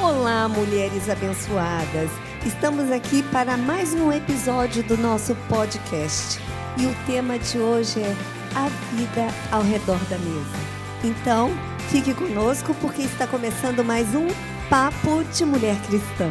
Olá, 0.00 0.48
mulheres 0.48 1.10
abençoadas! 1.10 2.08
Estamos 2.46 2.90
aqui 2.92 3.20
para 3.24 3.56
mais 3.56 3.92
um 3.92 4.12
episódio 4.12 4.82
do 4.84 4.96
nosso 4.96 5.34
podcast. 5.48 6.40
E 6.78 6.86
o 6.86 6.94
tema 7.04 7.36
de 7.36 7.58
hoje 7.58 8.00
é 8.00 8.16
a 8.54 8.68
vida 8.94 9.26
ao 9.50 9.60
redor 9.60 9.98
da 10.08 10.16
mesa. 10.18 10.56
Então, 11.02 11.50
fique 11.90 12.14
conosco 12.14 12.74
porque 12.80 13.02
está 13.02 13.26
começando 13.26 13.84
mais 13.84 14.14
um 14.14 14.28
Papo 14.70 15.24
de 15.24 15.44
Mulher 15.44 15.76
Cristã. 15.82 16.30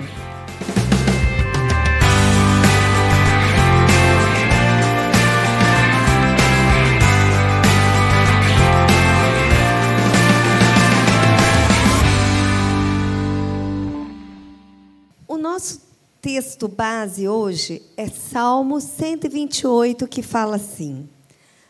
O 15.38 15.40
nosso 15.40 15.82
texto 16.20 16.68
base 16.68 17.28
hoje 17.28 17.84
é 17.96 18.08
Salmo 18.08 18.82
128, 18.82 20.08
que 20.08 20.24
fala 20.24 20.56
assim: 20.56 21.08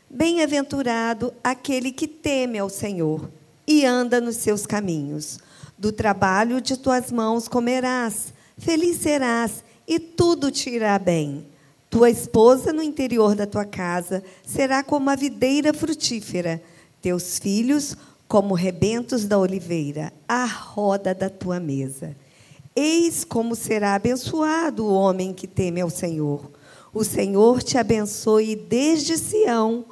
Bem-aventurado 0.09 1.33
aquele 1.43 1.91
que 1.91 2.07
teme 2.07 2.57
ao 2.57 2.69
Senhor 2.69 3.29
e 3.67 3.83
anda 3.83 4.21
nos 4.21 4.37
seus 4.37 4.65
caminhos. 4.65 5.39
Do 5.77 5.91
trabalho 5.91 6.61
de 6.61 6.77
tuas 6.77 7.11
mãos 7.11 7.49
comerás, 7.49 8.33
feliz 8.57 8.99
serás 8.99 9.65
e 9.85 9.99
tudo 9.99 10.49
te 10.49 10.69
irá 10.69 10.97
bem. 10.97 11.45
Tua 11.89 12.09
esposa 12.09 12.71
no 12.71 12.81
interior 12.81 13.35
da 13.35 13.45
tua 13.45 13.65
casa 13.65 14.23
será 14.45 14.81
como 14.81 15.09
a 15.09 15.15
videira 15.17 15.73
frutífera, 15.73 16.63
teus 17.01 17.37
filhos 17.37 17.97
como 18.29 18.53
rebentos 18.53 19.25
da 19.25 19.37
oliveira, 19.37 20.13
à 20.25 20.45
roda 20.45 21.13
da 21.13 21.29
tua 21.29 21.59
mesa. 21.59 22.15
Eis 22.79 23.23
como 23.23 23.55
será 23.55 23.95
abençoado 23.95 24.85
o 24.85 24.93
homem 24.93 25.33
que 25.33 25.47
teme 25.47 25.81
ao 25.81 25.89
Senhor. 25.89 26.51
O 26.93 27.03
Senhor 27.03 27.63
te 27.63 27.75
abençoe 27.75 28.55
desde 28.55 29.17
Sião, 29.17 29.83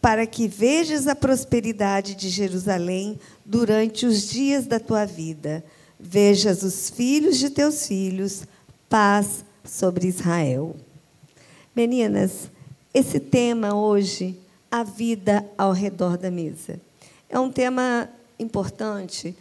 para 0.00 0.26
que 0.26 0.48
vejas 0.48 1.06
a 1.06 1.14
prosperidade 1.14 2.16
de 2.16 2.28
Jerusalém 2.28 3.20
durante 3.46 4.04
os 4.04 4.28
dias 4.28 4.66
da 4.66 4.80
tua 4.80 5.04
vida. 5.04 5.64
Vejas 5.98 6.64
os 6.64 6.90
filhos 6.90 7.38
de 7.38 7.50
teus 7.50 7.86
filhos, 7.86 8.42
paz 8.88 9.44
sobre 9.64 10.08
Israel. 10.08 10.74
Meninas, 11.74 12.50
esse 12.92 13.20
tema 13.20 13.76
hoje, 13.76 14.36
a 14.68 14.82
vida 14.82 15.48
ao 15.56 15.70
redor 15.70 16.18
da 16.18 16.32
mesa, 16.32 16.80
é 17.28 17.38
um 17.38 17.52
tema 17.52 18.08
importante 18.40 19.36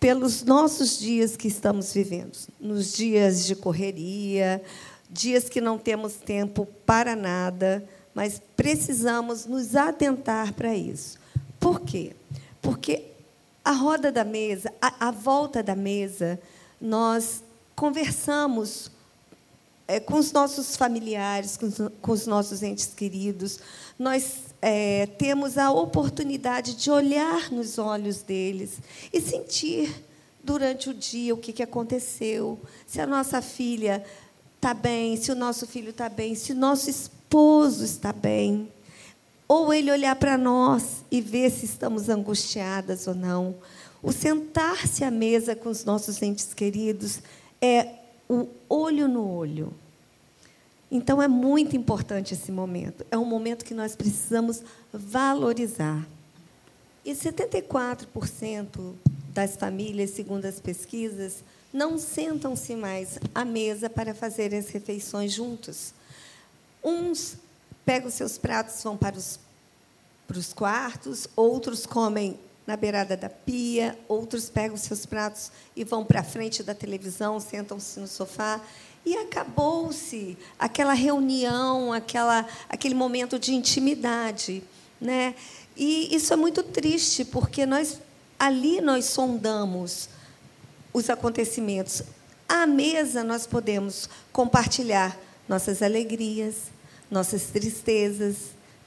pelos 0.00 0.42
nossos 0.42 0.98
dias 0.98 1.36
que 1.36 1.46
estamos 1.46 1.92
vivendo, 1.92 2.36
nos 2.58 2.94
dias 2.94 3.44
de 3.44 3.54
correria, 3.54 4.62
dias 5.10 5.48
que 5.48 5.60
não 5.60 5.76
temos 5.76 6.14
tempo 6.14 6.66
para 6.86 7.14
nada, 7.14 7.86
mas 8.14 8.40
precisamos 8.56 9.44
nos 9.44 9.76
atentar 9.76 10.54
para 10.54 10.74
isso. 10.74 11.18
Por 11.60 11.80
quê? 11.80 12.16
Porque 12.62 13.10
a 13.62 13.72
roda 13.72 14.10
da 14.10 14.24
mesa, 14.24 14.72
a, 14.80 15.08
a 15.08 15.10
volta 15.10 15.62
da 15.62 15.76
mesa, 15.76 16.40
nós 16.80 17.44
conversamos 17.76 18.90
é, 19.86 20.00
com 20.00 20.14
os 20.14 20.32
nossos 20.32 20.76
familiares, 20.76 21.56
com 21.56 21.66
os, 21.66 21.76
com 22.00 22.12
os, 22.12 22.26
nossos 22.26 22.62
entes 22.62 22.86
queridos, 22.94 23.60
nós 23.98 24.49
é, 24.62 25.06
temos 25.06 25.56
a 25.56 25.70
oportunidade 25.70 26.74
de 26.74 26.90
olhar 26.90 27.50
nos 27.50 27.78
olhos 27.78 28.22
deles 28.22 28.78
e 29.12 29.20
sentir 29.20 30.04
durante 30.42 30.90
o 30.90 30.94
dia 30.94 31.34
o 31.34 31.38
que, 31.38 31.52
que 31.52 31.62
aconteceu, 31.62 32.58
se 32.86 33.00
a 33.00 33.06
nossa 33.06 33.40
filha 33.40 34.04
está 34.56 34.74
bem, 34.74 35.16
se 35.16 35.32
o 35.32 35.34
nosso 35.34 35.66
filho 35.66 35.90
está 35.90 36.08
bem, 36.08 36.34
se 36.34 36.52
o 36.52 36.54
nosso 36.54 36.90
esposo 36.90 37.84
está 37.84 38.12
bem. 38.12 38.70
Ou 39.48 39.72
ele 39.74 39.90
olhar 39.90 40.14
para 40.14 40.38
nós 40.38 41.04
e 41.10 41.20
ver 41.20 41.50
se 41.50 41.64
estamos 41.64 42.08
angustiadas 42.08 43.06
ou 43.06 43.14
não. 43.14 43.56
O 44.02 44.12
sentar-se 44.12 45.02
à 45.02 45.10
mesa 45.10 45.56
com 45.56 45.68
os 45.68 45.84
nossos 45.84 46.22
entes 46.22 46.54
queridos 46.54 47.20
é 47.60 47.88
o 48.28 48.46
olho 48.68 49.08
no 49.08 49.28
olho. 49.28 49.74
Então 50.90 51.22
é 51.22 51.28
muito 51.28 51.76
importante 51.76 52.34
esse 52.34 52.50
momento. 52.50 53.06
É 53.10 53.16
um 53.16 53.24
momento 53.24 53.64
que 53.64 53.74
nós 53.74 53.94
precisamos 53.94 54.62
valorizar. 54.92 56.06
E 57.04 57.12
74% 57.12 58.94
das 59.32 59.56
famílias, 59.56 60.10
segundo 60.10 60.44
as 60.46 60.58
pesquisas, 60.58 61.44
não 61.72 61.98
sentam-se 61.98 62.74
mais 62.74 63.18
à 63.34 63.44
mesa 63.44 63.88
para 63.88 64.14
fazerem 64.14 64.58
as 64.58 64.68
refeições 64.68 65.32
juntos. 65.32 65.94
Uns 66.82 67.36
pegam 67.84 68.10
seus 68.10 68.36
pratos, 68.36 68.82
vão 68.82 68.96
para 68.96 69.16
os, 69.16 69.38
para 70.26 70.38
os 70.38 70.52
quartos, 70.52 71.28
outros 71.36 71.86
comem 71.86 72.38
na 72.66 72.76
beirada 72.76 73.16
da 73.16 73.28
pia, 73.28 73.98
outros 74.06 74.50
pegam 74.50 74.76
seus 74.76 75.06
pratos 75.06 75.50
e 75.74 75.84
vão 75.84 76.04
para 76.04 76.20
a 76.20 76.24
frente 76.24 76.62
da 76.62 76.74
televisão, 76.74 77.40
sentam-se 77.40 77.98
no 77.98 78.06
sofá 78.06 78.60
e 79.04 79.16
acabou-se 79.16 80.36
aquela 80.58 80.92
reunião, 80.92 81.92
aquela, 81.92 82.46
aquele 82.68 82.94
momento 82.94 83.38
de 83.38 83.54
intimidade. 83.54 84.62
Né? 85.00 85.34
E 85.76 86.14
isso 86.14 86.32
é 86.32 86.36
muito 86.36 86.62
triste, 86.62 87.24
porque 87.24 87.64
nós 87.64 87.98
ali 88.38 88.80
nós 88.80 89.04
sondamos 89.04 90.08
os 90.92 91.10
acontecimentos. 91.10 92.02
À 92.48 92.66
mesa 92.66 93.22
nós 93.22 93.46
podemos 93.46 94.08
compartilhar 94.32 95.16
nossas 95.48 95.82
alegrias, 95.82 96.70
nossas 97.10 97.44
tristezas, 97.44 98.36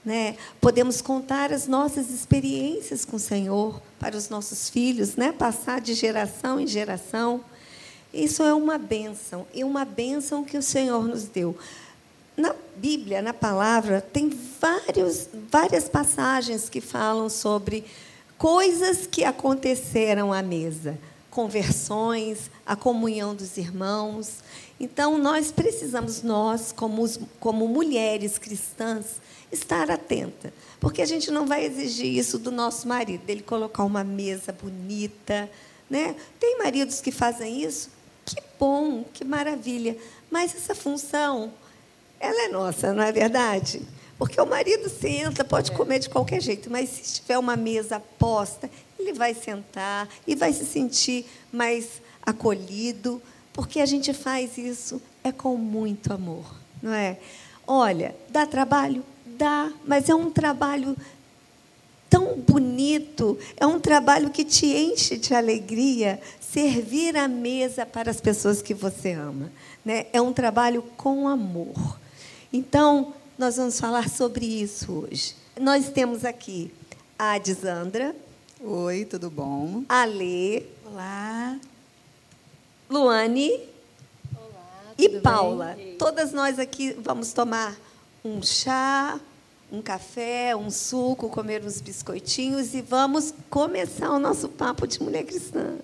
né? 0.04 0.36
Podemos 0.60 1.02
contar 1.02 1.54
as 1.54 1.68
nossas 1.68 2.10
experiências 2.10 3.06
com 3.06 3.16
o 3.16 3.20
Senhor 3.20 3.82
para 4.00 4.18
os 4.18 4.28
nossos 4.28 4.70
filhos, 4.70 5.16
né? 5.16 5.32
Passar 5.32 5.80
de 5.80 5.94
geração 5.94 6.60
em 6.60 6.68
geração. 6.68 7.44
Isso 8.14 8.44
é 8.44 8.54
uma 8.54 8.78
bênção, 8.78 9.48
e 9.54 9.64
uma 9.64 9.84
bênção 9.84 10.44
que 10.44 10.58
o 10.58 10.62
Senhor 10.62 11.08
nos 11.08 11.24
deu. 11.24 11.58
Na 12.38 12.56
Bíblia, 12.76 13.22
na 13.22 13.34
palavra, 13.34 14.02
tem 14.02 14.30
vários, 14.60 15.28
várias 15.52 15.90
passagens 15.90 16.70
que 16.70 16.80
falam 16.80 17.28
sobre 17.28 17.84
coisas 18.38 19.08
que 19.08 19.24
aconteceram 19.24 20.32
à 20.32 20.44
mesa, 20.44 20.98
conversões, 21.32 22.52
a 22.66 22.76
comunhão 22.76 23.34
dos 23.34 23.58
irmãos. 23.58 24.44
Então, 24.80 25.18
nós 25.18 25.52
precisamos, 25.52 26.22
nós, 26.22 26.72
como, 26.72 27.08
como 27.40 27.68
mulheres 27.68 28.38
cristãs, 28.38 29.22
estar 29.52 29.90
atenta, 29.90 30.54
porque 30.80 31.02
a 31.02 31.06
gente 31.06 31.32
não 31.32 31.46
vai 31.46 31.66
exigir 31.66 32.16
isso 32.18 32.38
do 32.38 32.52
nosso 32.52 32.88
marido, 32.88 33.24
dele 33.24 33.42
colocar 33.42 33.84
uma 33.84 34.04
mesa 34.04 34.52
bonita. 34.52 35.50
Né? 35.90 36.16
Tem 36.40 36.58
maridos 36.58 37.02
que 37.02 37.12
fazem 37.12 37.64
isso, 37.64 37.90
que 38.26 38.42
bom, 38.60 39.04
que 39.14 39.24
maravilha. 39.24 39.98
Mas 40.30 40.56
essa 40.56 40.74
função, 40.74 41.54
ela 42.20 42.46
é 42.46 42.48
nossa, 42.50 42.94
não 42.94 43.04
é 43.04 43.12
verdade? 43.12 43.82
Porque 44.18 44.40
o 44.40 44.46
marido 44.46 44.90
senta, 44.90 45.44
pode 45.44 45.72
é. 45.72 45.76
comer 45.76 46.00
de 46.00 46.10
qualquer 46.10 46.42
jeito, 46.42 46.70
mas 46.70 46.90
se 46.90 47.22
tiver 47.22 47.38
uma 47.38 47.56
mesa 47.56 48.00
posta, 48.00 48.70
ele 48.98 49.14
vai 49.14 49.34
sentar 49.34 50.08
e 50.26 50.36
vai 50.36 50.54
se 50.54 50.66
sentir 50.66 51.26
mais 51.52 52.02
acolhido, 52.26 53.22
porque 53.52 53.80
a 53.80 53.86
gente 53.86 54.14
faz 54.14 54.58
isso 54.58 55.02
é 55.24 55.32
com 55.32 55.56
muito 55.58 56.14
amor, 56.14 56.46
não 56.82 56.94
é? 56.94 57.18
Olha, 57.66 58.16
dá 58.30 58.46
trabalho? 58.46 59.04
Dá, 59.26 59.72
mas 59.86 60.10
é 60.10 60.16
um 60.16 60.30
trabalho 60.30 60.96
tão 62.14 62.36
bonito, 62.38 63.40
é 63.58 63.66
um 63.66 63.80
trabalho 63.80 64.30
que 64.30 64.46
te 64.46 64.68
enche 64.68 65.18
de 65.18 65.34
alegria 65.34 66.22
servir 66.40 67.18
a 67.18 67.28
mesa 67.28 67.88
para 67.88 68.12
as 68.12 68.22
pessoas 68.22 68.62
que 68.62 68.72
você 68.72 69.14
ama. 69.14 69.52
Né? 69.84 70.06
É 70.14 70.22
um 70.22 70.32
trabalho 70.32 70.84
com 70.96 71.28
amor. 71.28 72.00
Então, 72.54 73.16
nós 73.36 73.58
vamos 73.58 73.80
falar 73.80 74.10
sobre 74.10 74.46
isso 74.46 74.92
hoje. 74.92 75.36
Nós 75.60 75.90
temos 75.90 76.24
aqui 76.24 76.72
a 77.18 77.32
Adisandra. 77.32 78.16
Oi, 78.62 79.06
tudo 79.06 79.32
bom? 79.32 79.84
A 79.90 80.06
Lê. 80.06 80.62
Olá. 80.86 81.60
Luane. 82.92 83.60
Olá. 84.36 84.94
E 85.00 85.10
Paula. 85.20 85.74
Bem? 85.76 85.96
Todas 85.98 86.32
nós 86.32 86.60
aqui 86.60 86.94
vamos 86.94 87.34
tomar 87.34 87.76
um 88.24 88.40
chá, 88.44 89.20
um 89.74 89.82
café, 89.82 90.56
um 90.56 90.70
suco, 90.70 91.28
comer 91.30 91.66
uns 91.66 91.82
biscoitinhos 91.82 92.76
e 92.76 92.82
vamos 92.82 93.34
começar 93.50 94.12
o 94.12 94.20
nosso 94.20 94.48
papo 94.48 94.86
de 94.86 95.02
mulher 95.02 95.26
cristã. 95.26 95.78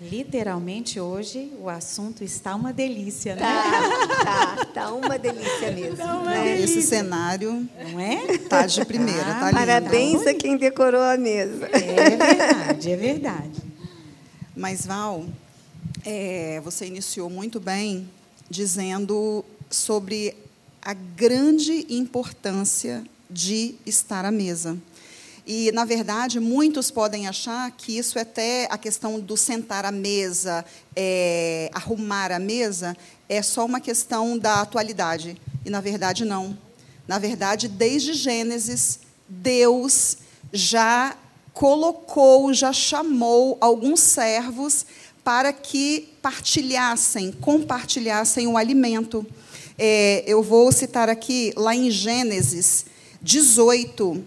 Literalmente 0.00 0.98
hoje 0.98 1.52
o 1.60 1.68
assunto 1.68 2.24
está 2.24 2.54
uma 2.56 2.72
delícia, 2.72 3.34
né? 3.34 3.42
Tá, 3.42 4.24
tá, 4.24 4.64
tá 4.64 4.92
uma 4.92 5.18
delícia 5.18 5.70
mesmo. 5.70 5.98
Tá 5.98 6.16
uma 6.16 6.30
né? 6.30 6.44
delícia. 6.44 6.78
Esse 6.78 6.82
cenário 6.88 7.68
não 7.78 8.00
é? 8.00 8.38
Tá 8.48 8.64
de 8.66 8.82
primeira, 8.86 9.32
ah, 9.32 9.40
tá 9.40 9.52
Parabéns 9.52 10.26
a 10.26 10.32
quem 10.32 10.56
decorou 10.56 11.02
a 11.02 11.18
mesa. 11.18 11.68
É 11.70 12.16
verdade, 12.16 12.90
é 12.90 12.96
verdade. 12.96 13.62
Mas, 14.56 14.86
Val, 14.86 15.26
é, 16.06 16.58
você 16.64 16.86
iniciou 16.86 17.28
muito 17.28 17.60
bem 17.60 18.08
dizendo 18.48 19.44
sobre 19.68 20.34
a 20.82 20.94
grande 20.94 21.86
importância 21.88 23.04
de 23.28 23.74
estar 23.86 24.24
à 24.24 24.30
mesa. 24.30 24.76
E, 25.46 25.72
na 25.72 25.84
verdade, 25.84 26.38
muitos 26.38 26.90
podem 26.90 27.26
achar 27.26 27.70
que 27.72 27.96
isso 27.98 28.18
é 28.18 28.22
até 28.22 28.68
a 28.70 28.78
questão 28.78 29.18
do 29.18 29.36
sentar 29.36 29.84
à 29.84 29.90
mesa, 29.90 30.64
é, 30.94 31.70
arrumar 31.72 32.30
a 32.30 32.38
mesa, 32.38 32.96
é 33.28 33.42
só 33.42 33.64
uma 33.64 33.80
questão 33.80 34.38
da 34.38 34.60
atualidade. 34.60 35.36
E, 35.64 35.70
na 35.70 35.80
verdade, 35.80 36.24
não. 36.24 36.56
Na 37.06 37.18
verdade, 37.18 37.68
desde 37.68 38.12
Gênesis, 38.12 39.00
Deus 39.28 40.18
já 40.52 41.16
colocou, 41.52 42.52
já 42.54 42.72
chamou 42.72 43.58
alguns 43.60 44.00
servos 44.00 44.86
para 45.24 45.52
que 45.52 46.08
partilhassem, 46.22 47.32
compartilhassem 47.32 48.46
o 48.46 48.56
alimento. 48.56 49.26
É, 49.82 50.22
eu 50.26 50.42
vou 50.42 50.70
citar 50.70 51.08
aqui, 51.08 51.54
lá 51.56 51.74
em 51.74 51.90
Gênesis 51.90 52.84
18, 53.22 54.22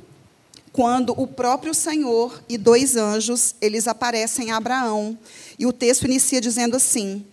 quando 0.71 1.13
o 1.15 1.27
próprio 1.27 1.75
Senhor 1.75 2.41
e 2.49 2.57
dois 2.57 2.95
anjos, 2.95 3.53
eles 3.61 3.87
aparecem 3.87 4.49
a 4.49 4.57
Abraão. 4.57 5.15
E 5.59 5.67
o 5.67 5.71
texto 5.71 6.05
inicia 6.05 6.41
dizendo 6.41 6.75
assim, 6.75 7.23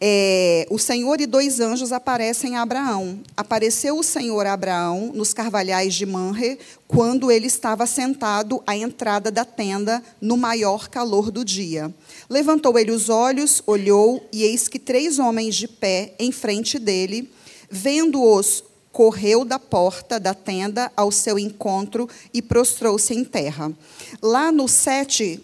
é, 0.00 0.66
o 0.68 0.80
Senhor 0.80 1.20
e 1.20 1.26
dois 1.26 1.60
anjos 1.60 1.92
aparecem 1.92 2.56
a 2.56 2.62
Abraão. 2.62 3.20
Apareceu 3.36 3.96
o 3.96 4.02
Senhor 4.02 4.44
a 4.46 4.54
Abraão 4.54 5.12
nos 5.14 5.32
carvalhais 5.32 5.94
de 5.94 6.04
Manre, 6.04 6.58
quando 6.88 7.30
ele 7.30 7.46
estava 7.46 7.86
sentado 7.86 8.60
à 8.66 8.76
entrada 8.76 9.30
da 9.30 9.44
tenda, 9.44 10.02
no 10.20 10.36
maior 10.36 10.88
calor 10.88 11.30
do 11.30 11.44
dia. 11.44 11.94
Levantou 12.28 12.76
ele 12.76 12.90
os 12.90 13.08
olhos, 13.08 13.62
olhou, 13.64 14.26
e 14.32 14.42
eis 14.42 14.66
que 14.66 14.80
três 14.80 15.20
homens 15.20 15.54
de 15.54 15.68
pé 15.68 16.14
em 16.18 16.32
frente 16.32 16.76
dele, 16.76 17.30
vendo-os, 17.70 18.64
correu 18.92 19.44
da 19.44 19.58
porta 19.58 20.18
da 20.18 20.34
tenda 20.34 20.90
ao 20.96 21.12
seu 21.12 21.38
encontro 21.38 22.08
e 22.34 22.42
prostrou-se 22.42 23.14
em 23.14 23.24
terra. 23.24 23.72
Lá 24.20 24.50
no 24.50 24.66
7, 24.66 25.40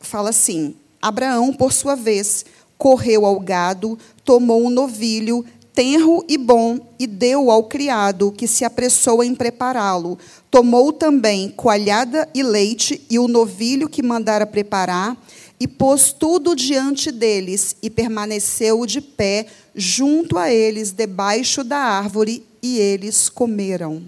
fala 0.00 0.30
assim: 0.30 0.74
Abraão, 1.00 1.52
por 1.52 1.72
sua 1.72 1.94
vez, 1.94 2.44
correu 2.76 3.24
ao 3.24 3.38
gado, 3.38 3.98
tomou 4.24 4.64
um 4.64 4.70
novilho, 4.70 5.44
tenro 5.72 6.24
e 6.28 6.36
bom, 6.36 6.78
e 6.98 7.06
deu 7.06 7.50
ao 7.50 7.64
criado, 7.64 8.32
que 8.32 8.48
se 8.48 8.64
apressou 8.64 9.22
em 9.22 9.34
prepará-lo. 9.34 10.18
Tomou 10.50 10.92
também 10.92 11.50
coalhada 11.50 12.28
e 12.34 12.42
leite, 12.42 13.00
e 13.08 13.18
o 13.18 13.28
novilho 13.28 13.88
que 13.88 14.02
mandara 14.02 14.46
preparar, 14.46 15.16
e 15.60 15.68
pôs 15.68 16.10
tudo 16.10 16.56
diante 16.56 17.12
deles, 17.12 17.76
e 17.82 17.90
permaneceu 17.90 18.86
de 18.86 19.02
pé 19.02 19.46
junto 19.74 20.38
a 20.38 20.50
eles, 20.50 20.90
debaixo 20.90 21.62
da 21.62 21.76
árvore, 21.76 22.42
e 22.62 22.78
eles 22.78 23.28
comeram. 23.28 24.02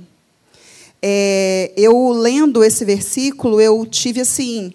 É, 1.03 1.71
eu 1.77 2.11
lendo 2.11 2.65
esse 2.65 2.85
versículo, 2.87 3.61
eu 3.61 3.85
tive 3.85 4.23
assim 4.23 4.73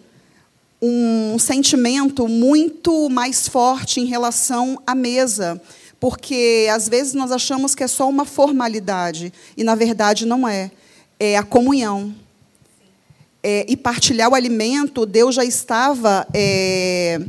um 0.80 1.40
sentimento 1.40 2.28
muito 2.28 3.10
mais 3.10 3.48
forte 3.48 4.00
em 4.00 4.06
relação 4.06 4.80
à 4.86 4.94
mesa, 4.94 5.60
porque 6.00 6.68
às 6.72 6.88
vezes 6.88 7.14
nós 7.14 7.32
achamos 7.32 7.74
que 7.74 7.84
é 7.84 7.88
só 7.88 8.08
uma 8.08 8.26
formalidade 8.26 9.34
e 9.56 9.64
na 9.64 9.74
verdade 9.74 10.26
não 10.26 10.48
é. 10.48 10.70
É 11.20 11.36
a 11.36 11.42
comunhão. 11.42 12.14
É, 13.44 13.66
e 13.70 13.78
partilhar 13.78 14.30
o 14.30 14.36
alimento, 14.36 15.06
Deus 15.06 15.36
já 15.36 15.46
estava 15.46 16.28
é, 16.34 17.22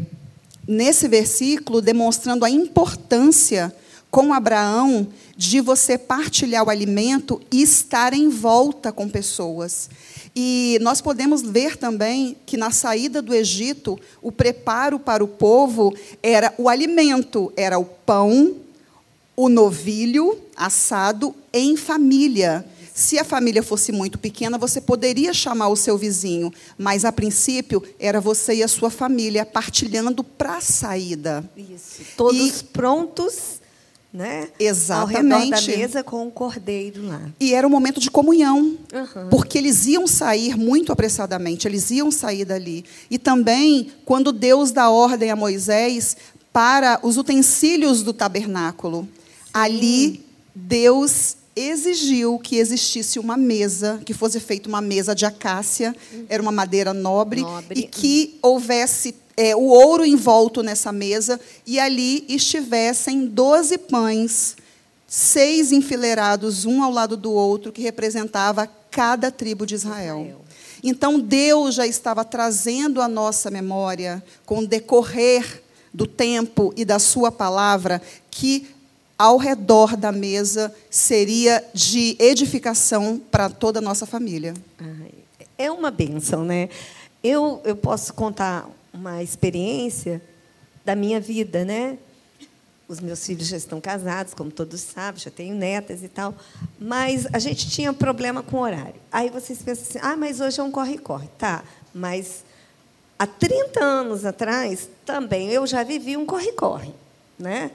nesse 0.66 1.06
versículo 1.06 1.80
demonstrando 1.80 2.44
a 2.44 2.50
importância 2.50 3.74
com 4.10 4.32
Abraão 4.32 5.06
de 5.36 5.60
você 5.60 5.96
partilhar 5.96 6.64
o 6.66 6.70
alimento 6.70 7.40
e 7.52 7.62
estar 7.62 8.12
em 8.12 8.28
volta 8.28 8.90
com 8.90 9.08
pessoas. 9.08 9.88
E 10.34 10.78
nós 10.80 11.00
podemos 11.00 11.42
ver 11.42 11.76
também 11.76 12.36
que 12.46 12.56
na 12.56 12.70
saída 12.70 13.20
do 13.20 13.34
Egito, 13.34 13.98
o 14.22 14.32
preparo 14.32 14.98
para 14.98 15.22
o 15.22 15.28
povo 15.28 15.94
era 16.22 16.54
o 16.58 16.68
alimento, 16.68 17.52
era 17.56 17.78
o 17.78 17.84
pão, 17.84 18.56
o 19.36 19.48
novilho 19.48 20.38
assado 20.56 21.34
em 21.52 21.76
família. 21.76 22.64
Se 22.98 23.16
a 23.16 23.22
família 23.22 23.62
fosse 23.62 23.92
muito 23.92 24.18
pequena, 24.18 24.58
você 24.58 24.80
poderia 24.80 25.32
chamar 25.32 25.68
o 25.68 25.76
seu 25.76 25.96
vizinho, 25.96 26.52
mas 26.76 27.04
a 27.04 27.12
princípio 27.12 27.80
era 27.96 28.20
você 28.20 28.56
e 28.56 28.62
a 28.64 28.66
sua 28.66 28.90
família 28.90 29.46
partilhando 29.46 30.24
para 30.24 30.56
a 30.56 30.60
saída. 30.60 31.48
Isso. 31.56 32.02
Todos 32.16 32.60
e, 32.60 32.64
prontos 32.64 33.60
né? 34.12 34.48
Exatamente. 34.58 35.34
Ao 35.34 35.40
redor 35.40 35.50
da 35.50 35.76
mesa 35.76 36.02
com 36.02 36.26
o 36.26 36.30
cordeiro 36.32 37.06
lá. 37.06 37.20
E 37.38 37.54
era 37.54 37.64
um 37.64 37.70
momento 37.70 38.00
de 38.00 38.10
comunhão, 38.10 38.76
uhum. 38.92 39.28
porque 39.30 39.58
eles 39.58 39.86
iam 39.86 40.08
sair 40.08 40.56
muito 40.56 40.90
apressadamente, 40.90 41.68
eles 41.68 41.92
iam 41.92 42.10
sair 42.10 42.44
dali. 42.44 42.84
E 43.08 43.16
também, 43.16 43.92
quando 44.04 44.32
Deus 44.32 44.72
dá 44.72 44.90
ordem 44.90 45.30
a 45.30 45.36
Moisés 45.36 46.16
para 46.52 46.98
os 47.04 47.16
utensílios 47.16 48.02
do 48.02 48.12
tabernáculo, 48.12 49.02
Sim. 49.02 49.50
ali 49.52 50.26
Deus 50.52 51.36
exigiu 51.58 52.38
que 52.38 52.56
existisse 52.56 53.18
uma 53.18 53.36
mesa, 53.36 54.00
que 54.04 54.14
fosse 54.14 54.38
feita 54.38 54.68
uma 54.68 54.80
mesa 54.80 55.14
de 55.14 55.26
acácia, 55.26 55.94
era 56.28 56.42
uma 56.42 56.52
madeira 56.52 56.94
nobre, 56.94 57.42
nobre. 57.42 57.80
e 57.80 57.82
que 57.82 58.38
houvesse 58.42 59.14
é, 59.36 59.54
o 59.54 59.64
ouro 59.64 60.04
envolto 60.04 60.62
nessa 60.62 60.90
mesa, 60.90 61.40
e 61.66 61.78
ali 61.78 62.24
estivessem 62.28 63.26
doze 63.26 63.78
pães, 63.78 64.56
seis 65.06 65.70
enfileirados, 65.70 66.64
um 66.64 66.82
ao 66.82 66.90
lado 66.90 67.16
do 67.16 67.32
outro, 67.32 67.72
que 67.72 67.80
representava 67.80 68.68
cada 68.90 69.30
tribo 69.30 69.64
de 69.64 69.74
Israel. 69.74 70.44
Então, 70.82 71.18
Deus 71.18 71.74
já 71.74 71.86
estava 71.86 72.24
trazendo 72.24 73.00
à 73.00 73.08
nossa 73.08 73.50
memória, 73.50 74.22
com 74.44 74.58
o 74.58 74.66
decorrer 74.66 75.62
do 75.92 76.06
tempo 76.06 76.72
e 76.76 76.84
da 76.84 76.98
Sua 76.98 77.30
palavra, 77.30 78.02
que 78.30 78.66
ao 79.18 79.36
redor 79.36 79.96
da 79.96 80.12
mesa 80.12 80.72
seria 80.88 81.64
de 81.74 82.16
edificação 82.20 83.20
para 83.30 83.50
toda 83.50 83.80
a 83.80 83.82
nossa 83.82 84.06
família. 84.06 84.54
É 85.58 85.70
uma 85.72 85.90
benção, 85.90 86.44
né? 86.44 86.68
Eu, 87.22 87.60
eu 87.64 87.74
posso 87.74 88.14
contar 88.14 88.68
uma 88.94 89.20
experiência 89.20 90.22
da 90.84 90.94
minha 90.94 91.20
vida, 91.20 91.64
né? 91.64 91.98
Os 92.86 93.00
meus 93.00 93.26
filhos 93.26 93.48
já 93.48 93.56
estão 93.56 93.80
casados, 93.80 94.32
como 94.32 94.50
todos 94.50 94.80
sabem, 94.80 95.20
já 95.20 95.30
tenho 95.30 95.54
netas 95.54 96.02
e 96.02 96.08
tal, 96.08 96.34
mas 96.78 97.26
a 97.32 97.38
gente 97.38 97.68
tinha 97.68 97.92
problema 97.92 98.42
com 98.42 98.60
horário. 98.60 98.94
Aí 99.12 99.28
vocês 99.28 99.60
pensam 99.60 99.84
assim: 99.84 99.98
ah, 100.00 100.16
mas 100.16 100.40
hoje 100.40 100.60
é 100.60 100.62
um 100.62 100.70
corre-corre. 100.70 101.28
Tá, 101.36 101.64
mas 101.92 102.44
há 103.18 103.26
30 103.26 103.82
anos 103.82 104.24
atrás 104.24 104.88
também 105.04 105.50
eu 105.50 105.66
já 105.66 105.82
vivi 105.82 106.16
um 106.16 106.24
corre-corre. 106.24 106.94
Né? 107.38 107.70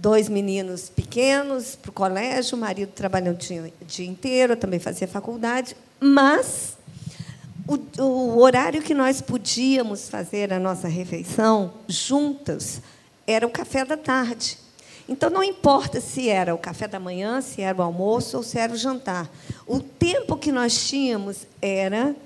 Dois 0.00 0.30
meninos 0.30 0.88
pequenos 0.88 1.76
para 1.76 1.90
o 1.90 1.92
colégio, 1.92 2.56
o 2.56 2.60
marido 2.60 2.90
trabalhando 2.90 3.36
o 3.36 3.84
dia 3.84 4.06
inteiro, 4.06 4.54
eu 4.54 4.56
também 4.56 4.80
fazia 4.80 5.06
faculdade, 5.06 5.76
mas 6.00 6.78
o, 7.68 8.02
o 8.02 8.38
horário 8.38 8.80
que 8.80 8.94
nós 8.94 9.20
podíamos 9.20 10.08
fazer 10.08 10.54
a 10.54 10.58
nossa 10.58 10.88
refeição 10.88 11.74
juntas 11.86 12.80
era 13.26 13.46
o 13.46 13.50
café 13.50 13.84
da 13.84 13.94
tarde. 13.94 14.56
Então, 15.06 15.28
não 15.28 15.44
importa 15.44 16.00
se 16.00 16.30
era 16.30 16.54
o 16.54 16.58
café 16.58 16.88
da 16.88 16.98
manhã, 16.98 17.42
se 17.42 17.60
era 17.60 17.76
o 17.76 17.82
almoço 17.82 18.38
ou 18.38 18.42
se 18.42 18.58
era 18.58 18.72
o 18.72 18.78
jantar. 18.78 19.30
O 19.66 19.80
tempo 19.80 20.34
que 20.34 20.50
nós 20.50 20.88
tínhamos 20.88 21.46
era 21.60 22.16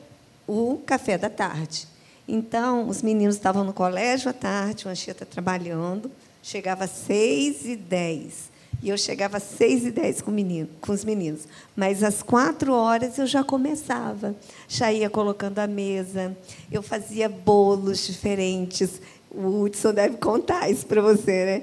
o 0.47 0.81
café 0.87 1.19
da 1.19 1.29
tarde. 1.29 1.89
Então, 2.29 2.89
os 2.89 3.03
meninos 3.03 3.35
estavam 3.35 3.65
no 3.65 3.73
colégio 3.73 4.31
à 4.31 4.33
tarde, 4.33 4.87
o 4.87 4.91
Anchieta 4.91 5.27
trabalhando, 5.27 6.09
chegava 6.45 6.85
às 6.85 6.91
seis 6.91 7.65
e 7.65 7.75
dez. 7.75 8.53
E 8.83 8.91
eu 8.91 8.99
chegava 8.99 9.39
às 9.39 9.43
seis 9.43 9.87
e 9.87 9.91
dez 9.91 10.21
com, 10.21 10.31
menino, 10.31 10.69
com 10.83 10.93
os 10.93 11.03
meninos. 11.05 11.49
Mas 11.75 12.03
às 12.05 12.23
quatro 12.23 12.75
horas 12.75 13.19
eu 13.19 13.27
já 13.27 13.43
começava. 13.43 14.37
Já 14.69 14.93
ia 14.93 15.09
colocando 15.09 15.59
a 15.59 15.67
mesa. 15.67 16.37
Eu 16.71 16.83
fazia 16.83 17.31
bolos 17.31 18.07
diferentes. 18.07 19.01
O 19.31 19.63
Hudson 19.63 19.95
deve 19.95 20.19
contar 20.19 20.71
isso 20.71 20.85
para 20.85 21.01
você, 21.01 21.45
né? 21.47 21.63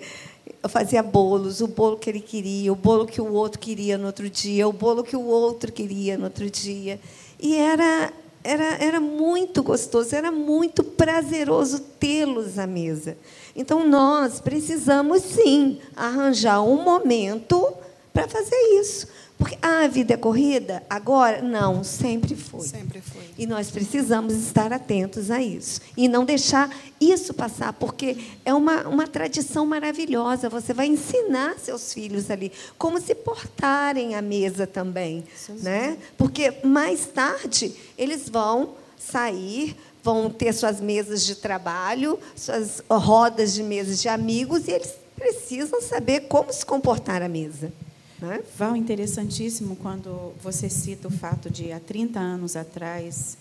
Eu 0.63 0.69
fazia 0.69 1.03
bolos, 1.03 1.61
o 1.61 1.67
bolo 1.67 1.97
que 1.97 2.09
ele 2.09 2.19
queria, 2.19 2.73
o 2.73 2.75
bolo 2.75 3.05
que 3.05 3.21
o 3.21 3.31
outro 3.31 3.59
queria 3.59 3.97
no 3.97 4.07
outro 4.07 4.29
dia, 4.29 4.67
o 4.67 4.73
bolo 4.73 5.03
que 5.03 5.15
o 5.15 5.25
outro 5.25 5.71
queria 5.71 6.17
no 6.17 6.25
outro 6.25 6.49
dia. 6.49 6.99
E 7.39 7.55
era, 7.55 8.11
era, 8.43 8.83
era 8.83 8.99
muito 8.99 9.61
gostoso, 9.61 10.15
era 10.15 10.31
muito 10.31 10.83
prazeroso 10.83 11.79
tê-los 11.99 12.57
à 12.57 12.65
mesa. 12.65 13.17
Então, 13.55 13.87
nós 13.87 14.39
precisamos, 14.39 15.21
sim, 15.21 15.79
arranjar 15.95 16.61
um 16.61 16.83
momento 16.83 17.73
para 18.13 18.27
fazer 18.27 18.55
isso. 18.79 19.07
Porque 19.41 19.57
ah, 19.59 19.85
a 19.85 19.87
vida 19.87 20.13
é 20.13 20.17
corrida? 20.17 20.83
Agora? 20.87 21.41
Não, 21.41 21.83
sempre 21.83 22.35
foi. 22.35 22.61
Sempre 22.61 23.01
foi. 23.01 23.23
E 23.39 23.47
nós 23.47 23.71
precisamos 23.71 24.35
estar 24.35 24.71
atentos 24.71 25.31
a 25.31 25.41
isso. 25.41 25.81
E 25.97 26.07
não 26.07 26.23
deixar 26.23 26.69
isso 26.99 27.33
passar, 27.33 27.73
porque 27.73 28.17
é 28.45 28.53
uma, 28.53 28.87
uma 28.87 29.07
tradição 29.07 29.65
maravilhosa. 29.65 30.47
Você 30.47 30.75
vai 30.75 30.85
ensinar 30.85 31.57
seus 31.57 31.91
filhos 31.91 32.29
ali 32.29 32.51
como 32.77 33.01
se 33.01 33.15
portarem 33.15 34.13
à 34.13 34.21
mesa 34.21 34.67
também. 34.67 35.23
Né? 35.59 35.97
Porque 36.15 36.53
mais 36.63 37.07
tarde 37.07 37.73
eles 37.97 38.29
vão 38.29 38.75
sair, 38.95 39.75
vão 40.03 40.29
ter 40.29 40.53
suas 40.53 40.79
mesas 40.79 41.25
de 41.25 41.33
trabalho, 41.33 42.19
suas 42.35 42.83
rodas 42.87 43.55
de 43.55 43.63
mesas 43.63 43.99
de 43.99 44.07
amigos, 44.07 44.67
e 44.67 44.71
eles 44.71 44.93
precisam 45.15 45.81
saber 45.81 46.21
como 46.21 46.53
se 46.53 46.63
comportar 46.63 47.23
à 47.23 47.27
mesa. 47.27 47.73
Né? 48.21 48.43
Val, 48.55 48.75
interessantíssimo 48.75 49.75
quando 49.75 50.33
você 50.43 50.69
cita 50.69 51.07
o 51.07 51.11
fato 51.11 51.49
de 51.49 51.71
há 51.71 51.79
30 51.79 52.19
anos 52.19 52.55
atrás 52.55 53.35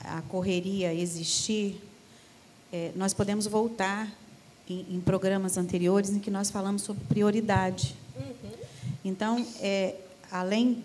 a 0.00 0.22
correria 0.22 0.94
existir. 0.94 1.82
É, 2.72 2.92
nós 2.94 3.12
podemos 3.12 3.48
voltar 3.48 4.08
em, 4.70 4.86
em, 4.90 5.00
programas 5.00 5.56
anteriores 5.56 6.10
em 6.10 6.20
que 6.20 6.30
nós 6.30 6.52
falamos 6.52 6.82
sobre 6.82 7.02
prioridade. 7.04 7.96
Uhum. 8.16 8.50
Então, 9.04 9.44
é, 9.60 9.96
além 10.30 10.84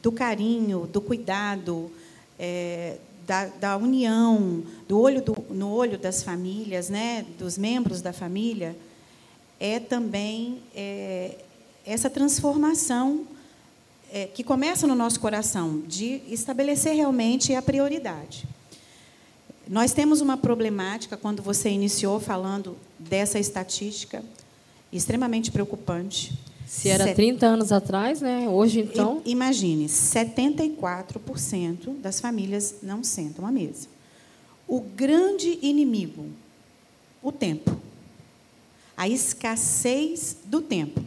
do 0.00 0.12
carinho, 0.12 0.86
do 0.86 1.00
cuidado, 1.00 1.90
é, 2.38 2.98
da, 3.26 3.46
da, 3.46 3.76
união, 3.76 4.62
do 4.86 5.00
olho 5.00 5.20
do, 5.20 5.36
no 5.50 5.68
olho 5.68 5.98
das 5.98 6.22
famílias, 6.22 6.88
né, 6.88 7.26
dos 7.40 7.58
membros 7.58 8.00
da 8.00 8.12
família, 8.12 8.76
é 9.58 9.80
também 9.80 10.62
é, 10.76 11.36
essa 11.84 12.08
transformação 12.08 13.26
é, 14.12 14.26
que 14.26 14.44
começa 14.44 14.86
no 14.86 14.94
nosso 14.94 15.18
coração, 15.18 15.80
de 15.86 16.20
estabelecer 16.28 16.94
realmente 16.94 17.54
a 17.54 17.62
prioridade. 17.62 18.46
Nós 19.66 19.92
temos 19.92 20.20
uma 20.20 20.36
problemática, 20.36 21.16
quando 21.16 21.42
você 21.42 21.70
iniciou 21.70 22.20
falando 22.20 22.76
dessa 22.98 23.38
estatística, 23.38 24.22
extremamente 24.92 25.50
preocupante. 25.50 26.38
Se 26.66 26.90
era 26.90 27.04
Set... 27.04 27.16
30 27.16 27.46
anos 27.46 27.72
atrás, 27.72 28.20
né? 28.20 28.46
hoje 28.48 28.80
então. 28.80 29.22
Imagine, 29.24 29.86
74% 29.86 31.98
das 32.00 32.20
famílias 32.20 32.74
não 32.82 33.02
sentam 33.02 33.46
à 33.46 33.52
mesa. 33.52 33.88
O 34.68 34.80
grande 34.80 35.58
inimigo, 35.62 36.26
o 37.22 37.32
tempo. 37.32 37.74
A 38.96 39.08
escassez 39.08 40.36
do 40.44 40.60
tempo. 40.60 41.02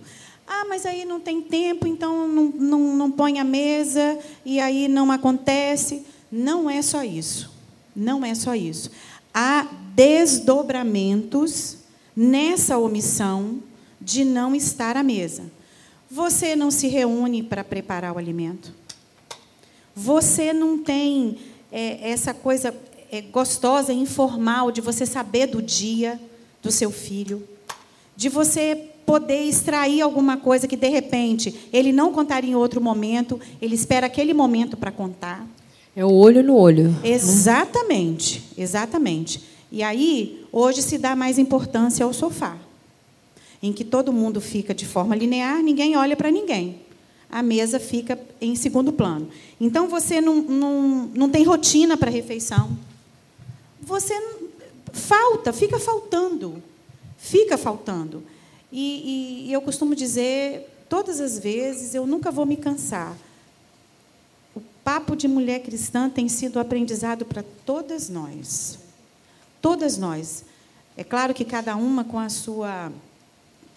Ah, 0.48 0.66
mas 0.70 0.86
aí 0.86 1.06
não 1.06 1.20
tem 1.20 1.42
tempo, 1.42 1.88
então 1.88 2.28
não, 2.28 2.44
não, 2.46 2.80
não 2.96 3.12
põe 3.12 3.40
a 3.40 3.44
mesa 3.44 4.20
e 4.46 4.60
aí 4.60 4.88
não 4.88 5.12
acontece. 5.12 6.06
Não 6.32 6.70
é 6.70 6.82
só 6.82 7.04
isso. 7.04 7.52
Não 7.96 8.24
é 8.26 8.36
só 8.36 8.54
isso. 8.54 8.92
Há 9.34 9.68
desdobramentos 9.96 11.78
nessa 12.16 12.78
omissão 12.78 13.60
de 14.00 14.24
não 14.24 14.54
estar 14.54 14.96
à 14.96 15.04
mesa. 15.04 15.52
Você 16.10 16.56
não 16.56 16.70
se 16.70 16.88
reúne 16.88 17.42
para 17.42 17.64
preparar 17.64 18.14
o 18.14 18.18
alimento. 18.18 18.74
Você 19.96 20.54
não 20.54 20.78
tem 20.78 21.38
é, 21.72 22.12
essa 22.12 22.34
coisa 22.34 22.76
é, 23.12 23.22
gostosa, 23.22 23.92
informal, 23.94 24.72
de 24.72 24.82
você 24.82 25.06
saber 25.06 25.48
do 25.48 25.62
dia 25.62 26.20
do 26.62 26.72
seu 26.72 26.92
filho, 26.92 27.48
de 28.16 28.28
você 28.28 28.90
poder 29.06 29.44
extrair 29.44 30.02
alguma 30.02 30.38
coisa 30.38 30.68
que, 30.68 30.76
de 30.76 30.90
repente, 30.90 31.70
ele 31.72 31.92
não 31.92 32.12
contaria 32.12 32.52
em 32.52 32.56
outro 32.56 32.82
momento, 32.82 33.40
ele 33.62 33.76
espera 33.76 34.08
aquele 34.08 34.34
momento 34.34 34.76
para 34.76 34.92
contar. 34.92 35.46
É 35.96 36.04
o 36.04 36.12
olho 36.12 36.44
no 36.44 36.56
olho. 36.56 36.90
Né? 36.90 37.10
Exatamente, 37.10 38.40
né? 38.40 38.64
exatamente. 38.64 39.42
E 39.72 39.84
aí, 39.84 40.46
hoje 40.52 40.82
se 40.82 40.98
dá 40.98 41.16
mais 41.16 41.38
importância 41.38 42.04
ao 42.04 42.14
sofá, 42.14 42.58
em 43.62 43.72
que 43.72 43.84
todo 43.84 44.12
mundo 44.12 44.42
fica 44.42 44.74
de 44.74 44.86
forma 44.86 45.16
linear, 45.16 45.62
ninguém 45.62 45.96
olha 45.96 46.16
para 46.16 46.32
ninguém. 46.32 46.80
A 47.30 47.42
mesa 47.42 47.80
fica 47.80 48.20
em 48.40 48.56
segundo 48.56 48.92
plano. 48.92 49.30
Então, 49.60 49.88
você 49.88 50.20
não, 50.20 50.42
não, 50.42 51.10
não 51.14 51.30
tem 51.30 51.44
rotina 51.44 51.98
para 51.98 52.12
refeição. 52.12 52.78
Você 53.82 54.14
falta, 54.92 55.52
fica 55.52 55.80
faltando. 55.80 56.62
Fica 57.18 57.58
faltando. 57.58 58.24
E, 58.72 59.46
e, 59.46 59.50
e 59.50 59.54
eu 59.54 59.62
costumo 59.62 59.96
dizer, 59.96 60.70
todas 60.90 61.20
as 61.20 61.40
vezes, 61.40 61.96
eu 61.96 62.06
nunca 62.06 62.32
vou 62.32 62.46
me 62.46 62.58
cansar. 62.58 63.16
O 64.56 64.62
papo 64.84 65.16
de 65.16 65.28
mulher 65.28 65.62
cristã 65.62 66.10
tem 66.10 66.28
sido 66.28 66.60
aprendizado 66.60 67.26
para 67.26 67.44
todas 67.66 68.10
nós. 68.10 68.80
Todas 69.62 69.98
nós. 69.98 70.46
É 70.98 71.04
claro 71.04 71.34
que 71.34 71.44
cada 71.44 71.76
uma 71.76 72.04
com 72.04 72.20
a 72.20 72.30
sua 72.30 72.92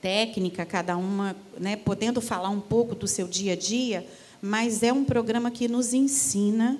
técnica, 0.01 0.65
cada 0.65 0.97
uma 0.97 1.35
né, 1.59 1.77
podendo 1.77 2.21
falar 2.21 2.51
um 2.51 2.61
pouco 2.61 2.95
do 2.95 3.09
seu 3.09 3.27
dia 3.27 3.55
a 3.55 3.57
dia, 3.57 4.07
mas 4.41 4.83
é 4.83 4.93
um 4.93 5.05
programa 5.05 5.51
que 5.51 5.67
nos 5.67 5.93
ensina 5.93 6.79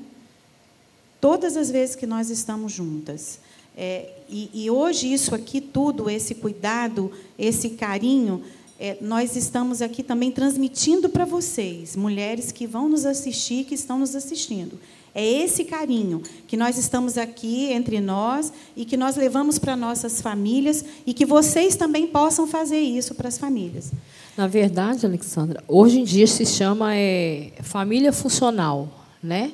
todas 1.21 1.57
as 1.57 1.71
vezes 1.71 1.97
que 1.97 2.07
nós 2.07 2.31
estamos 2.31 2.73
juntas. 2.73 3.41
É, 3.81 4.11
e, 4.29 4.51
e, 4.53 4.71
hoje, 4.71 5.13
isso 5.13 5.37
aqui, 5.37 5.61
tudo, 5.61 6.11
esse 6.11 6.35
cuidado, 6.35 7.13
esse 7.39 7.71
carinho, 7.71 8.43
é, 8.77 8.97
nós 9.01 9.37
estamos 9.37 9.81
aqui 9.81 10.03
também 10.03 10.33
transmitindo 10.33 11.09
para 11.09 11.25
vocês, 11.25 11.95
mulheres 11.95 12.51
que 12.51 12.67
vão 12.67 12.89
nos 12.89 13.07
assistir, 13.07 13.65
que 13.65 13.77
estão 13.77 14.01
nos 14.01 14.17
assistindo. 14.17 14.81
É 15.15 15.25
esse 15.25 15.65
carinho 15.65 16.23
que 16.49 16.57
nós 16.57 16.77
estamos 16.77 17.17
aqui 17.17 17.73
entre 17.73 18.01
nós 18.01 18.53
e 18.77 18.85
que 18.85 18.97
nós 18.97 19.15
levamos 19.15 19.61
para 19.61 19.77
nossas 19.77 20.21
famílias 20.21 20.85
e 21.07 21.15
que 21.15 21.25
vocês 21.25 21.77
também 21.77 22.09
possam 22.09 22.49
fazer 22.49 22.81
isso 22.81 23.15
para 23.15 23.29
as 23.29 23.39
famílias. 23.39 23.93
Na 24.37 24.49
verdade, 24.49 25.07
Alexandra, 25.07 25.63
hoje 25.69 26.01
em 26.01 26.05
dia 26.05 26.27
se 26.27 26.45
chama 26.45 26.97
é, 26.97 27.53
família 27.63 28.13
funcional, 28.13 28.89
né? 29.23 29.53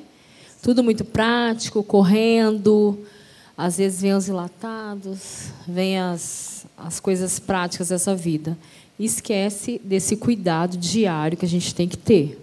Tudo 0.63 0.83
muito 0.83 1.05
prático, 1.05 1.83
correndo, 1.83 2.97
às 3.57 3.77
vezes 3.77 4.01
vem 4.01 4.13
os 4.13 4.27
enlatados, 4.27 5.49
vem 5.67 5.99
as, 5.99 6.65
as 6.77 6.99
coisas 6.99 7.39
práticas 7.39 7.89
dessa 7.89 8.15
vida. 8.15 8.57
E 8.97 9.05
esquece 9.05 9.79
desse 9.83 10.15
cuidado 10.15 10.77
diário 10.77 11.37
que 11.37 11.45
a 11.45 11.49
gente 11.49 11.73
tem 11.73 11.87
que 11.87 11.97
ter. 11.97 12.41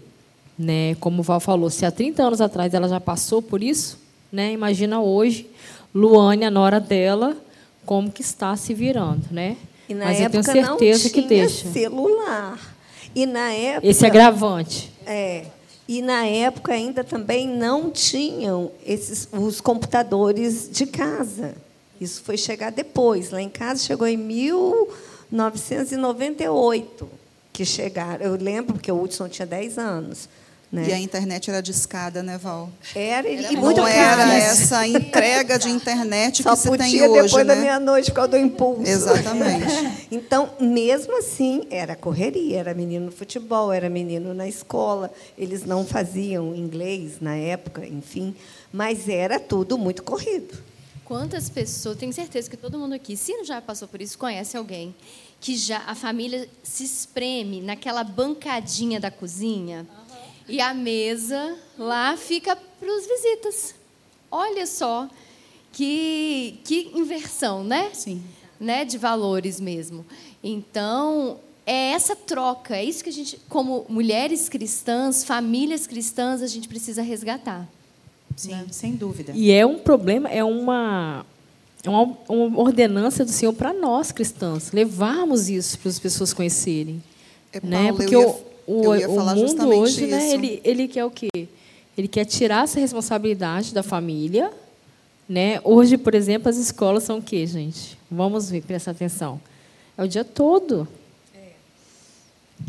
Né? 0.59 0.95
Como 0.97 1.21
o 1.21 1.23
Val 1.23 1.40
falou, 1.40 1.71
se 1.71 1.85
há 1.85 1.90
30 1.90 2.23
anos 2.23 2.40
atrás 2.40 2.73
ela 2.75 2.88
já 2.88 3.00
passou 3.00 3.42
por 3.42 3.62
isso, 3.62 3.99
né? 4.31 4.52
imagina 4.52 5.00
hoje, 5.00 5.49
Luane, 5.95 6.45
a 6.45 6.50
nora 6.50 6.78
dela, 6.78 7.37
como 7.85 8.11
que 8.11 8.23
está 8.23 8.54
se 8.57 8.73
virando. 8.73 9.23
Né? 9.31 9.57
E 9.88 9.95
na 9.95 10.07
Mas 10.07 10.21
época 10.21 10.38
eu 10.38 10.42
tenho 10.42 10.45
certeza 10.45 11.04
não 11.04 11.11
tinha 11.11 11.23
que 11.23 11.28
deixa. 11.28 11.69
celular. 11.71 12.75
E 13.14 13.26
na 13.26 13.52
época. 13.52 13.87
Esse 13.87 14.07
agravante. 14.07 14.90
É. 15.04 15.47
E 15.92 16.00
na 16.00 16.25
época 16.25 16.72
ainda 16.72 17.04
também 17.04 17.46
não 17.46 17.90
tinham 17.90 18.72
esses 18.87 19.28
os 19.30 19.61
computadores 19.61 20.70
de 20.72 20.87
casa. 20.87 21.54
Isso 22.00 22.22
foi 22.22 22.38
chegar 22.38 22.72
depois. 22.72 23.30
Lá 23.30 23.42
em 23.42 23.50
casa 23.50 23.84
chegou 23.84 24.06
em 24.06 24.16
1998 24.16 27.11
que 27.52 27.66
chegaram. 27.66 28.25
Eu 28.25 28.37
lembro 28.37 28.72
porque 28.72 28.90
o 28.90 29.02
Hudson 29.02 29.28
tinha 29.28 29.44
10 29.44 29.76
anos. 29.76 30.30
Né? 30.73 30.88
E 30.88 30.93
a 30.95 30.99
internet 30.99 31.50
era 31.50 31.61
discada, 31.61 32.23
né, 32.23 32.38
Val? 32.38 32.71
Era, 32.95 33.29
e 33.29 33.45
era 33.45 33.52
muito 33.52 33.76
Não 33.76 33.87
era 33.87 34.33
essa 34.33 34.87
entrega 34.87 35.59
de 35.59 35.69
internet 35.69 36.41
Só 36.43 36.57
que 36.57 36.62
você 36.62 36.79
tem 36.79 37.02
hoje, 37.02 37.25
depois 37.25 37.47
né? 37.47 37.55
da 37.55 37.61
meia-noite 37.61 38.11
por 38.11 38.17
causa 38.17 38.31
do 38.31 38.38
impulso. 38.38 38.91
Exatamente. 38.91 39.67
então, 40.11 40.55
mesmo 40.59 41.19
assim, 41.19 41.67
era 41.71 41.95
correria. 41.95 42.61
Era 42.61 42.73
menino 42.73 43.05
no 43.07 43.12
futebol, 43.12 43.71
era 43.71 43.91
menino 43.91 44.33
na 44.33 44.49
escola. 44.49 45.12
Eles 45.37 45.62
não 45.67 45.85
faziam 45.85 46.55
inglês 46.55 47.21
na 47.21 47.37
época, 47.37 47.87
enfim. 47.87 48.35
Mas 48.73 49.11
era 49.11 49.38
tudo 49.38 49.76
muito 49.76 50.02
corrido. 50.02 50.59
Quantas 51.05 51.50
pessoas, 51.50 51.99
tenho 51.99 52.14
certeza 52.14 52.49
que 52.49 52.57
todo 52.57 52.79
mundo 52.79 52.95
aqui, 52.95 53.14
se 53.14 53.37
não 53.37 53.45
já 53.45 53.61
passou 53.61 53.87
por 53.87 54.00
isso, 54.00 54.17
conhece 54.17 54.57
alguém 54.57 54.95
que 55.43 55.57
já 55.57 55.79
a 55.88 55.95
família 55.95 56.49
se 56.62 56.85
espreme 56.85 57.61
naquela 57.61 58.05
bancadinha 58.05 59.00
da 59.00 59.11
cozinha 59.11 59.85
e 60.49 60.61
a 60.61 60.75
mesa 60.75 61.56
lá 61.78 62.16
fica 62.16 62.56
para 62.56 62.88
os 62.88 63.06
visitas. 63.06 63.75
Olha 64.30 64.66
só 64.66 65.08
que, 65.72 66.58
que 66.64 66.90
inversão, 66.94 67.64
né? 67.64 67.90
Sim. 67.92 68.22
Né? 68.61 68.84
De 68.84 68.99
valores 68.99 69.61
mesmo. 69.61 70.04
Então, 70.42 71.38
é 71.66 71.92
essa 71.92 72.14
troca, 72.16 72.76
é 72.76 72.84
isso 72.84 73.02
que 73.02 73.11
a 73.11 73.12
gente, 73.12 73.38
como 73.49 73.87
mulheres 73.88 74.49
cristãs, 74.49 75.25
famílias 75.25 75.87
cristãs, 75.87 76.42
a 76.42 76.46
gente 76.46 76.68
precisa 76.68 77.02
resgatar. 77.02 77.68
Sim, 78.37 78.50
né? 78.50 78.66
sem 78.70 78.92
dúvida. 78.94 79.32
E 79.34 79.50
é 79.50 79.64
um 79.64 79.78
problema, 79.78 80.28
é 80.28 80.42
uma, 80.42 81.25
é 81.84 81.88
uma, 81.88 82.16
uma 82.28 82.61
ordenança 82.61 83.25
do 83.25 83.30
Senhor 83.30 83.52
para 83.52 83.72
nós 83.72 84.11
cristãos, 84.11 84.72
levarmos 84.72 85.49
isso 85.49 85.78
para 85.78 85.90
as 85.90 85.99
pessoas 85.99 86.32
conhecerem. 86.32 87.02
É, 87.52 87.61
né? 87.62 87.92
Porque 87.92 88.14
ia... 88.14 88.28
o, 88.28 88.51
o, 88.73 89.21
o 89.21 89.35
mundo 89.35 89.69
hoje, 89.69 90.07
né, 90.07 90.25
isso. 90.26 90.35
ele, 90.35 90.61
ele 90.64 90.88
quer 90.88 91.05
o 91.05 91.11
quê? 91.11 91.29
Ele 91.97 92.09
quer 92.09 92.25
tirar 92.25 92.64
essa 92.64 92.81
responsabilidade 92.81 93.75
da 93.75 93.83
família. 93.83 94.50
Né? 95.29 95.61
Hoje, 95.64 95.97
por 95.97 96.14
exemplo, 96.14 96.49
as 96.49 96.57
escolas 96.57 97.05
são 97.05 97.19
o 97.19 97.23
quê, 97.23 97.47
gente? 97.47 97.99
Vamos 98.11 98.50
ver, 98.50 98.62
prestar 98.62 98.91
atenção. 98.91 99.41
É 99.97 100.02
o 100.02 100.09
dia 100.09 100.25
todo. 100.25 100.88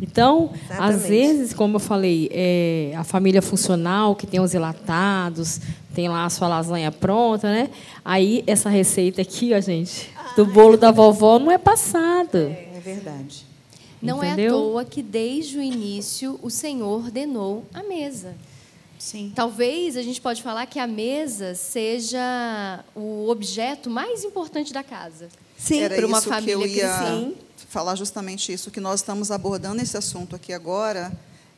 Então, 0.02 0.50
às 0.70 0.96
Exatamente. 0.96 1.08
vezes, 1.08 1.54
como 1.54 1.76
eu 1.76 1.80
falei, 1.80 2.30
é, 2.32 2.94
a 2.96 3.04
família 3.04 3.42
funcional, 3.42 4.16
que 4.16 4.26
tem 4.26 4.40
os 4.40 4.54
enlatados, 4.54 5.62
tem 5.94 6.10
lá 6.10 6.26
a 6.26 6.30
sua 6.30 6.48
lasanha 6.48 6.92
pronta, 6.92 7.52
né? 7.52 7.70
Aí, 8.04 8.44
essa 8.48 8.70
receita 8.70 9.22
aqui, 9.22 9.54
ó, 9.54 9.60
gente, 9.60 10.10
do 10.36 10.46
bolo 10.46 10.78
da 10.78 10.92
vovó 10.92 11.38
não 11.38 11.52
é 11.52 11.58
passada. 11.58 12.40
É 12.76 12.82
verdade. 12.84 13.46
Não 14.06 14.24
é 14.24 14.30
à 14.30 14.34
Entendeu? 14.34 14.52
toa 14.54 14.86
que 14.86 15.02
desde 15.02 15.58
o 15.58 15.62
início 15.62 16.40
o 16.42 16.50
Senhor 16.50 17.04
ordenou 17.06 17.66
a 17.74 17.82
mesa. 17.84 18.36
Sim. 19.00 19.32
Talvez 19.36 19.98
a 19.98 20.02
gente 20.02 20.22
pode 20.22 20.42
falar 20.42 20.66
que 20.66 20.80
a 20.80 20.88
mesa 20.88 21.56
seja 21.56 22.84
o 22.96 23.28
objeto 23.30 23.90
mais 23.90 24.24
importante 24.24 24.72
da 24.72 24.84
casa. 24.84 25.28
Sim, 25.58 25.80
Era 25.82 25.96
para 25.96 26.06
uma 26.08 26.20
isso 26.20 26.30
família 26.30 26.56
que 26.58 26.64
eu 26.64 26.68
ia 26.68 26.88
cristã. 26.98 27.32
falar 27.70 27.96
justamente 27.96 28.52
isso, 28.54 28.70
que 28.72 28.80
nós 28.80 29.00
estamos 29.02 29.32
abordando 29.32 29.82
esse 29.82 29.98
assunto 29.98 30.36
aqui 30.36 30.54
agora. 30.54 31.12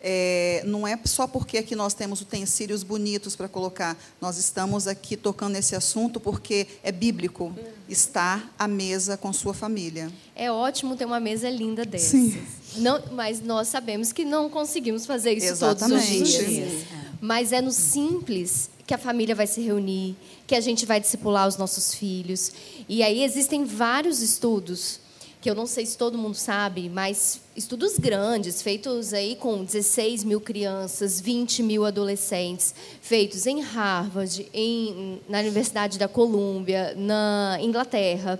É, 0.07 0.61
não 0.67 0.87
é 0.87 0.99
só 1.03 1.25
porque 1.25 1.57
aqui 1.57 1.75
nós 1.75 1.95
temos 1.95 2.21
utensílios 2.21 2.83
bonitos 2.83 3.35
para 3.35 3.49
colocar. 3.49 3.97
Nós 4.21 4.37
estamos 4.37 4.87
aqui 4.87 5.17
tocando 5.17 5.55
esse 5.55 5.75
assunto 5.75 6.19
porque 6.19 6.67
é 6.83 6.91
bíblico 6.91 7.51
estar 7.89 8.53
à 8.57 8.67
mesa 8.67 9.17
com 9.17 9.33
sua 9.33 9.51
família. 9.51 10.11
É 10.35 10.51
ótimo 10.51 10.95
ter 10.95 11.05
uma 11.05 11.19
mesa 11.19 11.49
linda 11.49 11.83
dessas. 11.83 12.11
Sim. 12.11 12.39
Não, 12.77 13.01
mas 13.13 13.41
nós 13.41 13.67
sabemos 13.67 14.11
que 14.11 14.23
não 14.23 14.47
conseguimos 14.47 15.07
fazer 15.07 15.33
isso 15.33 15.57
todos 15.57 15.81
os 15.81 15.91
Exatamente. 15.91 16.45
dias. 16.45 16.85
Mas 17.19 17.51
é 17.51 17.59
no 17.59 17.71
simples 17.71 18.69
que 18.85 18.93
a 18.93 18.99
família 18.99 19.33
vai 19.33 19.47
se 19.47 19.59
reunir, 19.59 20.15
que 20.45 20.53
a 20.53 20.61
gente 20.61 20.85
vai 20.85 20.99
discipular 20.99 21.47
os 21.47 21.57
nossos 21.57 21.95
filhos. 21.95 22.51
E 22.87 23.01
aí 23.01 23.23
existem 23.23 23.65
vários 23.65 24.21
estudos, 24.21 24.99
que 25.45 25.49
eu 25.51 25.53
não 25.53 25.67
sei 25.67 25.85
se 25.85 25.95
todo 25.95 26.17
mundo 26.17 26.33
sabe, 26.33 26.89
mas 26.89 27.39
estudos 27.55 27.99
grandes, 27.99 28.63
feitos 28.63 29.13
aí 29.13 29.35
com 29.35 29.63
16 29.63 30.23
mil 30.23 30.41
crianças, 30.41 31.21
20 31.21 31.61
mil 31.61 31.85
adolescentes, 31.85 32.73
feitos 32.99 33.45
em 33.45 33.61
Harvard, 33.61 34.49
em, 34.51 35.21
na 35.29 35.41
Universidade 35.41 35.99
da 35.99 36.07
Colômbia, 36.07 36.95
na 36.97 37.59
Inglaterra. 37.61 38.39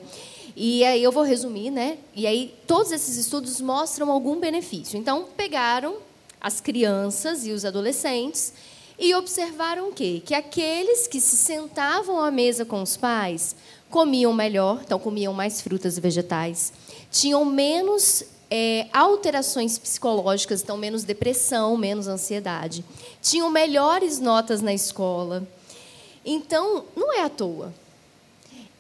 E 0.56 0.84
aí 0.84 1.04
eu 1.04 1.12
vou 1.12 1.22
resumir, 1.22 1.70
né? 1.70 2.00
E 2.16 2.26
aí 2.26 2.56
todos 2.66 2.92
esses 2.92 3.18
estudos 3.18 3.62
mostram 3.62 4.10
algum 4.10 4.40
benefício. 4.40 4.98
Então 4.98 5.28
pegaram 5.38 5.98
as 6.42 6.60
crianças 6.60 7.46
e 7.46 7.52
os 7.52 7.66
adolescentes 7.66 8.52
e 8.98 9.14
observaram 9.14 9.90
o 9.90 9.94
quê? 9.94 10.24
Que 10.26 10.34
aqueles 10.34 11.06
que 11.06 11.22
se 11.22 11.38
sentavam 11.38 12.20
à 12.20 12.32
mesa 12.32 12.66
com 12.66 12.82
os 12.82 12.98
pais 12.98 13.56
comiam 13.92 14.34
melhor, 14.34 14.82
então 14.84 14.98
comiam 14.98 15.34
mais 15.34 15.62
frutas 15.62 15.98
e 15.98 16.02
vegetais, 16.02 16.74
tinham 17.12 17.46
menos 17.46 18.24
é, 18.50 18.88
alterações 18.94 19.78
psicológicas, 19.78 20.62
então 20.62 20.78
menos 20.78 21.04
depressão, 21.04 21.76
menos 21.78 22.08
ansiedade, 22.08 22.84
tinham 23.22 23.50
melhores 23.50 24.20
notas 24.20 24.62
na 24.62 24.74
escola. 24.74 25.48
Então, 26.26 26.86
não 26.96 27.14
é 27.14 27.22
à 27.22 27.30
toa 27.30 27.74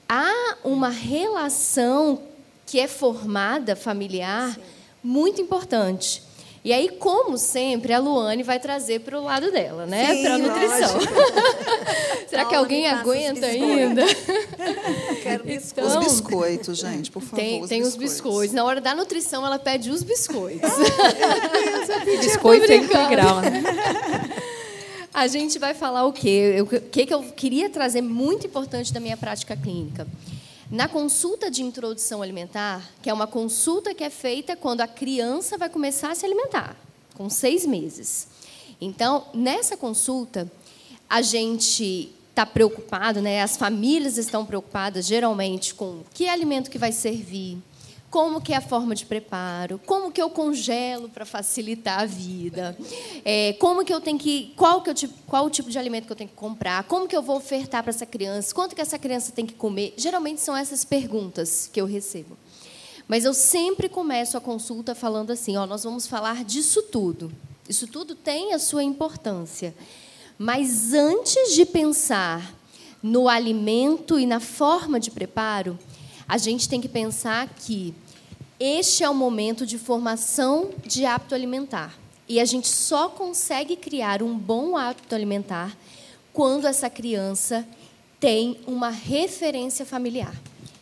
há 0.07 0.57
uma 0.63 0.89
relação 0.89 2.21
que 2.65 2.79
é 2.79 2.87
formada 2.87 3.75
familiar 3.75 4.57
muito 5.03 5.41
importante. 5.41 6.23
E 6.65 6.73
aí, 6.73 6.89
como 6.89 7.37
sempre, 7.37 7.93
a 7.93 7.99
Luane 7.99 8.41
vai 8.41 8.59
trazer 8.59 9.01
para 9.01 9.19
o 9.19 9.23
lado 9.23 9.51
dela, 9.51 9.85
né? 9.85 10.21
Para 10.23 10.33
a 10.33 10.37
nutrição. 10.39 10.99
Será 12.27 12.45
que 12.45 12.55
alguém 12.55 12.87
os 12.91 12.99
aguenta 12.99 13.47
biscoitos. 13.47 13.69
ainda? 13.77 14.03
Quero 15.21 15.43
biscoito. 15.43 15.87
Os 15.87 15.93
Então, 15.95 16.03
biscoitos, 16.03 16.77
gente, 16.79 17.11
por 17.11 17.21
favor. 17.21 17.35
Tem, 17.35 17.61
os 17.61 17.69
tem 17.69 17.81
os 17.83 17.89
biscoitos. 17.95 18.13
biscoitos. 18.15 18.55
Na 18.55 18.63
hora 18.63 18.81
da 18.81 18.95
nutrição, 18.95 19.45
ela 19.45 19.59
pede 19.59 19.91
os 19.91 20.01
biscoitos. 20.01 20.67
Biscoito 22.19 22.65
brincando. 22.65 23.03
integral. 23.03 23.41
né? 23.41 23.63
A 25.13 25.27
gente 25.27 25.59
vai 25.59 25.73
falar 25.75 26.05
o 26.05 26.11
quê? 26.13 26.55
Eu- 26.57 26.63
O 26.65 26.67
que, 26.67 27.05
que 27.05 27.13
eu 27.13 27.21
queria 27.23 27.69
trazer 27.69 28.01
muito 28.01 28.47
importante 28.47 28.91
da 28.91 28.99
minha 28.99 29.15
prática 29.15 29.55
clínica? 29.55 30.07
Na 30.69 30.87
consulta 30.87 31.51
de 31.51 31.61
introdução 31.61 32.21
alimentar, 32.23 32.89
que 33.01 33.09
é 33.09 33.13
uma 33.13 33.27
consulta 33.27 33.93
que 33.93 34.03
é 34.03 34.09
feita 34.09 34.55
quando 34.55 34.81
a 34.81 34.87
criança 34.87 35.57
vai 35.57 35.69
começar 35.69 36.11
a 36.11 36.15
se 36.15 36.25
alimentar, 36.25 36.75
com 37.13 37.29
seis 37.29 37.65
meses. 37.67 38.27
Então, 38.81 39.27
nessa 39.31 39.77
consulta, 39.77 40.51
a 41.07 41.21
gente 41.21 42.11
está 42.31 42.45
preocupado, 42.45 43.21
né? 43.21 43.43
as 43.43 43.55
famílias 43.55 44.17
estão 44.17 44.43
preocupadas, 44.43 45.05
geralmente, 45.05 45.73
com 45.73 46.01
que 46.13 46.27
alimento 46.27 46.71
que 46.71 46.79
vai 46.79 46.91
servir, 46.91 47.59
como 48.09 48.39
que 48.39 48.53
é 48.53 48.57
a 48.57 48.61
forma 48.61 48.95
de 48.95 49.05
preparo, 49.05 49.79
como 49.85 50.11
que 50.11 50.21
eu 50.21 50.29
congelo 50.29 51.09
para 51.09 51.25
facilitar 51.25 51.99
a 51.99 52.05
vida, 52.05 52.77
é, 53.25 53.53
como 53.53 53.83
que 53.83 53.93
eu 53.93 53.99
tenho 53.99 54.17
que, 54.17 54.53
qual 54.55 54.81
que 54.81 54.89
eu, 54.89 54.95
qual 55.27 55.45
o 55.45 55.49
tipo 55.49 55.69
de 55.69 55.77
alimento 55.77 56.05
que 56.05 56.11
eu 56.11 56.15
tenho 56.15 56.29
que 56.29 56.35
comprar, 56.35 56.83
como 56.85 57.07
que 57.07 57.15
eu 57.15 57.21
vou 57.21 57.37
ofertar 57.37 57.83
para 57.83 57.89
essa 57.89 58.05
criança, 58.05 58.53
quanto 58.55 58.75
que 58.75 58.81
essa 58.81 58.97
criança 58.97 59.31
tem 59.31 59.45
que 59.45 59.53
comer. 59.53 59.93
Geralmente 59.97 60.41
são 60.41 60.55
essas 60.55 60.85
perguntas 60.85 61.69
que 61.71 61.81
eu 61.81 61.85
recebo. 61.85 62.37
Mas 63.07 63.23
eu 63.23 63.33
sempre 63.33 63.87
começo 63.87 64.35
a 64.35 64.41
consulta 64.41 64.95
falando 64.95 65.31
assim, 65.31 65.57
ó, 65.57 65.65
nós 65.65 65.83
vamos 65.83 66.07
falar 66.07 66.43
disso 66.43 66.81
tudo. 66.83 67.31
Isso 67.67 67.87
tudo 67.87 68.15
tem 68.15 68.53
a 68.53 68.59
sua 68.59 68.83
importância. 68.83 69.75
Mas 70.37 70.93
antes 70.93 71.53
de 71.53 71.65
pensar 71.65 72.53
no 73.01 73.29
alimento 73.29 74.19
e 74.19 74.25
na 74.25 74.39
forma 74.39 74.99
de 74.99 75.11
preparo, 75.11 75.77
a 76.27 76.37
gente 76.37 76.67
tem 76.67 76.81
que 76.81 76.89
pensar 76.89 77.47
que 77.47 77.93
este 78.59 79.03
é 79.03 79.09
o 79.09 79.13
momento 79.13 79.65
de 79.65 79.77
formação 79.77 80.71
de 80.85 81.05
hábito 81.05 81.35
alimentar. 81.35 81.93
E 82.27 82.39
a 82.39 82.45
gente 82.45 82.67
só 82.67 83.09
consegue 83.09 83.75
criar 83.75 84.23
um 84.23 84.37
bom 84.37 84.75
hábito 84.75 85.13
alimentar 85.13 85.75
quando 86.33 86.65
essa 86.65 86.89
criança 86.89 87.67
tem 88.19 88.59
uma 88.65 88.89
referência 88.89 89.85
familiar. 89.85 90.33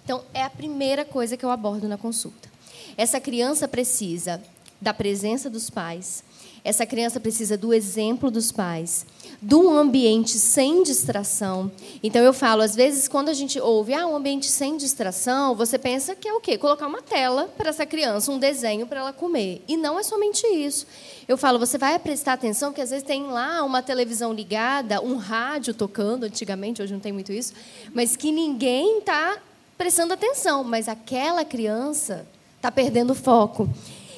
Então, 0.03 0.23
é 0.33 0.43
a 0.43 0.49
primeira 0.49 1.03
coisa 1.03 1.35
que 1.35 1.43
eu 1.43 1.51
abordo 1.51 1.87
na 1.87 1.97
consulta. 1.97 2.49
Essa 2.95 3.19
criança 3.19 3.67
precisa 3.67 4.41
da 4.79 4.93
presença 4.93 5.49
dos 5.49 5.69
pais, 5.69 6.23
essa 6.63 6.85
criança 6.85 7.19
precisa 7.19 7.57
do 7.57 7.73
exemplo 7.73 8.31
dos 8.31 8.51
pais, 8.51 9.05
de 9.41 9.53
um 9.53 9.69
ambiente 9.77 10.39
sem 10.39 10.81
distração. 10.81 11.69
Então, 12.01 12.23
eu 12.23 12.31
falo, 12.31 12.61
às 12.61 12.73
vezes, 12.73 13.09
quando 13.09 13.27
a 13.27 13.33
gente 13.33 13.59
ouve 13.59 13.93
ah, 13.93 14.07
um 14.07 14.15
ambiente 14.15 14.45
sem 14.45 14.77
distração, 14.77 15.55
você 15.55 15.77
pensa 15.77 16.15
que 16.15 16.27
é 16.27 16.33
o 16.33 16.39
quê? 16.39 16.57
Colocar 16.57 16.87
uma 16.87 17.01
tela 17.01 17.51
para 17.57 17.69
essa 17.69 17.85
criança, 17.85 18.31
um 18.31 18.39
desenho 18.39 18.87
para 18.87 19.01
ela 19.01 19.11
comer. 19.11 19.61
E 19.67 19.75
não 19.75 19.99
é 19.99 20.03
somente 20.03 20.47
isso. 20.47 20.87
Eu 21.27 21.37
falo, 21.37 21.59
você 21.59 21.77
vai 21.77 21.99
prestar 21.99 22.33
atenção, 22.33 22.71
que 22.71 22.79
às 22.79 22.91
vezes 22.91 23.05
tem 23.05 23.27
lá 23.27 23.61
uma 23.63 23.81
televisão 23.81 24.31
ligada, 24.31 25.01
um 25.01 25.17
rádio 25.17 25.73
tocando, 25.73 26.23
antigamente, 26.23 26.81
hoje 26.81 26.93
não 26.93 27.01
tem 27.01 27.11
muito 27.11 27.33
isso, 27.33 27.53
mas 27.93 28.15
que 28.15 28.31
ninguém 28.31 28.99
está 28.99 29.37
prestando 29.77 30.13
atenção, 30.13 30.63
mas 30.63 30.87
aquela 30.87 31.43
criança 31.43 32.25
está 32.55 32.71
perdendo 32.71 33.13
foco. 33.13 33.67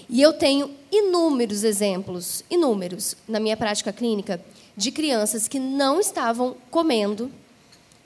E 0.10 0.22
eu 0.22 0.34
tenho 0.34 0.72
inúmeros 0.92 1.64
exemplos, 1.64 2.44
inúmeros, 2.50 3.16
na 3.28 3.40
minha 3.40 3.58
prática 3.58 3.92
clínica, 3.92 4.40
de 4.78 4.92
crianças 4.92 5.48
que 5.48 5.60
não 5.60 6.00
estavam 6.00 6.56
comendo 6.70 7.32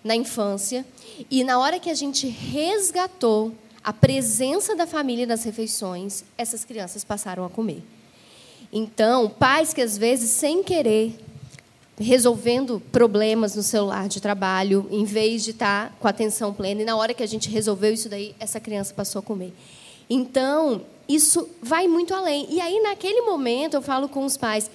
na 0.03 0.15
infância 0.15 0.85
e 1.29 1.43
na 1.43 1.59
hora 1.59 1.79
que 1.79 1.89
a 1.89 1.93
gente 1.93 2.27
resgatou 2.27 3.53
a 3.83 3.91
presença 3.91 4.75
da 4.75 4.85
família 4.85 5.25
nas 5.25 5.43
refeições, 5.43 6.23
essas 6.37 6.63
crianças 6.63 7.03
passaram 7.03 7.43
a 7.45 7.49
comer. 7.49 7.83
Então, 8.71 9.29
pais 9.29 9.73
que 9.73 9.81
às 9.81 9.97
vezes 9.97 10.29
sem 10.29 10.63
querer 10.63 11.17
resolvendo 11.99 12.81
problemas 12.91 13.55
no 13.55 13.63
celular 13.63 14.07
de 14.07 14.21
trabalho, 14.21 14.87
em 14.89 15.03
vez 15.03 15.43
de 15.43 15.51
estar 15.51 15.93
com 15.99 16.07
atenção 16.07 16.53
plena, 16.53 16.81
e 16.81 16.85
na 16.85 16.95
hora 16.95 17.13
que 17.13 17.21
a 17.21 17.27
gente 17.27 17.49
resolveu 17.49 17.93
isso 17.93 18.07
daí, 18.07 18.33
essa 18.39 18.59
criança 18.59 18.93
passou 18.93 19.19
a 19.19 19.23
comer. 19.23 19.53
Então, 20.09 20.81
isso 21.09 21.49
vai 21.59 21.87
muito 21.87 22.13
além. 22.13 22.45
E 22.51 22.61
aí, 22.61 22.79
naquele 22.81 23.21
momento, 23.23 23.73
eu 23.73 23.81
falo 23.81 24.07
com 24.07 24.23
os 24.23 24.37
pais, 24.37 24.69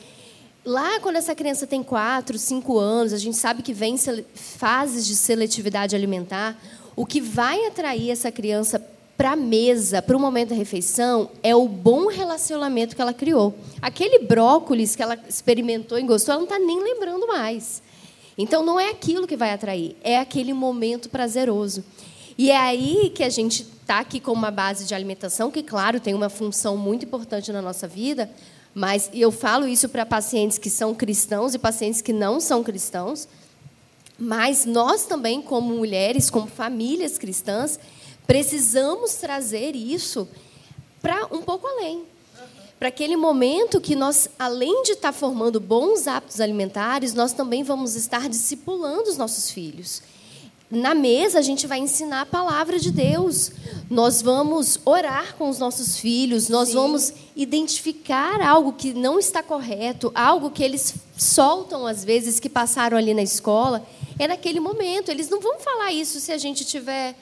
lá 0.64 0.98
quando 0.98 1.16
essa 1.16 1.32
criança 1.32 1.64
tem 1.64 1.80
4, 1.80 2.36
5 2.36 2.76
anos, 2.76 3.12
a 3.12 3.18
gente 3.18 3.36
sabe 3.36 3.62
que 3.62 3.72
vem 3.72 3.96
fases 4.34 5.06
de 5.06 5.14
seletividade 5.14 5.94
alimentar, 5.94 6.60
o 6.96 7.06
que 7.06 7.20
vai 7.20 7.64
atrair 7.66 8.10
essa 8.10 8.32
criança 8.32 8.84
para 9.16 9.32
a 9.32 9.36
mesa, 9.36 10.02
para 10.02 10.16
o 10.16 10.20
momento 10.20 10.48
da 10.48 10.56
refeição, 10.56 11.30
é 11.40 11.54
o 11.54 11.68
bom 11.68 12.08
relacionamento 12.08 12.96
que 12.96 13.02
ela 13.02 13.14
criou. 13.14 13.54
Aquele 13.80 14.18
brócolis 14.18 14.96
que 14.96 15.02
ela 15.02 15.16
experimentou 15.28 15.96
e 15.98 16.02
gostou, 16.02 16.32
ela 16.32 16.40
não 16.40 16.50
está 16.52 16.58
nem 16.58 16.82
lembrando 16.82 17.28
mais. 17.28 17.80
Então, 18.36 18.64
não 18.64 18.80
é 18.80 18.90
aquilo 18.90 19.28
que 19.28 19.36
vai 19.36 19.52
atrair, 19.52 19.96
é 20.02 20.18
aquele 20.18 20.52
momento 20.52 21.08
prazeroso. 21.08 21.84
E 22.36 22.50
é 22.50 22.56
aí 22.56 23.12
que 23.14 23.22
a 23.22 23.28
gente 23.28 23.62
está 23.62 24.00
aqui 24.00 24.18
com 24.18 24.32
uma 24.32 24.50
base 24.50 24.84
de 24.86 24.94
alimentação, 24.94 25.50
que, 25.50 25.62
claro, 25.62 26.00
tem 26.00 26.14
uma 26.14 26.28
função 26.28 26.76
muito 26.76 27.04
importante 27.04 27.52
na 27.52 27.62
nossa 27.62 27.86
vida, 27.86 28.30
Mas 28.74 29.08
eu 29.14 29.30
falo 29.30 29.68
isso 29.68 29.88
para 29.88 30.04
pacientes 30.04 30.58
que 30.58 30.68
são 30.68 30.94
cristãos 30.94 31.54
e 31.54 31.58
pacientes 31.58 32.02
que 32.02 32.12
não 32.12 32.40
são 32.40 32.64
cristãos. 32.64 33.28
Mas 34.18 34.64
nós 34.64 35.04
também, 35.04 35.40
como 35.40 35.74
mulheres, 35.76 36.28
como 36.28 36.48
famílias 36.48 37.16
cristãs, 37.16 37.78
precisamos 38.26 39.14
trazer 39.14 39.76
isso 39.76 40.28
para 41.00 41.26
um 41.30 41.40
pouco 41.40 41.68
além. 41.68 42.02
Para 42.78 42.88
aquele 42.88 43.16
momento 43.16 43.80
que 43.80 43.94
nós, 43.94 44.28
além 44.36 44.82
de 44.82 44.92
estar 44.92 45.12
formando 45.12 45.60
bons 45.60 46.08
hábitos 46.08 46.40
alimentares, 46.40 47.14
nós 47.14 47.32
também 47.32 47.62
vamos 47.62 47.94
estar 47.94 48.28
discipulando 48.28 49.08
os 49.08 49.16
nossos 49.16 49.50
filhos. 49.50 50.02
Na 50.74 50.94
mesa, 50.94 51.38
a 51.38 51.42
gente 51.42 51.66
vai 51.66 51.78
ensinar 51.78 52.22
a 52.22 52.26
palavra 52.26 52.78
de 52.78 52.90
Deus. 52.90 53.52
Nós 53.88 54.20
vamos 54.20 54.80
orar 54.84 55.37
com 55.37 55.48
os 55.48 55.58
nossos 55.58 55.98
filhos, 55.98 56.48
nós 56.48 56.68
Sim. 56.68 56.74
vamos 56.74 57.12
identificar 57.37 58.40
algo 58.40 58.72
que 58.72 58.92
não 58.92 59.18
está 59.18 59.42
correto, 59.42 60.10
algo 60.14 60.50
que 60.50 60.62
eles 60.62 60.94
soltam 61.16 61.87
às 61.87 62.04
vezes, 62.04 62.40
que 62.40 62.48
passaram 62.48 62.98
ali 62.98 63.14
na 63.14 63.22
escola. 63.22 63.87
É 64.18 64.26
naquele 64.26 64.58
momento. 64.58 65.10
Eles 65.10 65.28
não 65.28 65.40
vão 65.40 65.58
falar 65.60 65.92
isso 65.92 66.18
se 66.18 66.32
a 66.32 66.38
gente 66.38 66.62
estiver 66.62 67.14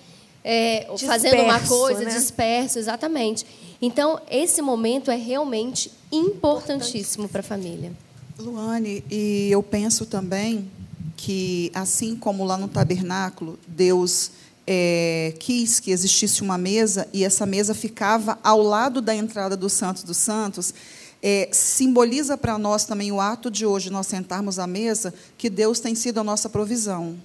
é, 0.44 0.88
fazendo 1.06 1.42
uma 1.42 1.60
coisa 1.60 2.04
né? 2.04 2.10
disperso, 2.10 2.78
exatamente. 2.78 3.46
Então, 3.80 4.20
esse 4.30 4.62
momento 4.62 5.10
é 5.10 5.16
realmente 5.16 5.90
importantíssimo 6.10 7.28
para 7.28 7.40
a 7.40 7.44
família. 7.44 7.92
Luane, 8.38 9.04
e 9.10 9.48
eu 9.50 9.62
penso 9.62 10.06
também 10.06 10.70
que, 11.16 11.70
assim 11.74 12.16
como 12.16 12.44
lá 12.44 12.56
no 12.56 12.68
tabernáculo, 12.68 13.58
Deus 13.66 14.30
é, 14.66 15.34
quis 15.38 15.80
que 15.80 15.90
existisse 15.90 16.42
uma 16.42 16.56
mesa 16.56 17.08
e 17.12 17.24
essa 17.24 17.44
mesa 17.44 17.74
ficava 17.74 18.38
ao 18.42 18.62
lado 18.62 19.00
da 19.00 19.14
entrada 19.14 19.56
do 19.56 19.68
Santos 19.68 20.02
dos 20.02 20.16
Santos, 20.16 20.72
é, 21.22 21.48
simboliza 21.52 22.36
para 22.36 22.58
nós 22.58 22.84
também 22.84 23.12
o 23.12 23.20
ato 23.20 23.50
de 23.50 23.64
hoje 23.64 23.90
nós 23.90 24.06
sentarmos 24.06 24.58
à 24.58 24.66
mesa 24.66 25.14
que 25.38 25.48
Deus 25.48 25.78
tem 25.78 25.94
sido 25.94 26.18
a 26.18 26.24
nossa 26.24 26.48
provisão. 26.48 27.16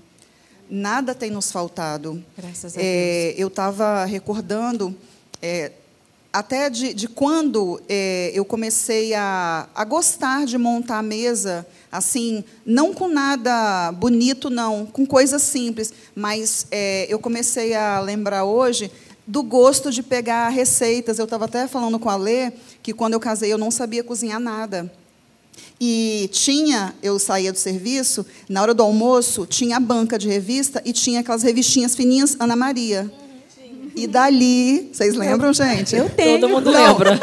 Nada 0.69 1.15
tem 1.15 1.31
nos 1.31 1.51
faltado. 1.51 2.23
Graças 2.37 2.77
a 2.77 2.81
é, 2.81 3.27
Deus. 3.29 3.39
eu 3.39 3.47
estava 3.47 4.05
recordando 4.05 4.95
é, 5.41 5.71
até 6.31 6.69
de, 6.69 6.93
de 6.93 7.07
quando 7.07 7.81
é, 7.87 8.31
eu 8.33 8.45
comecei 8.45 9.13
a, 9.13 9.67
a 9.73 9.83
gostar 9.85 10.45
de 10.45 10.57
montar 10.57 10.99
a 10.99 11.03
mesa, 11.03 11.65
assim, 11.91 12.43
não 12.65 12.93
com 12.93 13.07
nada 13.07 13.91
bonito, 13.93 14.49
não, 14.49 14.85
com 14.85 15.05
coisas 15.05 15.41
simples, 15.41 15.93
mas 16.15 16.67
é, 16.71 17.05
eu 17.09 17.19
comecei 17.19 17.73
a 17.73 17.99
lembrar 17.99 18.43
hoje 18.43 18.91
do 19.25 19.43
gosto 19.43 19.91
de 19.91 20.01
pegar 20.01 20.49
receitas. 20.49 21.19
Eu 21.19 21.25
estava 21.25 21.45
até 21.45 21.67
falando 21.67 21.99
com 21.99 22.09
a 22.09 22.15
Lê 22.15 22.51
que 22.81 22.93
quando 22.93 23.13
eu 23.13 23.19
casei 23.19 23.51
eu 23.51 23.57
não 23.57 23.69
sabia 23.69 24.03
cozinhar 24.03 24.39
nada. 24.39 24.91
E 25.79 26.29
tinha, 26.31 26.95
eu 27.03 27.19
saía 27.19 27.51
do 27.51 27.57
serviço, 27.57 28.25
na 28.49 28.61
hora 28.61 28.73
do 28.73 28.81
almoço, 28.81 29.45
tinha 29.45 29.77
a 29.77 29.79
banca 29.79 30.17
de 30.17 30.27
revista 30.27 30.81
e 30.83 30.91
tinha 30.91 31.19
aquelas 31.19 31.43
revistinhas 31.43 31.95
fininhas 31.95 32.35
Ana 32.39 32.55
Maria. 32.55 33.11
E 33.97 34.05
dali, 34.05 34.91
vocês 34.93 35.15
lembram, 35.15 35.51
gente? 35.51 35.95
Eu 35.95 36.07
tenho. 36.07 36.39
Todo 36.39 36.49
mundo 36.51 36.71
não. 36.71 36.87
lembra. 36.87 37.19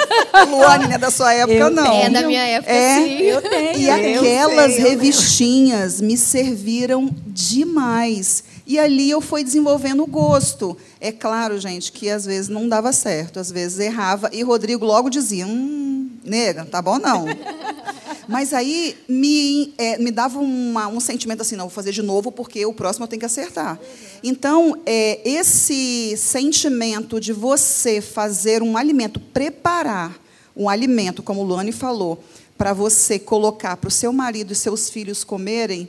Luane, 0.51 0.89
não 0.89 0.95
é 0.95 0.99
da 0.99 1.09
sua 1.09 1.33
época, 1.33 1.57
eu 1.57 1.71
não. 1.71 1.95
É 1.95 2.11
da 2.11 2.23
minha 2.23 2.43
época, 2.43 2.73
é. 2.73 2.97
sim. 2.97 3.19
Eu 3.23 3.41
tenho. 3.41 3.79
E 3.79 3.89
aquelas 3.89 4.77
revistinhas 4.77 6.01
me 6.01 6.17
serviram 6.17 7.09
demais. 7.29 8.43
E 8.67 8.77
ali 8.77 9.09
eu 9.09 9.21
fui 9.21 9.45
desenvolvendo 9.45 10.03
o 10.03 10.07
gosto. 10.07 10.77
É 11.01 11.13
claro, 11.13 11.61
gente, 11.61 11.93
que 11.93 12.11
às 12.11 12.25
vezes 12.25 12.49
não 12.49 12.69
dava 12.69 12.93
certo, 12.93 13.39
às 13.39 13.53
vezes 13.53 13.79
errava. 13.79 14.29
E 14.33 14.43
Rodrigo 14.43 14.85
logo 14.85 15.09
dizia: 15.09 15.47
hum, 15.47 16.11
nega, 16.25 16.65
tá 16.65 16.83
bom 16.83 16.99
não. 16.99 17.27
Mas 18.29 18.53
aí 18.53 18.97
me, 19.09 19.73
é, 19.79 19.99
me 19.99 20.11
dava 20.11 20.39
uma, 20.39 20.89
um 20.89 21.01
sentimento 21.01 21.43
assim, 21.43 21.57
não, 21.57 21.65
vou 21.65 21.75
fazer 21.75 21.93
de 21.93 22.03
novo 22.03 22.31
porque 22.33 22.65
o 22.65 22.73
próximo 22.73 23.05
eu 23.05 23.09
tenho 23.09 23.21
que 23.21 23.27
acertar. 23.27 23.79
Então, 24.23 24.81
é, 24.87 25.21
esse 25.29 26.17
sentimento 26.17 27.21
de 27.21 27.33
você 27.33 28.01
fazer 28.01 28.63
um 28.63 28.77
alimento, 28.77 29.21
preparar 29.21 30.19
um 30.57 30.69
alimento, 30.69 31.23
como 31.23 31.41
o 31.41 31.45
Luane 31.45 31.73
falou, 31.73 32.23
para 32.57 32.73
você 32.73 33.19
colocar 33.19 33.77
para 33.77 33.89
o 33.89 33.91
seu 33.91 34.13
marido 34.13 34.53
e 34.53 34.57
seus 34.57 34.89
filhos 34.89 35.25
comerem, 35.25 35.89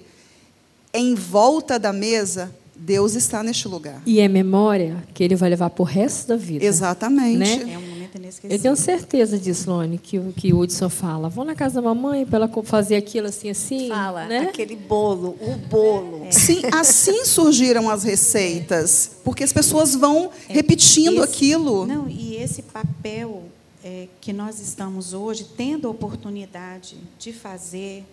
em 0.93 1.13
volta 1.13 1.77
da 1.77 1.93
mesa, 1.93 2.53
Deus 2.75 3.15
está 3.15 3.43
neste 3.43 3.67
lugar. 3.67 4.01
E 4.05 4.19
é 4.19 4.27
memória 4.27 5.03
que 5.13 5.23
ele 5.23 5.35
vai 5.35 5.49
levar 5.49 5.69
para 5.69 5.81
o 5.81 5.85
resto 5.85 6.27
da 6.27 6.35
vida. 6.35 6.65
Exatamente. 6.65 7.37
Né? 7.37 7.73
É 7.73 7.77
um 7.77 7.94
inesquecível. 8.17 8.55
Eu 8.55 8.61
tenho 8.61 8.75
certeza 8.75 9.37
disso, 9.37 9.69
Lone, 9.69 9.97
que, 9.97 10.19
que 10.33 10.53
o 10.53 10.59
Hudson 10.59 10.89
fala. 10.89 11.29
Vou 11.29 11.45
na 11.45 11.55
casa 11.55 11.75
da 11.75 11.81
mamãe 11.81 12.25
para 12.25 12.45
ela 12.45 12.63
fazer 12.63 12.95
aquilo 12.95 13.27
assim, 13.27 13.49
assim. 13.49 13.89
Fala, 13.89 14.25
né? 14.25 14.39
aquele 14.49 14.75
bolo, 14.75 15.37
o 15.41 15.55
bolo. 15.67 16.25
É. 16.25 16.31
Sim, 16.31 16.61
assim 16.73 17.23
surgiram 17.25 17.89
as 17.89 18.03
receitas. 18.03 19.17
Porque 19.23 19.43
as 19.43 19.53
pessoas 19.53 19.95
vão 19.95 20.31
é, 20.49 20.53
repetindo 20.53 21.23
esse, 21.23 21.33
aquilo. 21.33 21.85
Não, 21.85 22.07
e 22.09 22.35
esse 22.35 22.61
papel 22.61 23.43
é, 23.83 24.07
que 24.19 24.33
nós 24.33 24.59
estamos 24.59 25.13
hoje 25.13 25.47
tendo 25.55 25.87
a 25.87 25.91
oportunidade 25.91 26.97
de 27.19 27.31
fazer 27.31 28.03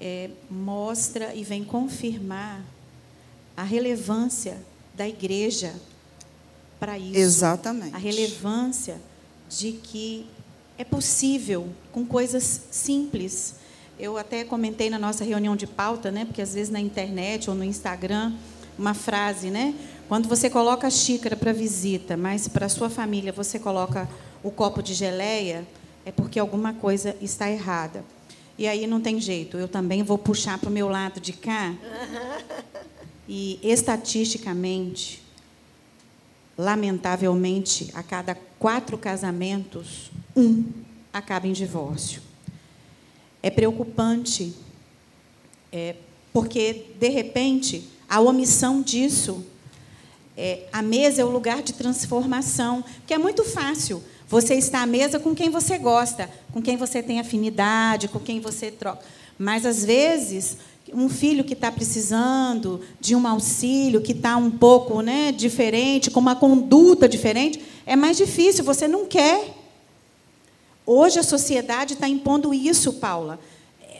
é, 0.00 0.30
mostra 0.50 1.34
e 1.34 1.44
vem 1.44 1.62
confirmar 1.62 2.64
a 3.56 3.62
relevância 3.62 4.58
da 4.94 5.06
igreja 5.06 5.74
para 6.78 6.98
isso. 6.98 7.18
Exatamente. 7.18 7.94
A 7.94 7.98
relevância 7.98 9.00
de 9.50 9.72
que 9.72 10.26
é 10.78 10.84
possível 10.84 11.68
com 11.92 12.06
coisas 12.06 12.68
simples. 12.70 13.56
Eu 13.98 14.16
até 14.16 14.44
comentei 14.44 14.88
na 14.88 14.98
nossa 14.98 15.24
reunião 15.24 15.54
de 15.54 15.66
pauta, 15.66 16.10
né, 16.10 16.24
porque 16.24 16.40
às 16.40 16.54
vezes 16.54 16.70
na 16.70 16.80
internet 16.80 17.50
ou 17.50 17.56
no 17.56 17.64
Instagram, 17.64 18.32
uma 18.78 18.94
frase, 18.94 19.50
né? 19.50 19.74
Quando 20.08 20.26
você 20.28 20.48
coloca 20.48 20.86
a 20.86 20.90
xícara 20.90 21.36
para 21.36 21.52
visita, 21.52 22.16
mas 22.16 22.48
para 22.48 22.66
a 22.66 22.68
sua 22.68 22.88
família 22.88 23.32
você 23.32 23.58
coloca 23.58 24.08
o 24.42 24.50
copo 24.50 24.82
de 24.82 24.94
geleia, 24.94 25.66
é 26.06 26.10
porque 26.10 26.38
alguma 26.38 26.72
coisa 26.72 27.14
está 27.20 27.50
errada. 27.50 28.02
E 28.56 28.66
aí 28.66 28.86
não 28.86 29.00
tem 29.00 29.20
jeito, 29.20 29.58
eu 29.58 29.68
também 29.68 30.02
vou 30.02 30.16
puxar 30.16 30.58
para 30.58 30.70
o 30.70 30.72
meu 30.72 30.88
lado 30.88 31.20
de 31.20 31.32
cá 31.32 31.74
E 33.32 33.60
estatisticamente, 33.62 35.19
lamentavelmente, 36.60 37.90
a 37.94 38.02
cada 38.02 38.34
quatro 38.58 38.98
casamentos, 38.98 40.10
um 40.36 40.64
acaba 41.12 41.46
em 41.46 41.52
divórcio. 41.52 42.22
É 43.42 43.48
preocupante, 43.48 44.54
é, 45.72 45.96
porque, 46.32 46.86
de 46.98 47.08
repente, 47.08 47.88
a 48.08 48.20
omissão 48.20 48.82
disso, 48.82 49.44
é, 50.36 50.68
a 50.70 50.82
mesa 50.82 51.22
é 51.22 51.24
o 51.24 51.30
lugar 51.30 51.62
de 51.62 51.72
transformação, 51.72 52.84
que 53.06 53.14
é 53.14 53.18
muito 53.18 53.42
fácil. 53.42 54.02
Você 54.28 54.54
está 54.54 54.82
à 54.82 54.86
mesa 54.86 55.18
com 55.18 55.34
quem 55.34 55.48
você 55.48 55.78
gosta, 55.78 56.30
com 56.52 56.60
quem 56.60 56.76
você 56.76 57.02
tem 57.02 57.18
afinidade, 57.18 58.06
com 58.06 58.20
quem 58.20 58.38
você 58.38 58.70
troca. 58.70 59.02
Mas, 59.38 59.64
às 59.64 59.84
vezes, 59.84 60.58
um 60.94 61.08
filho 61.08 61.44
que 61.44 61.52
está 61.52 61.70
precisando 61.70 62.80
de 63.00 63.14
um 63.14 63.26
auxílio, 63.26 64.00
que 64.00 64.12
está 64.12 64.36
um 64.36 64.50
pouco 64.50 65.00
né, 65.00 65.32
diferente, 65.32 66.10
com 66.10 66.20
uma 66.20 66.36
conduta 66.36 67.08
diferente, 67.08 67.60
é 67.86 67.96
mais 67.96 68.16
difícil, 68.16 68.64
você 68.64 68.86
não 68.86 69.06
quer. 69.06 69.56
Hoje 70.86 71.18
a 71.18 71.22
sociedade 71.22 71.94
está 71.94 72.08
impondo 72.08 72.52
isso, 72.52 72.94
Paula. 72.94 73.38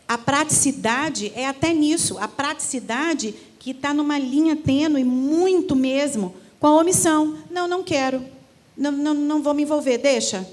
A 0.08 0.18
praticidade 0.18 1.32
é 1.36 1.46
até 1.46 1.72
nisso, 1.72 2.18
a 2.18 2.26
praticidade 2.26 3.34
que 3.58 3.70
está 3.70 3.94
numa 3.94 4.18
linha 4.18 4.56
tênue, 4.56 5.04
muito 5.04 5.76
mesmo, 5.76 6.34
com 6.58 6.66
a 6.66 6.76
omissão. 6.76 7.38
Não, 7.50 7.68
não 7.68 7.82
quero. 7.82 8.24
Não, 8.76 8.90
não, 8.90 9.14
não 9.14 9.42
vou 9.42 9.54
me 9.54 9.62
envolver, 9.62 9.98
deixa. 9.98 10.48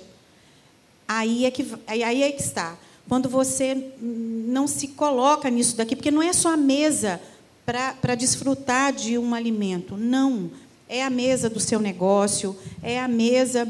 Aí 1.07 1.45
é 1.45 1.51
que, 1.51 1.65
aí 1.87 2.23
é 2.23 2.31
que 2.31 2.41
está 2.41 2.77
quando 3.07 3.29
você 3.29 3.91
não 4.01 4.67
se 4.67 4.89
coloca 4.89 5.49
nisso 5.49 5.75
daqui, 5.75 5.95
porque 5.95 6.11
não 6.11 6.21
é 6.21 6.33
só 6.33 6.53
a 6.53 6.57
mesa 6.57 7.21
para 7.65 8.15
desfrutar 8.15 8.93
de 8.93 9.17
um 9.17 9.33
alimento, 9.33 9.97
não. 9.97 10.49
É 10.87 11.03
a 11.03 11.09
mesa 11.09 11.49
do 11.49 11.59
seu 11.59 11.79
negócio, 11.79 12.55
é 12.81 12.99
a 12.99 13.07
mesa 13.07 13.67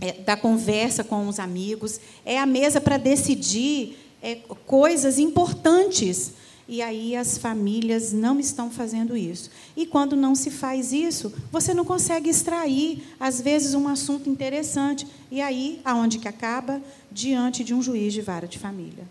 é, 0.00 0.12
da 0.12 0.36
conversa 0.36 1.02
com 1.02 1.26
os 1.26 1.38
amigos, 1.38 1.98
é 2.24 2.38
a 2.38 2.46
mesa 2.46 2.80
para 2.80 2.96
decidir 2.96 3.98
é, 4.22 4.36
coisas 4.66 5.18
importantes. 5.18 6.32
E 6.66 6.80
aí 6.80 7.14
as 7.14 7.36
famílias 7.36 8.12
não 8.12 8.40
estão 8.40 8.70
fazendo 8.70 9.16
isso. 9.16 9.50
E 9.76 9.84
quando 9.84 10.16
não 10.16 10.34
se 10.34 10.50
faz 10.50 10.92
isso, 10.92 11.32
você 11.52 11.74
não 11.74 11.84
consegue 11.84 12.30
extrair, 12.30 13.02
às 13.20 13.40
vezes, 13.40 13.74
um 13.74 13.86
assunto 13.86 14.30
interessante. 14.30 15.06
E 15.30 15.40
aí, 15.40 15.80
aonde 15.84 16.18
que 16.18 16.28
acaba? 16.28 16.80
Diante 17.12 17.62
de 17.62 17.74
um 17.74 17.82
juiz 17.82 18.12
de 18.12 18.22
vara 18.22 18.48
de 18.48 18.58
família. 18.58 19.04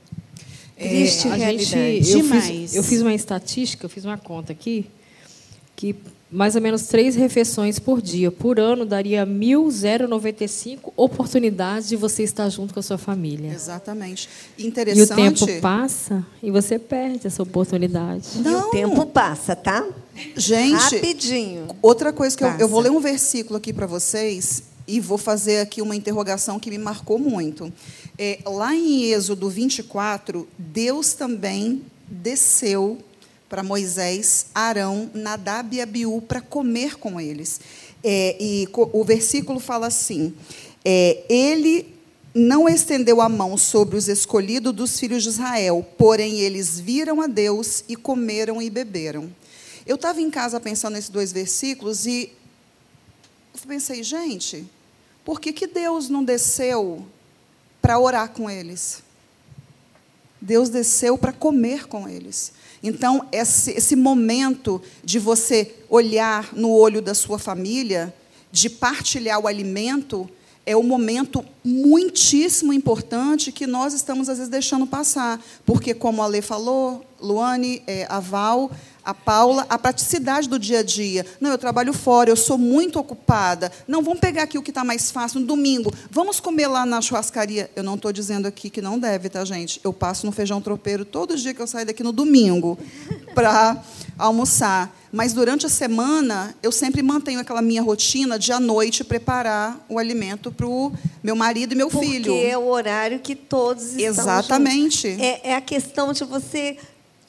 É, 0.75 0.89
Triste 0.89 1.27
realidade. 1.27 1.63
Gente, 1.63 2.09
eu, 2.09 2.21
Demais. 2.23 2.45
Fiz, 2.45 2.75
eu 2.75 2.83
fiz 2.83 3.01
uma 3.01 3.13
estatística, 3.13 3.85
eu 3.85 3.89
fiz 3.89 4.03
uma 4.03 4.17
conta 4.17 4.51
aqui, 4.51 4.87
que 5.75 5.95
mais 6.33 6.55
ou 6.55 6.61
menos 6.61 6.83
três 6.83 7.15
refeições 7.15 7.77
por 7.77 8.01
dia. 8.01 8.31
Por 8.31 8.59
ano, 8.59 8.85
daria 8.85 9.25
1.095 9.25 10.91
oportunidades 10.97 11.89
de 11.89 11.95
você 11.95 12.23
estar 12.23 12.49
junto 12.49 12.73
com 12.73 12.79
a 12.79 12.83
sua 12.83 12.97
família. 12.97 13.51
Exatamente. 13.51 14.27
E 14.57 14.63
o 14.63 14.67
Interessante. 14.67 15.45
tempo 15.45 15.61
passa 15.61 16.25
e 16.41 16.49
você 16.49 16.79
perde 16.79 17.27
essa 17.27 17.43
oportunidade. 17.43 18.27
E 18.35 18.39
Não. 18.39 18.67
o 18.67 18.71
tempo 18.71 19.05
passa, 19.05 19.55
tá? 19.55 19.87
Gente, 20.35 20.95
Rapidinho. 20.95 21.67
outra 21.81 22.11
coisa 22.11 22.35
que 22.35 22.43
eu, 22.43 22.49
eu 22.59 22.67
vou 22.67 22.79
ler 22.79 22.91
um 22.91 22.99
versículo 22.99 23.57
aqui 23.57 23.71
para 23.71 23.85
vocês 23.85 24.63
e 24.87 24.99
vou 24.99 25.17
fazer 25.17 25.59
aqui 25.59 25.81
uma 25.81 25.95
interrogação 25.95 26.59
que 26.59 26.69
me 26.69 26.77
marcou 26.77 27.19
muito. 27.19 27.71
É, 28.17 28.39
lá 28.45 28.75
em 28.75 29.03
Êxodo 29.11 29.49
24, 29.49 30.47
Deus 30.57 31.13
também 31.13 31.83
desceu 32.07 32.97
para 33.53 33.61
Moisés, 33.61 34.47
Arão, 34.51 35.11
Nadab 35.13 35.75
e 35.75 35.79
Abiú 35.79 36.19
para 36.19 36.41
comer 36.41 36.95
com 36.95 37.21
eles. 37.21 37.61
É, 38.03 38.35
e 38.39 38.67
o 38.73 39.03
versículo 39.03 39.59
fala 39.59 39.85
assim: 39.85 40.33
é, 40.83 41.23
Ele 41.29 41.93
não 42.33 42.67
estendeu 42.67 43.21
a 43.21 43.29
mão 43.29 43.55
sobre 43.55 43.95
os 43.95 44.07
escolhidos 44.07 44.73
dos 44.73 44.99
filhos 44.99 45.21
de 45.21 45.29
Israel, 45.29 45.85
porém 45.99 46.39
eles 46.39 46.79
viram 46.79 47.21
a 47.21 47.27
Deus 47.27 47.83
e 47.87 47.95
comeram 47.95 48.59
e 48.59 48.71
beberam. 48.71 49.31
Eu 49.85 49.97
estava 49.97 50.19
em 50.19 50.31
casa 50.31 50.59
pensando 50.59 50.95
nesses 50.95 51.11
dois 51.11 51.31
versículos 51.31 52.07
e 52.07 52.33
pensei, 53.67 54.01
gente, 54.01 54.65
por 55.23 55.39
que, 55.39 55.53
que 55.53 55.67
Deus 55.67 56.09
não 56.09 56.23
desceu 56.23 57.05
para 57.79 57.99
orar 57.99 58.29
com 58.29 58.49
eles? 58.49 59.03
Deus 60.41 60.69
desceu 60.69 61.19
para 61.19 61.31
comer 61.31 61.87
com 61.87 62.09
eles. 62.09 62.51
Então, 62.83 63.25
esse, 63.31 63.71
esse 63.71 63.95
momento 63.95 64.81
de 65.01 65.17
você 65.17 65.73
olhar 65.89 66.53
no 66.53 66.69
olho 66.69 67.01
da 67.01 67.13
sua 67.13 67.39
família, 67.39 68.13
de 68.51 68.69
partilhar 68.69 69.39
o 69.39 69.47
alimento, 69.47 70.29
é 70.65 70.75
um 70.75 70.83
momento 70.83 71.43
muitíssimo 71.63 72.73
importante 72.73 73.51
que 73.51 73.65
nós 73.65 73.93
estamos, 73.93 74.27
às 74.27 74.37
vezes, 74.37 74.51
deixando 74.51 74.85
passar. 74.85 75.41
Porque, 75.65 75.93
como 75.93 76.21
a 76.21 76.27
Lê 76.27 76.41
falou, 76.41 77.05
Luane, 77.21 77.81
é, 77.87 78.05
a 78.09 78.19
Val, 78.19 78.69
a 79.03 79.13
Paula, 79.13 79.65
a 79.69 79.77
praticidade 79.77 80.47
do 80.47 80.57
dia 80.57 80.79
a 80.79 80.83
dia. 80.83 81.25
Não, 81.39 81.51
eu 81.51 81.57
trabalho 81.57 81.93
fora, 81.93 82.29
eu 82.29 82.35
sou 82.35 82.57
muito 82.57 82.99
ocupada. 82.99 83.71
Não, 83.87 84.01
vamos 84.01 84.19
pegar 84.19 84.43
aqui 84.43 84.57
o 84.57 84.61
que 84.61 84.71
está 84.71 84.83
mais 84.83 85.11
fácil 85.11 85.39
no 85.41 85.45
domingo. 85.45 85.93
Vamos 86.09 86.39
comer 86.39 86.67
lá 86.67 86.85
na 86.85 87.01
churrascaria. 87.01 87.69
Eu 87.75 87.83
não 87.83 87.95
estou 87.95 88.13
dizendo 88.13 88.47
aqui 88.47 88.69
que 88.69 88.81
não 88.81 88.97
deve, 88.97 89.29
tá, 89.29 89.43
gente? 89.43 89.79
Eu 89.83 89.91
passo 89.91 90.25
no 90.25 90.31
feijão 90.31 90.61
tropeiro 90.61 91.03
todo 91.03 91.35
dia 91.35 91.53
que 91.53 91.61
eu 91.61 91.67
saio 91.67 91.85
daqui 91.85 92.03
no 92.03 92.11
domingo 92.11 92.77
para 93.35 93.81
almoçar. 94.17 94.95
Mas 95.11 95.31
durante 95.31 95.65
a 95.67 95.69
semana, 95.69 96.55
eu 96.63 96.71
sempre 96.71 97.03
mantenho 97.03 97.39
aquela 97.39 97.61
minha 97.61 97.83
rotina 97.83 98.39
de 98.39 98.51
à 98.51 98.59
noite 98.59 99.03
preparar 99.03 99.85
o 99.87 99.99
alimento 99.99 100.51
para 100.51 100.65
o 100.65 100.91
meu 101.21 101.35
marido 101.35 101.73
e 101.73 101.75
meu 101.75 101.87
Porque 101.87 102.07
filho. 102.07 102.35
é 102.35 102.57
o 102.57 102.65
horário 102.67 103.19
que 103.19 103.35
todos 103.35 103.95
estão 103.95 104.05
Exatamente. 104.05 105.07
É, 105.07 105.51
é 105.51 105.55
a 105.55 105.61
questão 105.61 106.13
de 106.13 106.23
você 106.23 106.77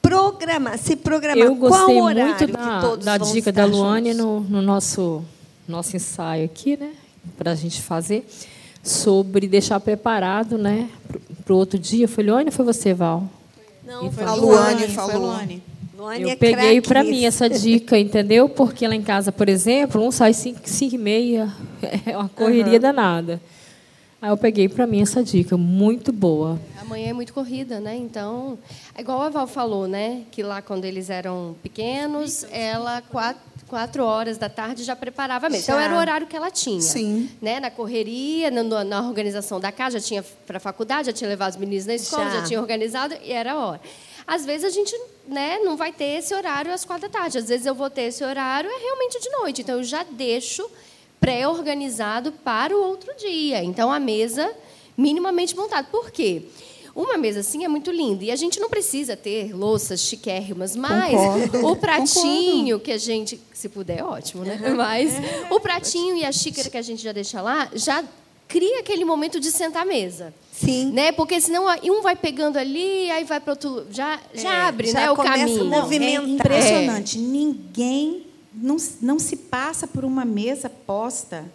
programar, 0.09 0.77
se 0.77 0.95
programar. 0.95 1.45
Eu 1.45 1.55
gostei 1.55 1.95
Qual 1.95 2.05
horário 2.05 2.25
muito 2.25 2.45
que 2.45 2.51
da, 2.51 2.95
da 2.95 3.17
dica 3.17 3.51
da 3.51 3.65
Luane 3.65 4.13
no, 4.13 4.41
no 4.41 4.61
nosso, 4.61 5.23
nosso 5.67 5.95
ensaio 5.95 6.45
aqui, 6.45 6.77
né? 6.77 6.91
Para 7.37 7.51
a 7.51 7.55
gente 7.55 7.81
fazer, 7.81 8.27
sobre 8.83 9.47
deixar 9.47 9.79
preparado, 9.79 10.57
né? 10.57 10.89
Para 11.43 11.53
o 11.53 11.57
outro 11.57 11.79
dia. 11.79 12.07
Foi 12.07 12.23
Luane 12.23 12.47
ou 12.47 12.51
foi 12.51 12.65
você, 12.65 12.93
Val? 12.93 13.27
Não, 13.85 14.11
Foi 14.11 14.23
A 14.23 14.27
foi 14.27 14.39
Luane 14.39 14.81
Foi 14.81 14.89
falou. 14.89 15.27
Luane. 15.27 15.63
Luane 15.97 16.23
Eu 16.23 16.29
é 16.29 16.35
peguei 16.35 16.81
para 16.81 17.03
mim 17.03 17.23
essa 17.25 17.49
dica, 17.49 17.97
entendeu? 17.97 18.49
Porque 18.49 18.87
lá 18.87 18.95
em 18.95 19.01
casa, 19.01 19.31
por 19.31 19.47
exemplo, 19.47 20.05
um 20.05 20.11
sai 20.11 20.33
5 20.33 20.61
e 20.81 20.97
meia, 20.97 21.51
é 22.05 22.17
uma 22.17 22.29
correria 22.29 22.79
danada. 22.79 23.41
Aí 24.25 24.31
eu 24.31 24.37
peguei 24.37 24.67
para 24.67 24.87
mim 24.87 25.03
essa 25.03 25.21
dica, 25.23 25.55
muito 25.55 26.11
boa. 26.11 26.59
Amanhã 26.81 27.09
é 27.09 27.13
muito 27.13 27.31
corrida, 27.31 27.79
né? 27.79 27.95
Então, 27.95 28.57
é 28.95 29.01
igual 29.01 29.21
a 29.21 29.29
Val 29.29 29.45
falou, 29.45 29.87
né? 29.87 30.23
Que 30.31 30.41
lá 30.41 30.63
quando 30.63 30.83
eles 30.83 31.11
eram 31.11 31.55
pequenos, 31.61 32.43
ela 32.49 33.03
quatro, 33.03 33.39
quatro 33.67 34.03
horas 34.03 34.39
da 34.39 34.49
tarde 34.49 34.83
já 34.83 34.95
preparava 34.95 35.47
mesmo. 35.47 35.65
Então 35.65 35.79
era 35.79 35.93
o 35.93 35.97
horário 35.99 36.25
que 36.25 36.35
ela 36.35 36.49
tinha. 36.49 36.81
Sim. 36.81 37.29
Né? 37.39 37.59
Na 37.59 37.69
correria, 37.69 38.49
na, 38.49 38.63
na- 38.63 38.83
na 38.83 39.01
organização 39.07 39.59
da 39.59 39.71
casa, 39.71 39.99
já 39.99 40.05
tinha 40.07 40.25
para 40.47 40.57
a 40.57 40.59
faculdade, 40.59 41.05
já 41.05 41.13
tinha 41.13 41.29
levado 41.29 41.51
os 41.51 41.57
meninos 41.57 41.85
na 41.85 41.93
escola, 41.93 42.25
Já. 42.31 42.39
já, 42.39 42.43
tinha 42.45 42.59
organizado 42.59 43.13
e 43.23 43.31
era 43.31 43.51
a 43.53 43.57
hora. 43.63 43.81
Às 44.25 44.43
vezes 44.43 44.65
a 44.65 44.71
gente 44.71 44.91
né, 45.27 45.59
não 45.59 45.77
vai 45.77 45.93
ter 45.93 46.17
esse 46.17 46.33
horário 46.33 46.73
às 46.73 46.83
quatro 46.83 47.07
da 47.07 47.19
tarde. 47.19 47.37
Às 47.37 47.47
vezes 47.47 47.67
eu 47.67 47.75
vou 47.75 47.91
ter 47.91 48.05
esse 48.05 48.23
horário 48.23 48.67
é 48.71 48.77
realmente 48.79 49.19
de 49.21 49.29
noite. 49.29 49.61
Então 49.61 49.75
eu 49.77 49.83
já 49.83 50.01
deixo 50.01 50.67
pré-organizado 51.19 52.31
para 52.31 52.75
o 52.75 52.81
outro 52.83 53.11
dia. 53.17 53.63
Então 53.63 53.91
a 53.91 53.99
mesa 53.99 54.51
minimamente 54.97 55.55
montada. 55.55 55.87
Por 55.91 56.11
quê? 56.11 56.43
Uma 56.95 57.17
mesa 57.17 57.41
assim 57.41 57.65
é 57.65 57.67
muito 57.67 57.91
linda. 57.91 58.23
E 58.23 58.31
a 58.31 58.35
gente 58.37 58.57
não 58.59 58.69
precisa 58.69 59.17
ter 59.17 59.53
louças 59.53 59.99
chiquérrimas, 59.99 60.75
mas 60.77 61.13
Concordo. 61.13 61.67
o 61.67 61.75
pratinho 61.75 62.79
que 62.79 62.91
a 62.91 62.97
gente. 62.97 63.39
Se 63.53 63.67
puder, 63.67 64.01
ótimo, 64.03 64.43
né? 64.45 64.57
Mas 64.75 65.11
o 65.49 65.59
pratinho 65.59 66.15
e 66.15 66.23
a 66.23 66.31
xícara 66.31 66.69
que 66.69 66.77
a 66.77 66.81
gente 66.81 67.03
já 67.03 67.11
deixa 67.11 67.41
lá 67.41 67.69
já 67.73 68.01
cria 68.47 68.79
aquele 68.79 69.03
momento 69.03 69.39
de 69.41 69.51
sentar 69.51 69.81
à 69.81 69.85
mesa. 69.85 70.33
Sim. 70.53 70.91
Né? 70.93 71.11
Porque 71.11 71.41
senão 71.41 71.65
um 71.83 72.01
vai 72.01 72.15
pegando 72.15 72.57
ali, 72.57 73.11
aí 73.11 73.25
vai 73.25 73.41
para 73.41 73.51
outro. 73.53 73.87
Já, 73.91 74.17
já 74.33 74.53
É, 74.53 74.61
abre 74.61 74.87
já 74.89 74.99
né, 75.01 75.11
o 75.11 75.15
começa 75.17 75.33
a 75.33 75.37
caminho. 75.39 75.65
mover- 75.65 75.81
movimentar. 75.99 76.25
É 76.29 76.31
impressionante. 76.31 77.17
Ninguém 77.17 78.24
não, 78.55 78.77
não 79.01 79.19
se 79.19 79.35
passa 79.35 79.85
por 79.87 80.03
uma 80.05 80.23
mesa 80.25 80.69
posta 80.69 81.45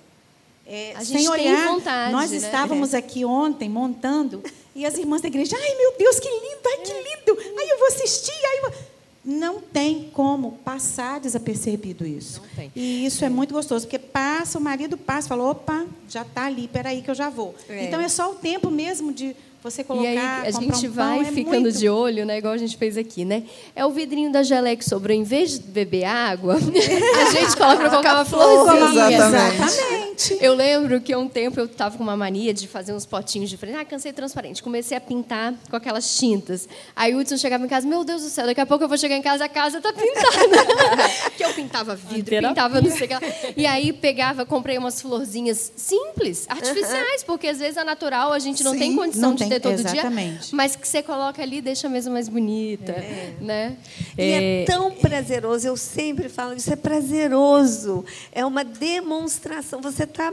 é, 0.66 0.94
A 0.94 1.04
sem 1.04 1.18
gente 1.18 1.32
tem 1.32 1.50
olhar. 1.52 1.66
vontade, 1.68 2.12
Nós 2.12 2.30
né? 2.30 2.36
estávamos 2.36 2.94
aqui 2.94 3.24
ontem 3.24 3.68
montando 3.68 4.42
e 4.74 4.86
as 4.86 4.96
irmãs 4.96 5.20
da 5.20 5.26
igreja, 5.28 5.56
ai 5.60 5.76
meu 5.76 5.94
Deus, 5.98 6.20
que 6.20 6.28
lindo, 6.28 6.60
ai 6.64 6.76
que 6.78 6.92
lindo, 6.92 7.58
ai 7.58 7.72
eu 7.72 7.78
vou 7.78 7.88
assistir, 7.88 8.32
ai 8.32 8.58
eu 8.58 8.70
vou... 8.70 8.90
Não 9.22 9.60
tem 9.60 10.10
como 10.14 10.52
passar 10.64 11.20
desapercebido 11.20 12.06
isso. 12.06 12.40
Tem. 12.56 12.72
E 12.74 13.04
isso 13.04 13.22
é 13.22 13.28
muito 13.28 13.52
gostoso, 13.52 13.84
porque 13.84 13.98
passa, 13.98 14.58
o 14.58 14.62
marido 14.62 14.96
passa, 14.96 15.28
fala, 15.28 15.50
opa, 15.50 15.84
já 16.08 16.22
está 16.22 16.46
ali, 16.46 16.66
peraí 16.68 17.02
que 17.02 17.10
eu 17.10 17.14
já 17.14 17.28
vou. 17.28 17.54
É. 17.68 17.84
Então 17.84 18.00
é 18.00 18.08
só 18.08 18.30
o 18.32 18.36
tempo 18.36 18.70
mesmo 18.70 19.12
de 19.12 19.36
você 19.62 19.84
colocar, 19.84 20.08
E 20.08 20.18
aí 20.18 20.46
a 20.46 20.50
gente 20.50 20.88
um 20.88 20.90
vai 20.90 21.18
pão, 21.18 21.28
é 21.28 21.32
ficando 21.32 21.60
muito 21.60 21.78
de 21.78 21.88
olho, 21.88 22.24
né? 22.24 22.38
Igual 22.38 22.54
a 22.54 22.58
gente 22.58 22.76
fez 22.76 22.96
aqui, 22.96 23.24
né? 23.24 23.44
É 23.74 23.84
o 23.84 23.90
vidrinho 23.90 24.32
da 24.32 24.42
geleia 24.42 24.76
que 24.76 24.84
sobrou. 24.84 25.16
Em 25.16 25.22
vez 25.22 25.58
de 25.58 25.60
beber 25.60 26.04
água, 26.04 26.54
a 26.56 27.30
gente 27.32 27.56
coloca 27.56 27.76
para 27.76 27.90
colocar 27.90 28.14
uma 28.14 28.24
florzinha. 28.24 29.16
Exatamente. 29.16 30.10
Exatamente. 30.20 30.44
Eu 30.44 30.54
lembro 30.54 31.00
que 31.00 31.12
há 31.12 31.18
um 31.18 31.28
tempo 31.28 31.58
eu 31.58 31.64
estava 31.64 31.96
com 31.96 32.02
uma 32.02 32.16
mania 32.16 32.52
de 32.52 32.68
fazer 32.68 32.92
uns 32.92 33.06
potinhos 33.06 33.48
diferentes. 33.48 33.80
Ah, 33.80 33.84
cansei 33.84 34.12
transparente. 34.12 34.62
Comecei 34.62 34.96
a 34.96 35.00
pintar 35.00 35.54
com 35.68 35.76
aquelas 35.76 36.16
tintas. 36.16 36.68
Aí 36.94 37.14
o 37.14 37.18
Hudson 37.18 37.36
chegava 37.36 37.64
em 37.64 37.68
casa, 37.68 37.86
meu 37.86 38.04
Deus 38.04 38.22
do 38.22 38.28
céu, 38.28 38.46
daqui 38.46 38.60
a 38.60 38.66
pouco 38.66 38.84
eu 38.84 38.88
vou 38.88 38.98
chegar 38.98 39.16
em 39.16 39.22
casa, 39.22 39.44
a 39.44 39.48
casa 39.48 39.78
está 39.78 39.92
pintada. 39.92 41.08
que 41.36 41.44
eu 41.44 41.52
pintava 41.54 41.94
vidro, 41.94 42.36
pintava 42.38 42.80
não 42.80 42.90
sei 42.90 43.06
o 43.06 43.08
que 43.08 43.14
lá. 43.14 43.20
E 43.56 43.66
aí 43.66 43.92
pegava, 43.92 44.44
comprei 44.44 44.76
umas 44.76 45.00
florzinhas 45.00 45.72
simples, 45.76 46.46
artificiais, 46.48 47.22
porque 47.24 47.48
às 47.48 47.58
vezes 47.58 47.78
a 47.78 47.84
natural 47.84 48.32
a 48.32 48.38
gente 48.38 48.62
não 48.62 48.72
Sim, 48.72 48.78
tem 48.78 48.96
condição 48.96 49.30
não 49.30 49.34
de 49.34 49.44
ter 49.54 49.60
todo 49.60 49.76
dia. 49.76 49.92
exatamente. 49.92 50.54
Mas 50.54 50.76
que 50.76 50.86
você 50.86 51.02
coloca 51.02 51.42
ali 51.42 51.60
deixa 51.60 51.86
a 51.86 51.90
mesa 51.90 52.10
mais 52.10 52.28
bonita. 52.28 52.92
Né? 53.40 53.76
E 54.16 54.22
é 54.22 54.64
tão 54.64 54.92
prazeroso, 54.92 55.66
eu 55.66 55.76
sempre 55.76 56.28
falo, 56.28 56.54
isso 56.54 56.72
é 56.72 56.76
prazeroso. 56.76 58.04
É 58.32 58.44
uma 58.44 58.64
demonstração. 58.64 59.80
Você 59.80 60.04
está 60.04 60.32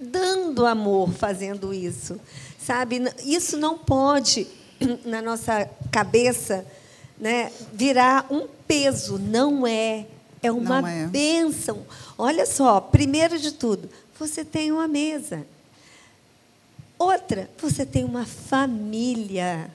dando 0.00 0.66
amor 0.66 1.10
fazendo 1.12 1.74
isso. 1.74 2.20
Sabe? 2.58 3.02
Isso 3.24 3.56
não 3.56 3.78
pode, 3.78 4.46
na 5.04 5.22
nossa 5.22 5.68
cabeça, 5.90 6.64
né, 7.18 7.50
virar 7.72 8.26
um 8.30 8.46
peso. 8.66 9.18
Não 9.18 9.66
é. 9.66 10.06
É 10.42 10.52
uma 10.52 10.80
Não 10.80 10.88
é. 10.88 11.06
bênção. 11.06 11.84
Olha 12.16 12.46
só, 12.46 12.80
primeiro 12.80 13.38
de 13.38 13.52
tudo, 13.52 13.88
você 14.18 14.44
tem 14.44 14.70
uma 14.70 14.86
mesa. 14.86 15.44
Outra, 16.98 17.48
você 17.60 17.86
tem 17.86 18.04
uma 18.04 18.26
família 18.26 19.70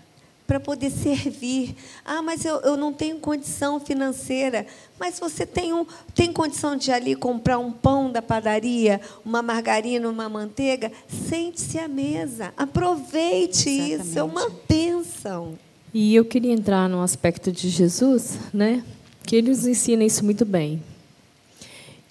para 0.46 0.60
poder 0.60 0.92
servir. 0.92 1.76
Ah, 2.04 2.22
mas 2.22 2.44
eu, 2.44 2.58
eu 2.62 2.76
não 2.76 2.92
tenho 2.92 3.18
condição 3.18 3.80
financeira. 3.80 4.66
Mas 5.00 5.20
você 5.20 5.46
tem, 5.46 5.74
um, 5.74 5.86
tem 6.14 6.34
condição 6.34 6.76
de 6.76 6.92
ali 6.92 7.16
comprar 7.16 7.58
um 7.60 7.72
pão 7.72 8.12
da 8.12 8.22
padaria, 8.22 9.00
uma 9.26 9.42
margarina, 9.42 10.10
uma 10.10 10.28
manteiga? 10.28 10.92
Sente-se 11.08 11.80
à 11.80 11.88
mesa. 11.88 12.54
Aproveite 12.58 13.70
isso. 13.70 14.20
É 14.20 14.24
uma 14.24 14.50
bênção. 14.68 15.58
E 15.94 16.14
eu 16.16 16.26
queria 16.26 16.52
entrar 16.52 16.90
no 16.90 17.02
aspecto 17.02 17.52
de 17.52 17.70
Jesus, 17.70 18.38
né? 18.54 18.84
Que 19.26 19.38
ele 19.38 19.50
nos 19.50 19.66
ensina 19.66 20.04
isso 20.04 20.26
muito 20.26 20.44
bem. 20.44 20.84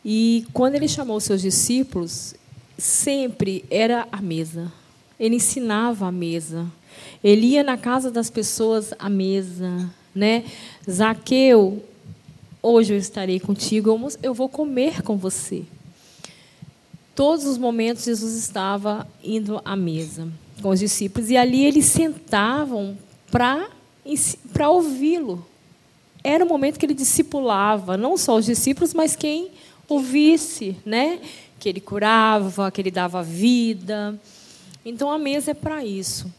E 0.05 0.47
quando 0.53 0.75
ele 0.75 0.89
chamou 0.89 1.17
os 1.17 1.25
seus 1.25 1.43
discípulos, 1.43 2.35
sempre 2.79 3.65
era 3.71 4.09
a 4.11 4.23
mesa. 4.23 4.73
Ele 5.23 5.37
ensinava 5.37 6.09
a 6.09 6.11
mesa. 6.11 6.67
Ele 7.23 7.47
ia 7.47 7.63
na 7.63 7.79
casa 7.79 8.11
das 8.11 8.29
pessoas 8.29 8.93
à 8.99 9.09
mesa, 9.09 9.89
né? 10.13 10.45
Zaqueu 10.91 11.81
hoje 12.61 12.93
eu 12.93 12.99
estarei 12.99 13.39
contigo, 13.39 13.97
eu 14.21 14.35
vou 14.35 14.49
comer 14.49 15.01
com 15.03 15.17
você. 15.17 15.63
Todos 17.15 17.47
os 17.47 17.57
momentos 17.57 18.03
Jesus 18.03 18.35
estava 18.35 19.07
indo 19.23 19.63
à 19.65 19.77
mesa 19.77 20.27
com 20.61 20.71
os 20.71 20.81
discípulos 20.81 21.31
e 21.31 21.37
ali 21.37 21.65
eles 21.65 21.87
sentavam 21.87 22.99
para 23.31 23.69
para 24.53 24.71
ouvi-lo. 24.71 25.47
Era 26.25 26.45
o 26.45 26.49
momento 26.49 26.81
que 26.81 26.85
ele 26.87 26.95
discipulava, 26.95 27.97
não 27.97 28.19
só 28.19 28.37
os 28.37 28.45
discípulos, 28.45 28.93
mas 28.93 29.15
quem 29.15 29.53
ouvisse, 29.89 30.77
né? 30.85 31.21
Que 31.61 31.69
ele 31.69 31.81
curava, 31.81 32.73
que 32.73 32.81
ele 32.81 32.91
dava 32.91 33.23
vida. 33.23 34.19
Então 34.85 35.11
a 35.11 35.19
mesa 35.19 35.53
é 35.53 35.55
para 35.55 35.85
isso. 35.85 36.33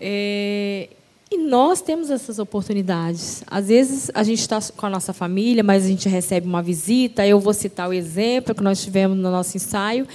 É, 0.00 0.88
e 1.30 1.38
nós 1.38 1.80
temos 1.80 2.10
essas 2.10 2.40
oportunidades. 2.40 3.44
Às 3.46 3.68
vezes 3.68 4.10
a 4.12 4.24
gente 4.24 4.40
está 4.40 4.58
com 4.76 4.86
a 4.86 4.90
nossa 4.90 5.12
família, 5.12 5.62
mas 5.62 5.84
a 5.84 5.88
gente 5.88 6.08
recebe 6.08 6.46
uma 6.46 6.60
visita. 6.60 7.24
Eu 7.24 7.38
vou 7.38 7.54
citar 7.54 7.88
o 7.88 7.92
exemplo 7.92 8.52
que 8.54 8.62
nós 8.62 8.82
tivemos 8.82 9.16
no 9.16 9.30
nosso 9.30 9.56
ensaio, 9.56 10.08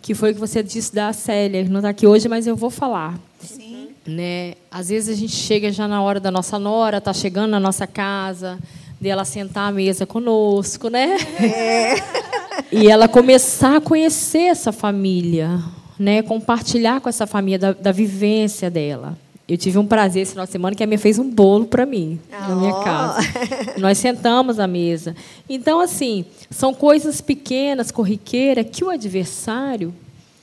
que 0.00 0.14
foi 0.14 0.30
o 0.30 0.34
que 0.34 0.40
você 0.40 0.62
disse 0.62 0.94
da 0.94 1.12
Célia, 1.12 1.64
que 1.64 1.70
não 1.70 1.80
está 1.80 1.88
aqui 1.88 2.06
hoje, 2.06 2.28
mas 2.28 2.46
eu 2.46 2.54
vou 2.54 2.70
falar. 2.70 3.18
Sim. 3.40 3.88
Né? 4.06 4.54
Às 4.70 4.90
vezes 4.90 5.16
a 5.16 5.18
gente 5.18 5.34
chega 5.34 5.72
já 5.72 5.88
na 5.88 6.00
hora 6.02 6.20
da 6.20 6.30
nossa 6.30 6.56
nora, 6.56 6.98
está 6.98 7.12
chegando 7.12 7.50
na 7.50 7.60
nossa 7.60 7.86
casa, 7.86 8.56
dela 9.00 9.24
sentar 9.24 9.70
à 9.70 9.72
mesa 9.72 10.06
conosco, 10.06 10.88
né? 10.88 11.16
É. 11.40 11.94
E 12.72 12.88
ela 12.88 13.08
começar 13.08 13.78
a 13.78 13.80
conhecer 13.80 14.42
essa 14.42 14.70
família, 14.70 15.60
né? 16.00 16.22
compartilhar 16.22 16.98
com 17.02 17.10
essa 17.10 17.26
família 17.26 17.58
da, 17.58 17.72
da 17.74 17.92
vivência 17.92 18.70
dela. 18.70 19.18
Eu 19.46 19.58
tive 19.58 19.76
um 19.76 19.86
prazer 19.86 20.22
esse 20.22 20.30
final 20.30 20.46
de 20.46 20.52
semana 20.52 20.74
que 20.74 20.82
a 20.82 20.86
minha 20.86 20.98
fez 20.98 21.18
um 21.18 21.28
bolo 21.28 21.66
para 21.66 21.84
mim, 21.84 22.18
oh. 22.32 22.48
na 22.48 22.56
minha 22.56 22.72
casa. 22.82 23.20
Nós 23.76 23.98
sentamos 23.98 24.58
à 24.58 24.66
mesa. 24.66 25.14
Então, 25.46 25.78
assim, 25.78 26.24
são 26.48 26.72
coisas 26.72 27.20
pequenas, 27.20 27.90
corriqueiras, 27.90 28.64
que 28.72 28.82
o 28.82 28.88
adversário 28.88 29.92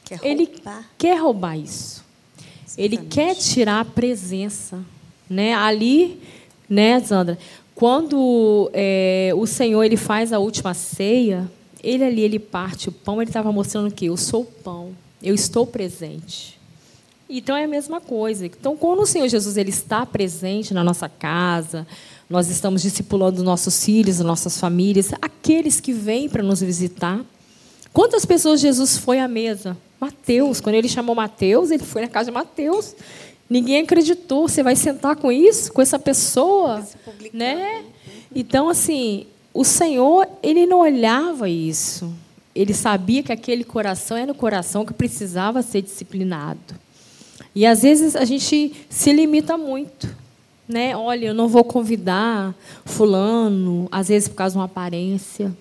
quer 0.05 0.19
ele 0.21 0.47
quer 0.95 1.15
roubar 1.19 1.57
isso. 1.57 2.03
Exatamente. 2.37 2.77
Ele 2.77 2.97
quer 2.97 3.33
tirar 3.33 3.79
a 3.79 3.85
presença. 3.85 4.79
Né? 5.27 5.55
Ali, 5.55 6.21
né, 6.69 6.99
Sandra, 6.99 7.37
quando 7.73 8.69
é, 8.73 9.31
o 9.35 9.47
Senhor 9.47 9.83
ele 9.83 9.97
faz 9.97 10.31
a 10.31 10.37
última 10.37 10.73
ceia, 10.75 11.49
ele 11.81 12.03
ali 12.03 12.21
ele 12.21 12.39
parte 12.39 12.89
o 12.89 12.91
pão, 12.91 13.21
ele 13.21 13.29
estava 13.29 13.51
mostrando 13.51 13.87
o 13.87 13.91
quê? 13.91 14.05
Eu 14.05 14.17
sou 14.17 14.41
o 14.41 14.45
pão, 14.45 14.91
eu 15.21 15.33
estou 15.33 15.65
presente. 15.65 16.57
Então 17.29 17.55
é 17.55 17.65
a 17.65 17.67
mesma 17.67 17.99
coisa. 17.99 18.45
Então, 18.45 18.77
quando 18.77 19.01
o 19.01 19.05
Senhor 19.05 19.27
Jesus 19.27 19.57
ele 19.57 19.69
está 19.69 20.05
presente 20.05 20.73
na 20.73 20.83
nossa 20.83 21.09
casa, 21.09 21.85
nós 22.29 22.49
estamos 22.49 22.81
discipulando 22.81 23.43
nossos 23.43 23.83
filhos, 23.83 24.19
nossas 24.19 24.59
famílias, 24.59 25.11
aqueles 25.21 25.79
que 25.79 25.91
vêm 25.91 26.29
para 26.29 26.43
nos 26.43 26.61
visitar. 26.61 27.21
Quantas 27.91 28.25
pessoas 28.25 28.61
Jesus 28.61 28.97
foi 28.97 29.19
à 29.19 29.27
mesa? 29.27 29.77
Mateus, 29.99 30.61
quando 30.61 30.75
ele 30.75 30.87
chamou 30.87 31.15
Mateus, 31.15 31.71
ele 31.71 31.83
foi 31.83 32.01
na 32.01 32.07
casa 32.07 32.29
de 32.29 32.33
Mateus. 32.33 32.95
Ninguém 33.49 33.81
acreditou. 33.81 34.47
Você 34.47 34.61
vai 34.61 34.75
sentar 34.75 35.15
com 35.15 35.31
isso, 35.31 35.73
com 35.73 35.81
essa 35.81 35.97
pessoa, 35.97 36.85
né? 37.33 37.83
Então, 38.35 38.69
assim, 38.69 39.25
o 39.53 39.63
Senhor, 39.63 40.27
ele 40.43 40.65
não 40.65 40.79
olhava 40.79 41.49
isso. 41.49 42.13
Ele 42.57 42.73
sabia 42.73 43.21
que 43.21 43.31
aquele 43.31 43.63
coração 43.63 44.17
era 44.17 44.31
o 44.31 44.35
coração 44.35 44.83
que 44.83 44.93
precisava 44.93 45.61
ser 45.61 45.83
disciplinado. 45.83 46.59
E 47.53 47.65
às 47.65 47.83
vezes 47.83 48.15
a 48.15 48.25
gente 48.25 48.73
se 48.89 49.13
limita 49.13 49.57
muito. 49.57 50.09
Né? 50.67 50.97
Olha, 50.97 51.27
eu 51.27 51.33
não 51.33 51.47
vou 51.47 51.63
convidar 51.63 52.55
fulano, 52.83 53.87
às 53.91 54.07
vezes 54.07 54.27
por 54.27 54.35
causa 54.35 54.53
de 54.53 54.57
uma 54.57 54.65
aparência, 54.65 55.55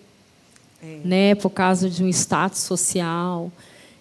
é. 0.82 1.00
né? 1.04 1.34
por 1.34 1.50
causa 1.50 1.90
de 1.90 2.02
um 2.02 2.08
status 2.08 2.60
social. 2.60 3.52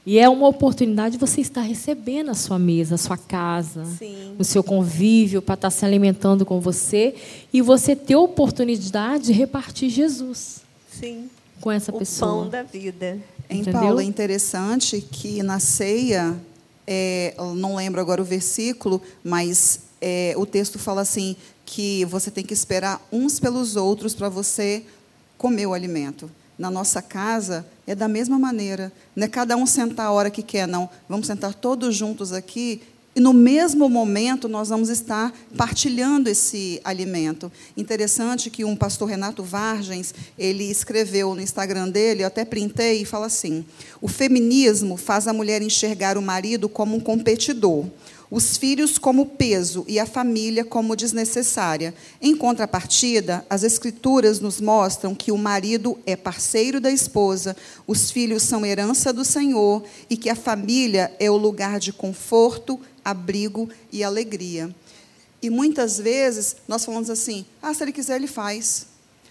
E 0.06 0.18
é 0.18 0.30
uma 0.30 0.48
oportunidade 0.48 1.14
de 1.14 1.20
você 1.20 1.42
estar 1.42 1.62
recebendo 1.62 2.30
a 2.30 2.36
sua 2.36 2.58
mesa, 2.58 2.96
a 2.96 2.98
sua 2.98 3.18
casa, 3.18 3.84
Sim. 3.86 4.36
o 4.40 4.44
seu 4.44 4.64
convívio 4.64 5.42
para 5.42 5.56
estar 5.56 5.70
se 5.70 5.84
alimentando 5.84 6.46
com 6.46 6.62
você 6.62 7.14
e 7.52 7.62
você 7.62 7.96
ter 7.96 8.14
a 8.14 8.20
oportunidade 8.20 9.26
de 9.26 9.34
repartir 9.34 9.90
Jesus 9.90 10.64
Sim. 10.90 11.30
Com 11.62 11.72
essa 11.72 11.92
o 11.92 11.98
pessoa. 11.98 12.32
O 12.32 12.36
pão 12.42 12.50
da 12.50 12.64
vida. 12.64 13.20
Em 13.50 13.64
Paulo, 13.64 14.00
é 14.00 14.04
interessante 14.04 15.00
que 15.02 15.44
na 15.44 15.60
ceia 15.60 16.36
é, 16.88 17.36
não 17.56 17.76
lembro 17.76 18.02
agora 18.02 18.22
o 18.22 18.26
versículo, 18.26 19.02
mas 19.24 19.82
é, 20.02 20.34
o 20.38 20.46
texto 20.46 20.78
fala 20.80 21.02
assim 21.02 21.36
que 21.66 22.06
você 22.06 22.30
tem 22.30 22.44
que 22.44 22.54
esperar 22.54 23.06
uns 23.12 23.40
pelos 23.40 23.76
outros 23.76 24.14
para 24.14 24.30
você 24.30 24.84
comer 25.38 25.66
o 25.68 25.74
alimento. 25.74 26.30
Na 26.58 26.72
nossa 26.72 27.02
casa 27.02 27.66
é 27.86 27.94
da 27.94 28.08
mesma 28.08 28.40
maneira. 28.40 28.92
Não 29.16 29.26
é 29.26 29.28
cada 29.28 29.56
um 29.58 29.66
sentar 29.66 30.08
a 30.08 30.12
hora 30.12 30.30
que 30.30 30.42
quer, 30.42 30.68
não. 30.68 30.90
Vamos 31.10 31.28
sentar 31.28 31.54
todos 31.54 31.96
juntos 31.96 32.32
aqui 32.32 32.82
e 33.16 33.20
no 33.22 33.32
mesmo 33.32 33.88
momento 33.88 34.50
nós 34.50 34.68
vamos 34.68 34.90
estar 34.90 35.34
partilhando 35.56 36.30
esse 36.30 36.82
alimento. 36.84 37.50
Interessante 37.78 38.50
que 38.50 38.66
um 38.66 38.76
pastor 38.76 39.08
Renato 39.08 39.42
Vargens, 39.42 40.14
ele 40.38 40.66
escreveu 40.66 41.34
no 41.34 41.42
Instagram 41.42 41.90
dele, 41.90 42.24
eu 42.24 42.28
até 42.28 42.44
printei 42.44 43.02
e 43.02 43.06
fala 43.06 43.28
assim: 43.28 43.64
"O 44.02 44.10
feminismo 44.10 44.98
faz 44.98 45.28
a 45.28 45.34
mulher 45.34 45.62
enxergar 45.62 46.18
o 46.18 46.22
marido 46.22 46.68
como 46.68 46.98
um 46.98 47.00
competidor, 47.00 47.86
os 48.30 48.58
filhos 48.58 48.98
como 48.98 49.26
peso 49.26 49.86
e 49.88 50.00
a 50.00 50.06
família 50.06 50.66
como 50.66 50.96
desnecessária. 50.96 51.94
Em 52.22 52.36
contrapartida, 52.36 53.46
as 53.50 53.64
escrituras 53.64 54.40
nos 54.40 54.60
mostram 54.60 55.14
que 55.14 55.32
o 55.32 55.38
marido 55.38 55.98
é 56.06 56.16
parceiro 56.16 56.82
da 56.82 56.92
esposa, 56.92 57.56
os 57.86 58.12
filhos 58.12 58.44
são 58.44 58.66
herança 58.66 59.14
do 59.14 59.24
Senhor 59.24 59.84
e 60.10 60.18
que 60.18 60.30
a 60.30 60.36
família 60.36 61.16
é 61.20 61.30
o 61.30 61.38
lugar 61.38 61.80
de 61.80 61.94
conforto, 61.94 62.80
abrigo 63.04 63.70
e 63.92 64.04
alegria. 64.04 64.74
E 65.42 65.50
muitas 65.50 66.00
vezes 66.00 66.56
nós 66.68 66.84
falamos 66.84 67.10
assim: 67.10 67.46
ah, 67.62 67.74
se 67.74 67.84
ele 67.84 67.92
quiser, 67.92 68.16
ele 68.16 68.28
faz. 68.28 68.88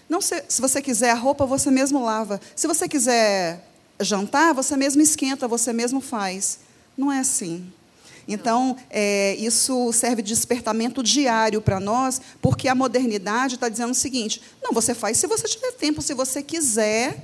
Não 0.07 0.21
se, 0.21 0.43
se 0.47 0.61
você 0.61 0.81
quiser 0.81 1.09
a 1.09 1.15
roupa, 1.15 1.45
você 1.45 1.69
mesmo 1.71 2.03
lava. 2.03 2.39
Se 2.55 2.67
você 2.67 2.87
quiser 2.87 3.67
jantar, 3.99 4.53
você 4.53 4.77
mesmo 4.77 5.01
esquenta, 5.01 5.47
você 5.47 5.73
mesmo 5.73 5.99
faz. 5.99 6.59
Não 6.97 7.11
é 7.11 7.19
assim. 7.19 7.71
Então, 8.27 8.75
é, 8.89 9.35
isso 9.35 9.91
serve 9.93 10.21
de 10.21 10.33
despertamento 10.33 11.03
diário 11.03 11.61
para 11.61 11.79
nós, 11.79 12.21
porque 12.41 12.67
a 12.67 12.75
modernidade 12.75 13.55
está 13.55 13.69
dizendo 13.69 13.91
o 13.91 13.95
seguinte: 13.95 14.41
não, 14.63 14.71
você 14.73 14.93
faz 14.93 15.17
se 15.17 15.27
você 15.27 15.47
tiver 15.47 15.71
tempo, 15.73 16.01
se 16.01 16.13
você 16.13 16.41
quiser, 16.41 17.17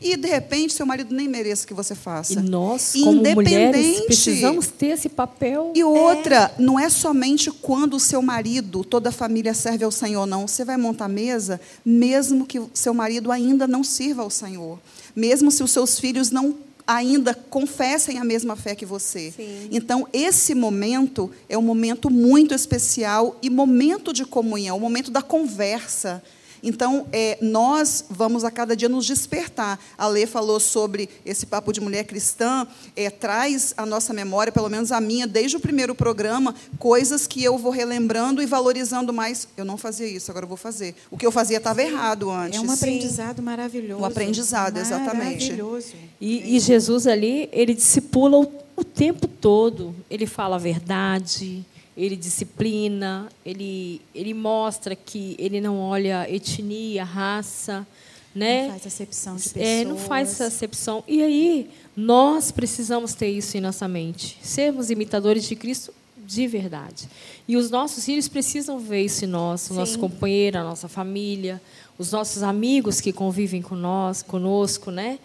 e, 0.00 0.16
de 0.16 0.28
repente, 0.28 0.72
seu 0.72 0.86
marido 0.86 1.14
nem 1.14 1.26
merece 1.26 1.66
que 1.66 1.74
você 1.74 1.94
faça. 1.94 2.34
E 2.34 2.36
nós, 2.36 2.92
como 2.92 3.20
mulheres, 3.34 4.00
precisamos 4.02 4.68
ter 4.68 4.88
esse 4.88 5.08
papel. 5.08 5.72
E 5.74 5.82
outra, 5.82 6.52
é... 6.56 6.62
não 6.62 6.78
é 6.78 6.88
somente 6.88 7.50
quando 7.50 7.94
o 7.94 8.00
seu 8.00 8.22
marido, 8.22 8.84
toda 8.84 9.08
a 9.08 9.12
família 9.12 9.52
serve 9.54 9.84
ao 9.84 9.90
Senhor, 9.90 10.24
não. 10.24 10.46
Você 10.46 10.64
vai 10.64 10.76
montar 10.76 11.08
mesa, 11.08 11.60
mesmo 11.84 12.46
que 12.46 12.62
seu 12.72 12.94
marido 12.94 13.32
ainda 13.32 13.66
não 13.66 13.82
sirva 13.82 14.22
ao 14.22 14.30
Senhor. 14.30 14.78
Mesmo 15.16 15.50
se 15.50 15.64
os 15.64 15.72
seus 15.72 15.98
filhos 15.98 16.30
não 16.30 16.54
ainda 16.88 17.34
confessem 17.34 18.18
a 18.18 18.24
mesma 18.24 18.56
fé 18.56 18.74
que 18.74 18.86
você. 18.86 19.30
Sim. 19.30 19.68
Então, 19.70 20.08
esse 20.10 20.54
momento 20.54 21.30
é 21.46 21.58
um 21.58 21.62
momento 21.62 22.08
muito 22.08 22.54
especial 22.54 23.36
e 23.42 23.50
momento 23.50 24.10
de 24.10 24.24
comunhão, 24.24 24.78
o 24.78 24.80
momento 24.80 25.10
da 25.10 25.20
conversa 25.20 26.22
então, 26.62 27.06
é, 27.12 27.38
nós 27.40 28.04
vamos 28.10 28.44
a 28.44 28.50
cada 28.50 28.76
dia 28.76 28.88
nos 28.88 29.06
despertar. 29.06 29.78
A 29.96 30.06
Lê 30.06 30.26
falou 30.26 30.58
sobre 30.58 31.08
esse 31.24 31.46
papo 31.46 31.72
de 31.72 31.80
mulher 31.80 32.04
cristã, 32.04 32.66
é, 32.96 33.10
traz 33.10 33.74
à 33.76 33.86
nossa 33.86 34.12
memória, 34.12 34.52
pelo 34.52 34.68
menos 34.68 34.92
a 34.92 35.00
minha, 35.00 35.26
desde 35.26 35.56
o 35.56 35.60
primeiro 35.60 35.94
programa, 35.94 36.54
coisas 36.78 37.26
que 37.26 37.42
eu 37.42 37.58
vou 37.58 37.70
relembrando 37.70 38.42
e 38.42 38.46
valorizando 38.46 39.12
mais. 39.12 39.48
Eu 39.56 39.64
não 39.64 39.76
fazia 39.76 40.06
isso, 40.06 40.30
agora 40.30 40.44
eu 40.44 40.48
vou 40.48 40.56
fazer. 40.56 40.94
O 41.10 41.16
que 41.16 41.26
eu 41.26 41.32
fazia 41.32 41.58
estava 41.58 41.82
errado 41.82 42.30
antes. 42.30 42.58
É 42.58 42.62
um 42.62 42.70
aprendizado 42.70 43.42
maravilhoso. 43.42 44.02
Um 44.02 44.04
aprendizado, 44.04 44.78
exatamente. 44.78 45.52
Maravilhoso. 45.52 45.94
E, 46.20 46.56
e 46.56 46.60
Jesus 46.60 47.06
ali, 47.06 47.48
ele 47.52 47.74
discipula 47.74 48.38
o, 48.38 48.52
o 48.76 48.84
tempo 48.84 49.26
todo. 49.26 49.94
Ele 50.10 50.26
fala 50.26 50.56
a 50.56 50.58
verdade 50.58 51.64
ele 51.98 52.14
disciplina, 52.14 53.28
ele, 53.44 54.00
ele 54.14 54.32
mostra 54.32 54.94
que 54.94 55.34
ele 55.36 55.60
não 55.60 55.80
olha 55.80 56.32
etnia, 56.32 57.02
raça, 57.02 57.84
né? 58.32 58.62
Não 58.62 58.70
faz 58.70 58.86
acepção 58.86 59.36
de 59.36 59.42
pessoas. 59.42 59.66
É, 59.66 59.84
não 59.84 59.96
faz 59.96 60.40
acepção. 60.40 61.04
E 61.08 61.22
aí, 61.22 61.70
nós 61.96 62.52
precisamos 62.52 63.14
ter 63.14 63.28
isso 63.28 63.56
em 63.56 63.60
nossa 63.60 63.88
mente, 63.88 64.38
sermos 64.40 64.90
imitadores 64.90 65.44
de 65.44 65.56
Cristo 65.56 65.92
de 66.16 66.46
verdade. 66.46 67.08
E 67.48 67.56
os 67.56 67.68
nossos 67.70 68.04
filhos 68.04 68.28
precisam 68.28 68.78
ver 68.78 69.02
isso 69.02 69.24
em 69.24 69.28
nós, 69.28 69.68
o 69.70 69.74
nosso 69.74 69.98
companheiro, 69.98 70.58
a 70.58 70.62
nossa 70.62 70.86
família, 70.86 71.60
os 71.98 72.12
nossos 72.12 72.44
amigos 72.44 73.00
que 73.00 73.12
convivem 73.12 73.60
com 73.60 73.74
nós, 73.74 74.22
conosco, 74.22 74.92
né? 74.92 75.18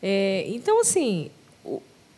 É, 0.00 0.46
então, 0.50 0.80
assim, 0.80 1.30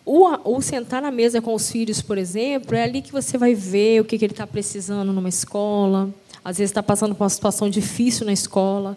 o, 0.09 0.57
o, 0.57 0.63
sentar 0.63 1.03
na 1.03 1.11
mesa 1.11 1.43
com 1.43 1.55
os 1.55 1.71
filhos, 1.71 2.01
por 2.01 2.17
exemplo, 2.17 2.75
é 2.75 2.83
ali 2.83 3.03
que 3.03 3.13
você 3.13 3.37
vai 3.37 3.55
ver 3.55 4.01
o 4.01 4.05
que, 4.07 4.17
que 4.17 4.25
ele 4.25 4.33
está 4.33 4.47
precisando 4.47 5.13
numa 5.13 5.29
escola. 5.29 6.09
Às 6.43 6.57
vezes 6.57 6.71
está 6.71 6.83
passando 6.83 7.15
por 7.15 7.25
uma 7.25 7.29
situação 7.29 7.69
difícil 7.69 8.25
na 8.25 8.33
escola. 8.33 8.97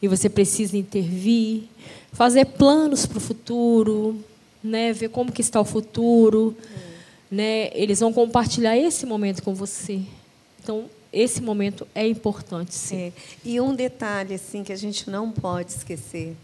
e 0.00 0.06
você 0.06 0.28
precisa 0.28 0.76
intervir, 0.76 1.64
fazer 2.12 2.44
planos 2.44 3.06
para 3.06 3.18
o 3.18 3.20
futuro, 3.20 4.16
né? 4.62 4.92
ver 4.92 5.08
como 5.08 5.32
que 5.32 5.40
está 5.40 5.60
o 5.60 5.64
futuro. 5.64 6.56
Né? 7.28 7.70
Eles 7.74 7.98
vão 7.98 8.12
compartilhar 8.12 8.76
esse 8.76 9.04
momento 9.04 9.42
com 9.42 9.54
você. 9.54 10.00
Então, 10.62 10.84
esse 11.12 11.42
momento 11.42 11.88
é 11.92 12.06
importante, 12.06 12.72
sim. 12.72 12.96
É. 12.96 13.12
E 13.44 13.60
um 13.60 13.74
detalhe 13.74 14.34
assim 14.34 14.62
que 14.62 14.72
a 14.72 14.76
gente 14.76 15.10
não 15.10 15.32
pode 15.32 15.72
esquecer 15.72 16.36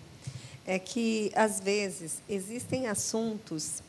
é 0.67 0.77
que 0.77 1.31
às 1.37 1.61
vezes 1.61 2.21
existem 2.29 2.89
assuntos 2.89 3.81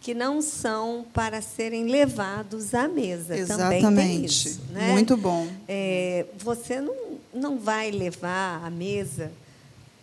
que 0.00 0.14
não 0.14 0.40
são 0.40 1.04
para 1.12 1.42
serem 1.42 1.86
levados 1.86 2.74
à 2.74 2.86
mesa. 2.86 3.36
Também 3.46 3.68
tem 3.68 3.78
Exatamente. 3.78 4.48
isso, 4.48 4.60
né? 4.70 4.92
Muito 4.92 5.16
bom. 5.16 5.48
É, 5.66 6.26
você 6.38 6.80
não, 6.80 6.94
não 7.34 7.58
vai 7.58 7.90
levar 7.90 8.64
à 8.64 8.70
mesa 8.70 9.32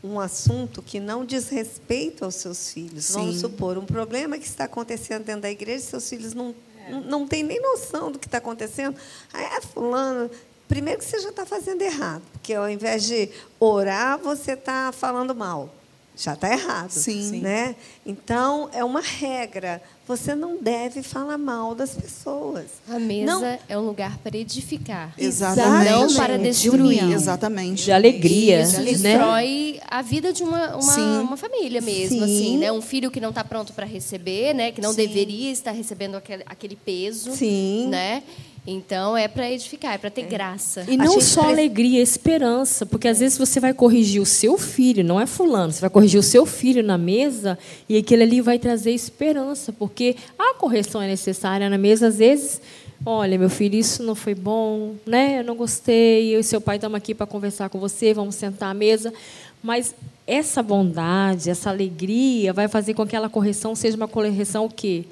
um 0.04 0.20
assunto 0.20 0.82
que 0.82 1.00
não 1.00 1.26
diz 1.26 1.50
respeito 1.50 2.24
aos 2.24 2.36
seus 2.36 2.72
filhos. 2.72 3.12
Vamos 3.12 3.36
Sim. 3.36 3.42
supor, 3.42 3.78
um 3.78 3.86
problema 3.86 4.38
que 4.38 4.46
está 4.46 4.66
acontecendo 4.66 5.24
dentro 5.24 5.42
da 5.42 5.50
igreja, 5.52 5.84
seus 5.84 6.08
filhos 6.08 6.34
não, 6.34 6.54
não, 6.90 7.02
não 7.02 7.28
têm 7.28 7.42
nem 7.42 7.60
noção 7.60 8.12
do 8.12 8.20
que 8.20 8.28
está 8.28 8.38
acontecendo. 8.38 8.96
Aí, 9.34 9.44
é 9.44 9.62
fulano. 9.62 10.30
Primeiro 10.68 11.00
que 11.00 11.06
você 11.06 11.20
já 11.20 11.30
está 11.30 11.46
fazendo 11.46 11.82
errado, 11.82 12.24
porque 12.34 12.54
ao 12.54 12.70
invés 12.70 13.04
de 13.04 13.30
orar, 13.60 14.18
você 14.18 14.54
está 14.54 14.92
falando 14.92 15.34
mal. 15.34 15.74
Já 16.18 16.34
está 16.34 16.52
errado. 16.52 16.92
Sim. 16.92 17.40
Né? 17.42 17.76
Então, 18.06 18.70
é 18.74 18.84
uma 18.84 19.02
regra. 19.02 19.82
Você 20.08 20.34
não 20.36 20.58
deve 20.62 21.02
falar 21.04 21.38
mal 21.38 21.74
das 21.76 21.96
pessoas. 21.96 22.66
A 22.88 22.98
mesa 23.00 23.26
Não- 23.40 23.60
é 23.68 23.78
um 23.78 23.82
lugar 23.82 24.18
para 24.20 24.38
edificar. 24.38 25.14
Exatamente. 25.18 25.90
Não 25.92 26.14
para 26.16 26.38
De 26.38 26.44
destruir. 26.44 26.80
união. 27.04 27.12
Exatamente. 27.12 27.84
De 27.86 27.92
alegria, 27.92 28.62
Isso 28.62 28.80
né? 28.80 28.86
destrói 28.86 29.80
a 29.90 30.02
vida 30.02 30.32
de 30.32 30.44
uma, 30.44 30.78
uma, 30.78 31.22
uma 31.22 31.38
família 31.38 31.82
mesmo, 31.82 32.20
Sim. 32.20 32.24
assim, 32.24 32.58
né? 32.60 32.72
Um 32.72 32.82
filho 32.82 33.10
que 33.12 33.20
não 33.20 33.30
está 33.30 33.44
pronto 33.44 33.74
para 33.74 33.86
receber, 33.86 34.54
né? 34.54 34.72
Que 34.72 34.80
não 34.80 34.92
Sim. 34.92 34.98
deveria 34.98 35.52
estar 35.52 35.72
recebendo 35.72 36.16
aquele, 36.16 36.44
aquele 36.46 36.76
peso, 36.76 37.32
Sim. 37.36 37.88
né? 37.90 38.22
Então 38.68 39.16
é 39.16 39.28
para 39.28 39.52
edificar, 39.52 39.94
é 39.94 39.98
para 39.98 40.10
ter 40.10 40.24
graça. 40.24 40.86
E 40.88 40.98
não 40.98 41.22
só 41.22 41.44
pre- 41.44 41.52
alegria, 41.52 42.02
esperança, 42.02 42.84
porque 42.86 43.08
às 43.08 43.20
vezes 43.20 43.38
você 43.38 43.60
vai 43.60 43.74
corrigir 43.74 44.20
o 44.20 44.26
seu 44.26 44.58
filho, 44.58 45.04
não 45.04 45.22
é 45.22 45.28
fulano, 45.28 45.72
você 45.72 45.82
vai 45.82 45.90
corrigir 45.90 46.20
o 46.20 46.24
seu 46.24 46.46
filho 46.48 46.82
na 46.82 46.98
mesa 46.98 47.60
e 47.88 47.96
aquele 47.98 48.24
ali 48.24 48.42
vai 48.42 48.58
trazer 48.58 48.92
esperança, 48.92 49.72
porque 49.72 50.16
a 50.40 50.56
correção 50.56 51.00
é 51.02 51.08
necessária 51.08 51.70
na 51.70 51.78
mesa, 51.78 52.08
às 52.08 52.18
vezes, 52.18 52.60
olha, 53.06 53.38
meu 53.38 53.52
filho, 53.52 53.76
isso 53.76 54.02
não 54.02 54.16
foi 54.16 54.34
bom, 54.34 54.96
né? 55.06 55.42
Eu 55.42 55.44
não 55.44 55.56
gostei, 55.56 56.34
eu 56.36 56.40
e 56.40 56.44
seu 56.44 56.60
pai 56.60 56.78
estamos 56.78 56.98
aqui 56.98 57.14
para 57.14 57.28
conversar 57.28 57.70
com 57.70 57.80
você, 57.80 58.16
vamos 58.16 58.34
sentar 58.34 58.72
à 58.72 58.74
mesa, 58.74 59.14
mas 59.62 59.94
essa 60.26 60.64
bondade, 60.64 61.52
essa 61.52 61.70
alegria 61.70 62.52
vai 62.52 62.68
fazer 62.68 62.96
com 62.96 63.04
que 63.04 63.10
aquela 63.16 63.30
correção 63.30 63.76
seja 63.76 63.96
uma 63.96 64.08
correção 64.08 64.66
o 64.66 64.70
quê? 64.72 65.06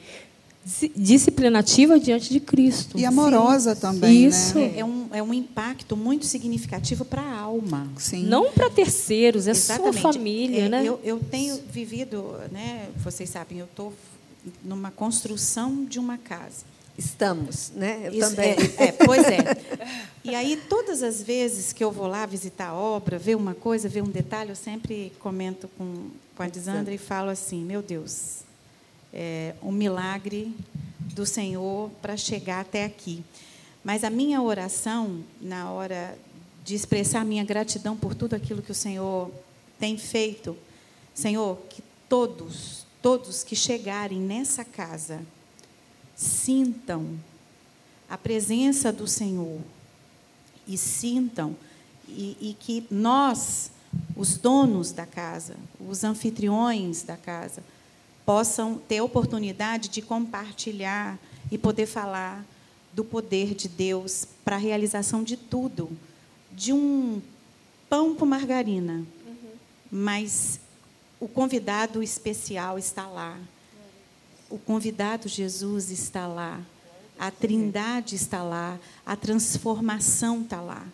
Dis- 0.66 0.91
Disciplinativa 0.95 1.99
diante 1.99 2.32
de 2.32 2.39
Cristo. 2.39 2.97
E 2.97 3.05
amorosa 3.05 3.76
também, 3.76 4.26
Isso. 4.26 4.57
né? 4.57 4.74
É, 4.76 4.80
é 4.80 4.86
um, 4.86 5.07
é 5.11 5.22
um 5.24 5.34
impacto 5.34 5.97
muito 5.97 6.26
significativo 6.26 7.03
para 7.03 7.22
a 7.22 7.39
alma. 7.39 7.89
Sim. 7.97 8.26
Não 8.26 8.51
para 8.51 8.70
terceiros, 8.70 9.47
é 9.47 9.51
Exatamente. 9.51 9.99
sua 9.99 10.14
família, 10.14 10.66
É, 10.66 10.70
né? 10.70 10.84
Eu, 10.86 10.99
eu 11.03 11.20
tenho 11.20 11.59
vivido, 11.72 12.36
né? 12.51 12.88
Vocês 13.03 13.30
sabem, 13.30 13.59
eu 13.59 13.66
estou 13.66 13.93
numa 14.64 14.91
construção 14.91 15.86
de 15.86 15.99
uma 15.99 16.18
casa. 16.18 16.72
Estamos, 16.97 17.72
né? 17.76 18.01
Eu 18.05 18.14
Isso, 18.14 18.30
também. 18.30 18.51
é, 18.78 18.84
é, 18.86 18.91
pois 18.91 19.24
é. 19.26 19.57
E 20.24 20.36
aí, 20.36 20.55
todas 20.70 21.01
as 21.01 21.22
vezes 21.24 21.74
que 21.74 21.84
eu 21.84 21.91
vou 21.91 22.05
lá 22.07 22.26
visitar 22.28 22.68
a 22.68 22.74
obra, 22.76 23.18
ver 23.18 23.36
uma 23.36 23.55
coisa, 23.55 23.89
ver 23.89 24.03
um 24.03 24.07
detalhe, 24.09 24.51
eu 24.51 24.55
sempre 24.55 25.11
comento 25.20 25.68
com, 25.78 26.07
com 26.36 26.43
a 26.43 26.47
Disandra 26.47 26.93
e 26.93 26.97
falo 26.99 27.30
assim: 27.32 27.64
meu 27.66 27.82
Deus, 27.82 28.41
é 29.14 29.53
um 29.61 29.72
milagre 29.72 30.53
do 31.14 31.26
Senhor 31.26 31.91
para 32.01 32.18
chegar 32.18 32.61
até 32.61 32.84
aqui. 32.84 33.24
Mas 33.84 34.03
a 34.03 34.09
minha 34.09 34.41
oração, 34.41 35.24
na 35.39 35.72
hora 35.72 36.18
de 36.64 36.74
expressar 36.74 37.24
minha 37.24 37.43
gratidão 37.43 37.95
por 37.95 38.16
tudo 38.16 38.34
aquilo 38.34 38.61
que 38.61 38.72
o 38.72 38.76
Senhor 38.76 39.30
tem 39.78 39.97
feito, 39.97 40.57
Senhor, 41.14 41.57
que 41.70 41.84
todos, 42.09 42.86
todos 43.01 43.43
que 43.43 43.55
chegarem 43.55 44.20
nessa 44.20 44.64
casa, 44.64 45.22
sintam 46.16 47.20
a 48.09 48.18
presença 48.18 48.91
do 48.91 49.07
Senhor 49.07 49.59
e 50.68 50.78
sintam 50.78 51.55
e, 52.07 52.38
e 52.39 52.57
que 52.59 52.86
nós, 52.89 53.72
os 54.16 54.38
donos 54.38 54.91
da 54.91 55.05
casa, 55.05 55.55
os 55.80 56.03
anfitriões 56.03 57.03
da 57.03 57.18
casa, 57.18 57.64
possam 58.26 58.76
ter 58.76 59.01
oportunidade 59.01 59.89
de 59.89 60.01
compartilhar 60.01 61.19
e 61.51 61.57
poder 61.57 61.86
falar 61.86 62.45
do 62.93 63.03
poder 63.03 63.53
de 63.55 63.67
Deus 63.67 64.28
para 64.45 64.55
a 64.55 64.59
realização 64.59 65.24
de 65.24 65.36
tudo, 65.36 65.89
de 66.51 66.71
um 66.71 67.21
pão 67.89 68.15
com 68.15 68.26
margarina, 68.26 69.05
mas 69.91 70.59
o 71.19 71.28
convidado 71.28 72.03
especial 72.03 72.78
está 72.78 73.07
lá. 73.07 73.38
O 74.49 74.57
convidado 74.57 75.28
Jesus 75.28 75.89
está 75.89 76.28
lá. 76.28 76.61
A 77.17 77.32
Trindade 77.32 78.15
está 78.15 78.43
lá. 78.43 78.80
A 79.05 79.15
transformação 79.15 80.41
está 80.41 80.61
lá. 80.61 80.86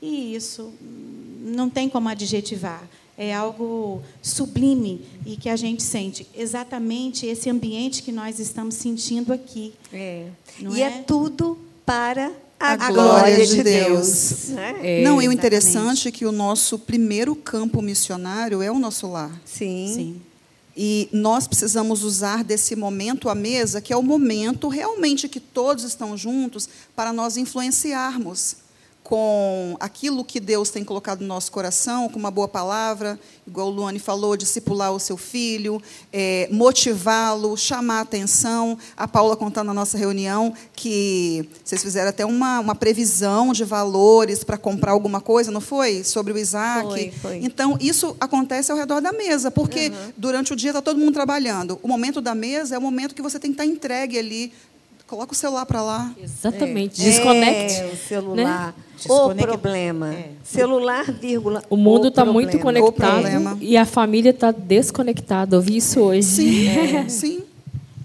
E 0.00 0.34
isso 0.34 0.72
hum, 0.80 1.52
não 1.54 1.68
tem 1.68 1.88
como 1.88 2.08
adjetivar. 2.08 2.88
É 3.20 3.34
algo 3.34 4.00
sublime 4.22 5.04
e 5.26 5.36
que 5.36 5.48
a 5.48 5.56
gente 5.56 5.82
sente. 5.82 6.24
Exatamente 6.36 7.26
esse 7.26 7.50
ambiente 7.50 8.00
que 8.00 8.12
nós 8.12 8.38
estamos 8.38 8.76
sentindo 8.76 9.32
aqui. 9.32 9.74
É. 9.92 10.28
Não 10.60 10.76
e 10.76 10.82
é? 10.82 10.86
é? 10.86 10.90
tudo 11.02 11.58
para 11.84 12.30
a, 12.60 12.72
A 12.72 12.76
glória, 12.76 12.92
glória 12.92 13.46
de 13.46 13.56
de 13.56 13.62
Deus. 13.64 14.06
Deus. 14.06 14.48
né? 14.50 14.76
É, 14.82 15.02
Não, 15.02 15.20
e 15.20 15.26
o 15.26 15.32
interessante 15.32 16.06
é 16.06 16.10
que 16.12 16.24
o 16.24 16.30
nosso 16.30 16.78
primeiro 16.78 17.34
campo 17.34 17.82
missionário 17.82 18.62
é 18.62 18.70
o 18.70 18.78
nosso 18.78 19.08
lar. 19.08 19.32
Sim. 19.44 19.92
Sim. 19.92 20.22
E 20.76 21.08
nós 21.12 21.48
precisamos 21.48 22.04
usar 22.04 22.44
desse 22.44 22.76
momento 22.76 23.28
à 23.28 23.34
mesa, 23.34 23.80
que 23.80 23.92
é 23.92 23.96
o 23.96 24.02
momento 24.02 24.68
realmente 24.68 25.28
que 25.28 25.40
todos 25.40 25.82
estão 25.82 26.16
juntos, 26.16 26.68
para 26.94 27.12
nós 27.12 27.36
influenciarmos 27.36 28.67
com 29.08 29.74
aquilo 29.80 30.22
que 30.22 30.38
Deus 30.38 30.68
tem 30.68 30.84
colocado 30.84 31.22
no 31.22 31.26
nosso 31.26 31.50
coração, 31.50 32.10
com 32.10 32.18
uma 32.18 32.30
boa 32.30 32.46
palavra, 32.46 33.18
igual 33.46 33.68
o 33.68 33.70
Luane 33.70 33.98
falou, 33.98 34.36
discipular 34.36 34.92
o 34.92 35.00
seu 35.00 35.16
filho, 35.16 35.80
é, 36.12 36.46
motivá-lo, 36.52 37.56
chamar 37.56 38.00
a 38.00 38.02
atenção. 38.02 38.76
A 38.94 39.08
Paula 39.08 39.34
contando 39.34 39.68
na 39.68 39.72
nossa 39.74 39.96
reunião 39.96 40.52
que 40.74 41.48
vocês 41.64 41.82
fizeram 41.82 42.10
até 42.10 42.26
uma, 42.26 42.60
uma 42.60 42.74
previsão 42.74 43.54
de 43.54 43.64
valores 43.64 44.44
para 44.44 44.58
comprar 44.58 44.92
alguma 44.92 45.22
coisa, 45.22 45.50
não 45.50 45.62
foi? 45.62 46.04
Sobre 46.04 46.34
o 46.34 46.36
Isaac. 46.36 46.86
Foi, 46.86 47.10
foi. 47.22 47.36
Então, 47.42 47.78
isso 47.80 48.14
acontece 48.20 48.70
ao 48.70 48.76
redor 48.76 49.00
da 49.00 49.10
mesa, 49.10 49.50
porque 49.50 49.90
durante 50.18 50.52
o 50.52 50.56
dia 50.56 50.68
está 50.68 50.82
todo 50.82 51.00
mundo 51.00 51.14
trabalhando. 51.14 51.80
O 51.82 51.88
momento 51.88 52.20
da 52.20 52.34
mesa 52.34 52.74
é 52.74 52.78
o 52.78 52.82
momento 52.82 53.14
que 53.14 53.22
você 53.22 53.38
tem 53.38 53.52
que 53.52 53.54
estar 53.54 53.64
entregue 53.64 54.18
ali. 54.18 54.52
Coloca 55.08 55.32
o 55.32 55.34
celular 55.34 55.64
para 55.66 55.82
lá. 55.82 56.14
Exatamente. 56.22 57.00
É, 57.00 57.04
Desconecte. 57.04 57.82
o 57.92 57.96
celular. 57.96 58.74
O 58.76 58.96
Desconecta- 58.96 59.46
problema. 59.58 60.14
é. 60.14 60.30
Celular, 60.44 61.04
vírgula. 61.10 61.62
O 61.70 61.76
mundo 61.76 62.04
o 62.04 62.08
está 62.08 62.24
muito 62.26 62.58
conectado 62.58 63.26
e 63.60 63.76
a 63.76 63.86
família 63.86 64.30
está 64.30 64.50
desconectada. 64.52 65.56
Eu 65.56 65.62
vi 65.62 65.78
isso 65.78 65.98
hoje. 66.00 66.22
Sim, 66.24 66.68
sim. 67.08 67.42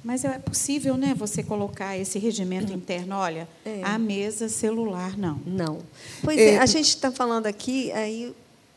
Mas 0.03 0.23
é 0.25 0.37
possível, 0.37 0.95
né, 0.97 1.13
você 1.17 1.41
colocar 1.43 1.97
esse 1.97 2.19
regimento 2.19 2.73
interno, 2.73 3.15
olha, 3.15 3.47
a 3.83 3.97
mesa 3.97 4.49
celular 4.49 5.17
não. 5.17 5.39
Não. 5.45 5.77
Pois 6.21 6.37
é, 6.37 6.55
É, 6.55 6.57
a 6.59 6.65
gente 6.65 6.87
está 6.89 7.09
falando 7.11 7.47
aqui, 7.47 7.89
aí 7.93 8.33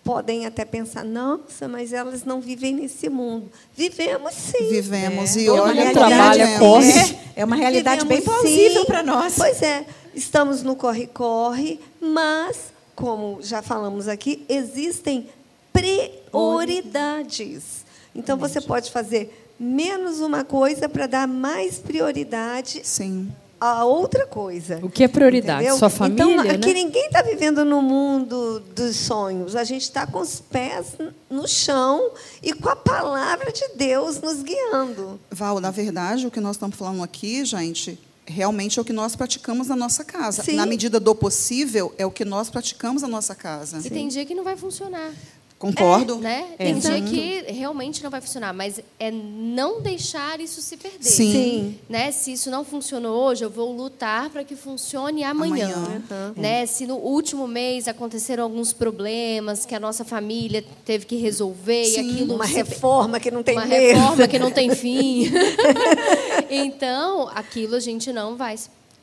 podem 0.06 0.46
até 0.46 0.64
pensar, 0.64 1.04
nossa, 1.04 1.66
mas 1.66 1.92
elas 1.92 2.24
não 2.24 2.40
vivem 2.40 2.72
nesse 2.72 3.08
mundo. 3.08 3.50
Vivemos 3.76 4.32
sim. 4.34 4.68
Vivemos. 4.70 5.36
É. 5.36 5.40
E 5.40 5.50
olha, 5.50 5.92
trabalha, 5.92 6.46
vivemos. 6.46 6.58
corre. 6.60 7.16
É, 7.34 7.40
é 7.40 7.44
uma 7.44 7.56
realidade 7.56 8.06
bem 8.06 8.20
Vivemos, 8.20 8.40
plausível 8.40 8.82
sim. 8.82 8.86
para 8.86 9.02
nós. 9.02 9.34
Pois 9.36 9.60
é, 9.60 9.84
estamos 10.14 10.62
no 10.62 10.76
corre-corre, 10.76 11.80
mas, 12.00 12.72
como 12.94 13.42
já 13.42 13.62
falamos 13.62 14.06
aqui, 14.06 14.46
existem 14.48 15.28
prioridades. 15.72 17.84
Então, 18.14 18.38
você 18.38 18.60
pode 18.60 18.92
fazer 18.92 19.52
menos 19.58 20.20
uma 20.20 20.44
coisa 20.44 20.88
para 20.88 21.08
dar 21.08 21.26
mais 21.26 21.78
prioridade 21.78 22.82
Sim. 22.84 23.28
A 23.60 23.84
outra 23.84 24.26
coisa. 24.26 24.78
O 24.82 24.90
que 24.90 25.04
é 25.04 25.08
prioridade? 25.08 25.60
Entendeu? 25.60 25.78
Sua 25.78 25.88
família, 25.90 26.24
Então, 26.24 26.44
né? 26.44 26.50
aqui 26.50 26.72
ninguém 26.74 27.06
está 27.06 27.22
vivendo 27.22 27.64
no 27.64 27.80
mundo 27.80 28.60
dos 28.74 28.96
sonhos. 28.96 29.56
A 29.56 29.64
gente 29.64 29.82
está 29.82 30.06
com 30.06 30.18
os 30.20 30.40
pés 30.40 30.94
no 31.30 31.48
chão 31.48 32.10
e 32.42 32.52
com 32.52 32.68
a 32.68 32.76
palavra 32.76 33.50
de 33.50 33.66
Deus 33.76 34.20
nos 34.20 34.42
guiando. 34.42 35.18
Val, 35.30 35.60
na 35.60 35.70
verdade, 35.70 36.26
o 36.26 36.30
que 36.30 36.40
nós 36.40 36.56
estamos 36.56 36.76
falando 36.76 37.02
aqui, 37.02 37.44
gente, 37.44 37.98
realmente 38.26 38.78
é 38.78 38.82
o 38.82 38.84
que 38.84 38.92
nós 38.92 39.14
praticamos 39.16 39.68
na 39.68 39.76
nossa 39.76 40.04
casa. 40.04 40.42
Sim. 40.42 40.56
Na 40.56 40.66
medida 40.66 40.98
do 41.00 41.14
possível, 41.14 41.94
é 41.96 42.04
o 42.04 42.10
que 42.10 42.24
nós 42.24 42.50
praticamos 42.50 43.02
na 43.02 43.08
nossa 43.08 43.34
casa. 43.34 43.80
E 43.86 43.90
tem 43.90 44.08
dia 44.08 44.26
que 44.26 44.34
não 44.34 44.44
vai 44.44 44.56
funcionar. 44.56 45.12
Concordo. 45.58 46.16
Né? 46.18 46.48
É. 46.58 46.64
Tem 46.66 46.78
dia 46.78 47.00
que 47.00 47.44
realmente 47.50 48.02
não 48.04 48.10
vai 48.10 48.20
funcionar, 48.20 48.52
mas 48.52 48.78
é 49.00 49.10
não 49.10 49.80
deixar 49.80 50.38
isso 50.38 50.60
se 50.60 50.76
perder. 50.76 50.98
Sim. 51.02 51.32
Sim. 51.32 51.78
Né? 51.88 52.12
Se 52.12 52.32
isso 52.32 52.50
não 52.50 52.62
funcionou 52.62 53.16
hoje, 53.24 53.42
eu 53.42 53.48
vou 53.48 53.74
lutar 53.74 54.28
para 54.28 54.44
que 54.44 54.54
funcione 54.54 55.24
amanhã. 55.24 55.72
Amanhã. 55.74 56.34
Né? 56.36 56.66
Se 56.66 56.86
no 56.86 56.96
último 56.96 57.48
mês 57.48 57.88
aconteceram 57.88 58.44
alguns 58.44 58.74
problemas 58.74 59.64
que 59.64 59.74
a 59.74 59.80
nossa 59.80 60.04
família 60.04 60.62
teve 60.84 61.06
que 61.06 61.16
resolver 61.16 61.84
Sim, 61.86 62.02
e 62.06 62.10
aquilo 62.12 62.34
Uma 62.34 62.46
se- 62.46 62.52
reforma 62.52 63.18
que 63.18 63.30
não 63.30 63.42
tem 63.42 63.56
uma 63.56 63.64
mesa. 63.64 63.94
reforma 63.98 64.28
que 64.28 64.38
não 64.38 64.50
tem 64.50 64.70
fim. 64.76 65.30
então, 66.50 67.28
aquilo 67.34 67.76
a 67.76 67.80
gente 67.80 68.12
não 68.12 68.36
vai 68.36 68.56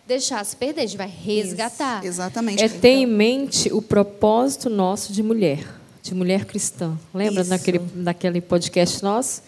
deixar 0.08 0.44
se 0.46 0.56
perder, 0.56 0.82
a 0.82 0.86
gente 0.86 0.98
vai 0.98 1.08
resgatar. 1.08 2.06
Exatamente. 2.06 2.64
É 2.64 2.68
ter 2.70 2.90
em 2.90 3.06
mente 3.06 3.72
o 3.74 3.82
propósito 3.82 4.70
nosso 4.70 5.14
de 5.14 5.24
mulher, 5.24 5.66
de 6.04 6.14
mulher 6.14 6.44
cristã. 6.44 6.98
Lembra 7.14 7.42
Isso. 7.42 7.50
daquele, 7.50 7.80
daquele 7.80 8.42
podcast 8.42 9.02
nosso? 9.02 9.42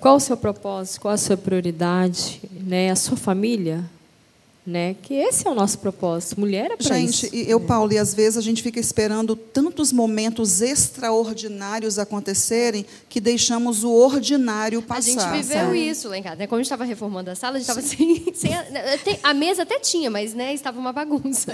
Qual 0.00 0.16
o 0.16 0.20
seu 0.20 0.34
propósito? 0.36 1.02
Qual 1.02 1.12
a 1.12 1.18
sua 1.18 1.36
prioridade? 1.36 2.40
Né? 2.50 2.90
A 2.90 2.96
sua 2.96 3.18
família? 3.18 3.84
Né? 4.66 4.94
Que 5.02 5.14
esse 5.14 5.46
é 5.48 5.50
o 5.50 5.54
nosso 5.54 5.78
propósito. 5.78 6.38
Mulher 6.38 6.70
é 6.70 6.76
para 6.76 6.94
Gente, 6.94 7.26
isso. 7.26 7.34
eu, 7.50 7.58
Paulo, 7.58 7.92
e 7.92 7.98
às 7.98 8.12
vezes 8.14 8.36
a 8.36 8.42
gente 8.42 8.62
fica 8.62 8.78
esperando 8.78 9.34
tantos 9.34 9.90
momentos 9.92 10.60
extraordinários 10.60 11.98
acontecerem 11.98 12.84
que 13.08 13.20
deixamos 13.20 13.82
o 13.84 13.90
ordinário 13.90 14.78
A 14.80 14.82
passar. 14.82 15.02
gente 15.02 15.42
viveu 15.42 15.64
sabe? 15.66 15.88
isso 15.88 16.08
lá 16.08 16.18
em 16.18 16.22
casa. 16.22 16.36
né? 16.36 16.46
Quando 16.46 16.60
a 16.60 16.62
gente 16.62 16.66
estava 16.66 16.84
reformando 16.84 17.30
a 17.30 17.34
sala, 17.34 17.56
a 17.56 17.58
gente 17.58 17.68
estava 17.68 17.80
sem, 17.86 18.32
sem 18.34 18.54
a, 18.54 18.62
né, 18.64 18.98
a 19.22 19.34
mesa 19.34 19.62
até 19.62 19.78
tinha, 19.78 20.10
mas 20.10 20.34
né, 20.34 20.52
estava 20.54 20.78
uma 20.78 20.92
bagunça. 20.92 21.52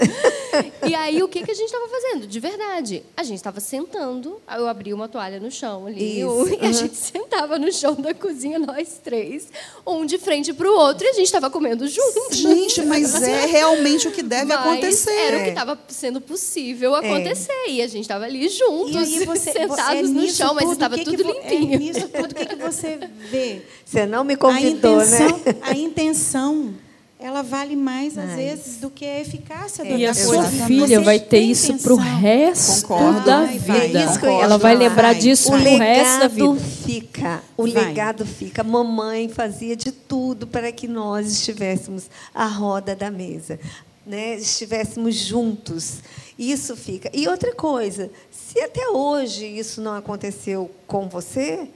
E 0.87 0.93
aí 0.93 1.23
o 1.23 1.27
que, 1.29 1.43
que 1.43 1.51
a 1.51 1.55
gente 1.55 1.67
estava 1.67 1.87
fazendo? 1.87 2.27
De 2.27 2.39
verdade, 2.39 3.03
a 3.15 3.23
gente 3.23 3.37
estava 3.37 3.59
sentando. 3.59 4.39
Eu 4.55 4.67
abri 4.67 4.93
uma 4.93 5.07
toalha 5.07 5.39
no 5.39 5.49
chão 5.49 5.87
ali, 5.87 6.19
Isso, 6.21 6.49
e 6.61 6.65
a 6.65 6.71
gente 6.71 6.95
sentava 7.29 7.59
no 7.59 7.71
chão 7.71 7.93
da 7.95 8.13
cozinha 8.13 8.57
nós 8.57 8.99
três, 9.03 9.47
um 9.85 10.05
de 10.05 10.17
frente 10.17 10.53
para 10.53 10.69
o 10.69 10.73
outro, 10.73 11.05
e 11.05 11.09
a 11.09 11.13
gente 11.13 11.25
estava 11.25 11.49
comendo 11.49 11.85
juntos. 11.87 12.37
Gente, 12.37 12.81
mas 12.83 13.21
é 13.21 13.45
realmente 13.47 14.07
o 14.07 14.11
que 14.11 14.23
deve 14.23 14.45
Mas 14.45 14.59
acontecer. 14.59 15.11
Era 15.11 15.37
o 15.39 15.43
que 15.43 15.49
estava 15.49 15.77
sendo 15.89 16.21
possível 16.21 16.95
acontecer. 16.95 17.51
E 17.67 17.81
a 17.81 17.87
gente 17.87 18.03
estava 18.03 18.23
ali 18.25 18.47
juntos, 18.47 19.09
E 19.09 19.25
você, 19.25 19.51
sentados 19.67 20.09
é 20.09 20.13
no 20.13 20.27
chão, 20.29 20.53
mas 20.53 20.63
tudo, 20.63 20.73
estava 20.73 20.95
o 20.95 20.97
que 20.99 21.03
tudo 21.05 21.17
que 21.17 21.23
vo- 21.23 21.33
limpinho. 21.33 21.73
É 21.73 21.77
nisso 21.77 22.07
tudo, 22.07 22.31
o 22.31 22.35
que, 22.35 22.45
que 22.45 22.55
você 22.55 22.99
vê? 23.29 23.61
Você 23.85 24.05
não 24.05 24.23
me 24.23 24.33
a 24.33 24.37
convidou, 24.37 24.95
intenção, 25.01 25.27
né? 25.37 25.55
a 25.61 25.73
intenção, 25.73 26.73
ela 27.19 27.41
vale 27.41 27.75
mais, 27.75 28.15
às 28.17 28.25
Mais. 28.25 28.35
vezes, 28.35 28.77
do 28.77 28.91
que 28.91 29.03
a 29.03 29.19
eficácia 29.21 29.83
da 29.83 29.89
E 29.89 30.05
a 30.05 30.13
sua 30.13 30.43
filha 30.43 31.01
vai 31.01 31.19
ter 31.19 31.39
isso 31.39 31.75
para 31.79 31.93
o 31.93 31.97
resto 31.97 32.87
Concordo. 32.87 33.21
da 33.25 33.45
Vai, 33.45 33.57
vai, 33.59 33.87
vida. 33.87 33.99
É 33.99 34.25
eu 34.27 34.31
ia 34.37 34.43
Ela 34.43 34.57
vai 34.59 34.75
lembrar 34.75 35.13
Vai, 35.13 35.15
disso 35.15 35.49
para 35.49 35.59
o 35.59 35.63
resto 35.63 36.19
da 36.19 36.27
legado 36.27 36.53
vida. 36.53 36.65
fica. 36.85 37.43
O 37.57 37.63
Vai. 37.67 37.85
legado 37.85 38.25
fica. 38.25 38.63
Mamãe 38.63 39.29
fazia 39.29 39.75
de 39.75 39.91
tudo 39.91 40.45
para 40.45 40.71
que 40.71 40.87
nós 40.87 41.27
estivéssemos 41.31 42.07
à 42.35 42.45
roda 42.45 42.95
da 42.95 43.09
mesa, 43.09 43.59
né? 44.05 44.35
estivéssemos 44.35 45.15
juntos. 45.15 45.95
Isso 46.37 46.75
fica. 46.77 47.09
E 47.11 47.27
outra 47.27 47.51
coisa, 47.55 48.11
se 48.29 48.59
até 48.61 48.89
hoje 48.89 49.43
isso 49.47 49.81
não 49.81 49.95
aconteceu 49.95 50.69
com 50.85 51.09
você, 51.09 51.67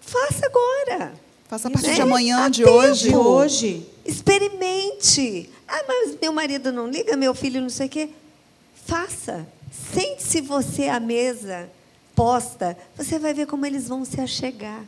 faça 0.00 0.46
agora. 0.46 1.12
Faça 1.50 1.66
a 1.66 1.70
partir 1.72 1.88
Né? 1.88 1.94
de 1.96 2.00
amanhã, 2.02 2.44
Há 2.44 2.48
de 2.48 2.62
tempo. 2.62 2.76
hoje. 2.76 3.14
Hoje. 3.16 3.86
Experimente. 4.06 5.50
Ah, 5.66 5.82
mas 5.86 6.16
meu 6.22 6.32
marido 6.32 6.70
não 6.72 6.88
liga, 6.88 7.16
meu 7.16 7.34
filho 7.34 7.60
não 7.60 7.68
sei 7.68 7.86
o 7.88 7.90
quê. 7.90 8.08
Faça. 8.86 9.44
Sente-se 9.92 10.40
você 10.40 10.84
à 10.88 11.00
mesa 11.00 11.68
posta, 12.14 12.76
você 12.96 13.18
vai 13.18 13.34
ver 13.34 13.46
como 13.46 13.66
eles 13.66 13.88
vão 13.88 14.04
se 14.04 14.20
achegar. 14.20 14.84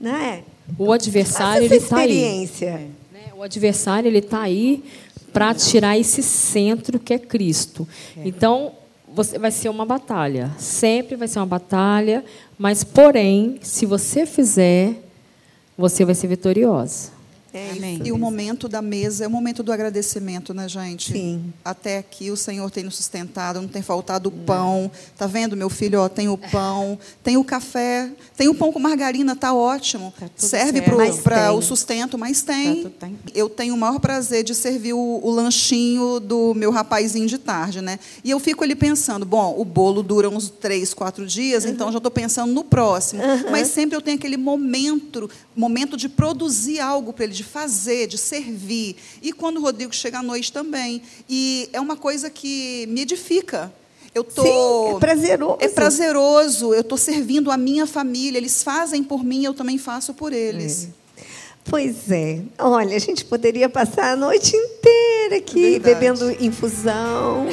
Não 0.00 0.14
é? 0.16 0.42
O 0.78 0.90
adversário 0.92 1.64
ele 1.66 1.76
está 1.76 1.98
aí. 1.98 2.10
experiência. 2.10 2.72
né? 3.12 3.26
O 3.36 3.42
adversário 3.42 4.08
ele 4.08 4.18
está 4.18 4.40
aí 4.40 4.82
para 5.34 5.52
tirar 5.54 5.98
esse 5.98 6.22
centro 6.22 6.98
que 6.98 7.12
é 7.12 7.18
Cristo. 7.18 7.86
Então 8.16 8.72
você 9.12 9.38
vai 9.38 9.50
ser 9.50 9.68
uma 9.68 9.84
batalha. 9.84 10.50
Sempre 10.58 11.14
vai 11.16 11.28
ser 11.28 11.40
uma 11.40 11.46
batalha, 11.46 12.24
mas 12.56 12.82
porém, 12.84 13.58
se 13.62 13.84
você 13.84 14.24
fizer, 14.26 14.96
você 15.76 16.04
vai 16.04 16.14
ser 16.14 16.28
vitoriosa. 16.28 17.13
É 17.54 17.70
Amém. 17.70 18.00
E 18.04 18.10
o 18.10 18.18
momento 18.18 18.68
da 18.68 18.82
mesa 18.82 19.24
é 19.24 19.28
o 19.28 19.30
momento 19.30 19.62
do 19.62 19.72
agradecimento, 19.72 20.52
né, 20.52 20.68
gente? 20.68 21.12
Sim. 21.12 21.52
Até 21.64 21.98
aqui 21.98 22.28
o 22.32 22.36
Senhor 22.36 22.68
tem 22.68 22.82
nos 22.82 22.96
sustentado, 22.96 23.60
não 23.62 23.68
tem 23.68 23.80
faltado 23.80 24.28
o 24.28 24.32
pão. 24.32 24.90
Tá 25.16 25.28
vendo, 25.28 25.56
meu 25.56 25.70
filho? 25.70 26.00
Ó, 26.00 26.08
tem 26.08 26.28
o 26.28 26.36
pão, 26.36 26.98
tem 27.22 27.36
o 27.36 27.44
café, 27.44 28.10
tem 28.36 28.48
o 28.48 28.54
pão 28.56 28.72
com 28.72 28.80
margarina, 28.80 29.36
tá 29.36 29.54
ótimo. 29.54 30.12
Tá 30.18 30.28
Serve 30.34 30.82
para 31.22 31.52
o 31.52 31.62
sustento, 31.62 32.18
mas 32.18 32.42
Tá 32.42 32.52
tem. 32.54 32.84
tá 32.88 33.08
Eu 33.32 33.48
tenho 33.48 33.74
o 33.74 33.78
maior 33.78 34.00
prazer 34.00 34.42
de 34.42 34.52
servir 34.52 34.92
o, 34.94 35.20
o 35.22 35.30
lanchinho 35.30 36.18
do 36.18 36.54
meu 36.54 36.72
rapazinho 36.72 37.28
de 37.28 37.38
tarde, 37.38 37.80
né? 37.80 38.00
E 38.24 38.32
eu 38.32 38.40
fico 38.40 38.64
ali 38.64 38.74
pensando, 38.74 39.24
bom, 39.24 39.54
o 39.56 39.64
bolo 39.64 40.02
dura 40.02 40.28
uns 40.28 40.50
três, 40.50 40.92
quatro 40.92 41.24
dias, 41.24 41.64
então 41.64 41.92
já 41.92 41.98
estou 41.98 42.10
pensando 42.10 42.52
no 42.52 42.64
próximo. 42.64 43.22
Mas 43.48 43.68
sempre 43.68 43.96
eu 43.96 44.02
tenho 44.02 44.16
aquele 44.16 44.36
momento, 44.36 45.30
momento 45.54 45.96
de 45.96 46.08
produzir 46.08 46.80
algo 46.80 47.12
para 47.12 47.24
ele, 47.26 47.32
de 47.32 47.43
fazer, 47.44 48.06
de 48.06 48.18
servir. 48.18 48.96
E 49.22 49.32
quando 49.32 49.58
o 49.58 49.60
Rodrigo 49.60 49.94
chega 49.94 50.18
à 50.18 50.22
noite 50.22 50.52
também. 50.52 51.02
E 51.28 51.68
é 51.72 51.80
uma 51.80 51.96
coisa 51.96 52.30
que 52.30 52.86
me 52.88 53.02
edifica. 53.02 53.72
Eu 54.14 54.22
tô 54.22 54.42
Sim, 54.42 54.96
é 54.96 55.00
prazeroso. 55.00 55.56
É 55.60 55.68
prazeroso. 55.68 56.74
Eu 56.74 56.82
estou 56.82 56.96
servindo 56.96 57.50
a 57.50 57.56
minha 57.56 57.86
família. 57.86 58.38
Eles 58.38 58.62
fazem 58.62 59.02
por 59.02 59.24
mim, 59.24 59.44
eu 59.44 59.52
também 59.52 59.76
faço 59.76 60.14
por 60.14 60.32
eles. 60.32 60.88
Pois 61.64 62.10
é. 62.10 62.40
Olha, 62.58 62.94
a 62.94 62.98
gente 62.98 63.24
poderia 63.24 63.68
passar 63.68 64.12
a 64.12 64.16
noite 64.16 64.54
inteira 64.54 65.36
aqui 65.38 65.78
Verdade. 65.78 65.94
bebendo 65.94 66.44
infusão, 66.44 67.46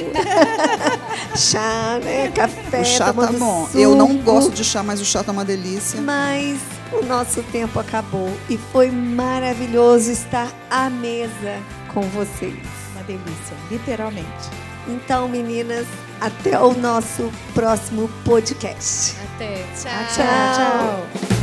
chá, 1.36 1.98
né? 2.04 2.30
Café, 2.32 2.82
o 2.82 2.86
chá 2.86 3.14
tá 3.14 3.32
bom. 3.32 3.66
suco. 3.68 3.80
Eu 3.80 3.96
não 3.96 4.18
gosto 4.18 4.52
de 4.52 4.66
chá, 4.66 4.84
mas 4.84 5.00
o 5.00 5.06
chá 5.06 5.24
tá 5.24 5.32
uma 5.32 5.46
delícia. 5.46 6.00
Mas 6.02 6.60
o 6.92 7.06
nosso 7.06 7.42
tempo 7.44 7.80
acabou 7.80 8.30
e 8.50 8.58
foi 8.58 8.92
maravilhoso 8.92 10.12
estar 10.12 10.52
à 10.70 10.90
mesa 10.90 11.60
com 11.94 12.02
vocês. 12.02 12.58
Uma 12.94 13.04
delícia, 13.04 13.56
literalmente. 13.70 14.50
Então, 14.88 15.28
meninas, 15.30 15.88
até 16.20 16.60
o 16.60 16.74
nosso 16.74 17.32
próximo 17.54 18.10
podcast. 18.26 19.16
Até. 19.36 19.64
Tchau. 19.76 19.92
Tchau, 20.16 21.08
tchau. 21.26 21.41